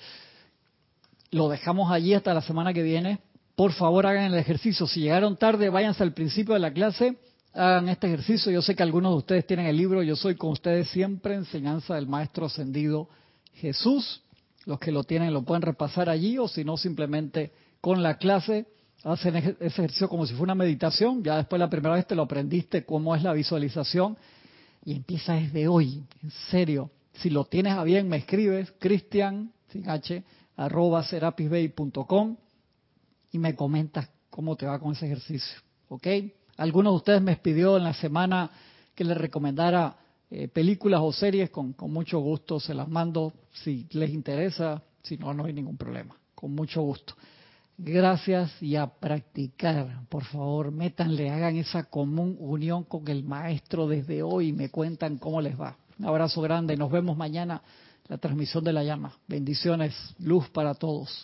lo 1.32 1.50
dejamos 1.50 1.92
allí 1.92 2.14
hasta 2.14 2.36
la 2.36 2.42
semana 2.42 2.72
que 2.72 2.84
viene. 2.84 3.18
Por 3.56 3.72
favor, 3.72 4.06
hagan 4.06 4.26
el 4.26 4.36
ejercicio. 4.36 4.86
Si 4.86 5.00
llegaron 5.00 5.38
tarde, 5.38 5.72
váyanse 5.72 6.04
al 6.04 6.14
principio 6.14 6.54
de 6.54 6.60
la 6.60 6.72
clase, 6.72 7.18
hagan 7.56 7.90
este 7.90 8.06
ejercicio. 8.06 8.52
Yo 8.52 8.62
sé 8.62 8.76
que 8.76 8.84
algunos 8.84 9.14
de 9.14 9.18
ustedes 9.18 9.48
tienen 9.48 9.66
el 9.66 9.78
libro. 9.78 10.04
Yo 10.04 10.16
soy 10.16 10.36
con 10.36 10.52
ustedes 10.52 10.88
siempre, 10.90 11.34
enseñanza 11.34 11.96
del 11.96 12.06
Maestro 12.06 12.46
Ascendido 12.46 13.10
Jesús. 13.56 14.22
Los 14.66 14.78
que 14.78 14.92
lo 14.92 15.04
tienen 15.04 15.34
lo 15.34 15.42
pueden 15.42 15.64
repasar 15.64 16.12
allí 16.12 16.38
o 16.38 16.48
si 16.48 16.64
no, 16.64 16.78
simplemente 16.78 17.54
con 17.82 18.04
la 18.04 18.20
clase 18.20 18.68
hacen 19.12 19.36
ese 19.36 19.66
ejercicio 19.66 20.10
como 20.10 20.26
si 20.26 20.34
fuera 20.34 20.54
una 20.54 20.64
meditación. 20.64 21.24
Ya 21.24 21.38
después 21.38 21.60
la 21.60 21.70
primera 21.70 21.96
vez 21.96 22.08
te 22.08 22.16
lo 22.16 22.24
aprendiste 22.24 22.86
cómo 22.86 23.16
es 23.16 23.24
la 23.24 23.34
visualización 23.34 24.18
y 24.84 24.94
empieza 24.94 25.34
desde 25.34 25.68
hoy, 25.68 26.04
en 26.24 26.32
serio. 26.50 26.90
Si 27.14 27.30
lo 27.30 27.46
tienes 27.46 27.74
a 27.74 27.84
bien, 27.84 28.10
me 28.10 28.18
escribes, 28.18 28.74
cristian, 28.80 29.52
sin 29.70 29.90
h, 29.90 30.24
arroba 30.58 31.04
serapisbay.com 31.04 32.36
y 33.32 33.38
me 33.38 33.56
comentas 33.56 34.10
cómo 34.30 34.56
te 34.56 34.66
va 34.66 34.80
con 34.80 34.94
ese 34.94 35.06
ejercicio. 35.06 35.60
¿Ok? 35.88 36.08
Algunos 36.58 36.94
de 36.94 36.98
ustedes 36.98 37.22
me 37.22 37.36
pidió 37.38 37.78
en 37.78 37.84
la 37.84 37.94
semana 37.94 38.50
que 38.96 39.04
les 39.04 39.18
recomendara 39.18 39.98
eh, 40.32 40.48
películas 40.48 41.02
o 41.04 41.12
series, 41.12 41.52
con, 41.52 41.74
con 41.74 41.94
mucho 41.94 42.20
gusto 42.20 42.60
se 42.60 42.74
las 42.74 42.88
mando 42.88 43.34
si 43.54 43.88
les 43.92 44.10
interesa, 44.10 44.82
si 45.04 45.18
no, 45.18 45.34
no 45.34 45.46
hay 45.46 45.54
ningún 45.54 45.78
problema, 45.78 46.18
con 46.34 46.54
mucho 46.54 46.82
gusto. 46.82 47.16
Gracias 47.78 48.62
y 48.62 48.78
a 48.78 48.88
practicar, 48.88 50.08
por 50.08 50.24
favor, 50.24 50.72
métanle, 50.72 51.30
hagan 51.30 51.58
esa 51.58 51.84
común 51.84 52.38
unión 52.40 52.86
con 52.86 53.06
el 53.10 53.24
maestro 53.26 53.86
desde 53.86 54.24
hoy 54.24 54.50
y 54.50 54.54
me 54.54 54.70
cuentan 54.70 55.18
cómo 55.18 55.42
les 55.42 55.60
va. 55.60 55.78
Un 56.00 56.06
abrazo 56.06 56.42
grande 56.42 56.78
nos 56.78 56.90
vemos 56.90 57.18
mañana 57.18 57.62
la 58.08 58.18
transmisión 58.18 58.64
de 58.64 58.72
la 58.72 58.84
llama. 58.84 59.14
Bendiciones, 59.28 59.94
luz 60.20 60.48
para 60.50 60.74
todos. 60.74 61.24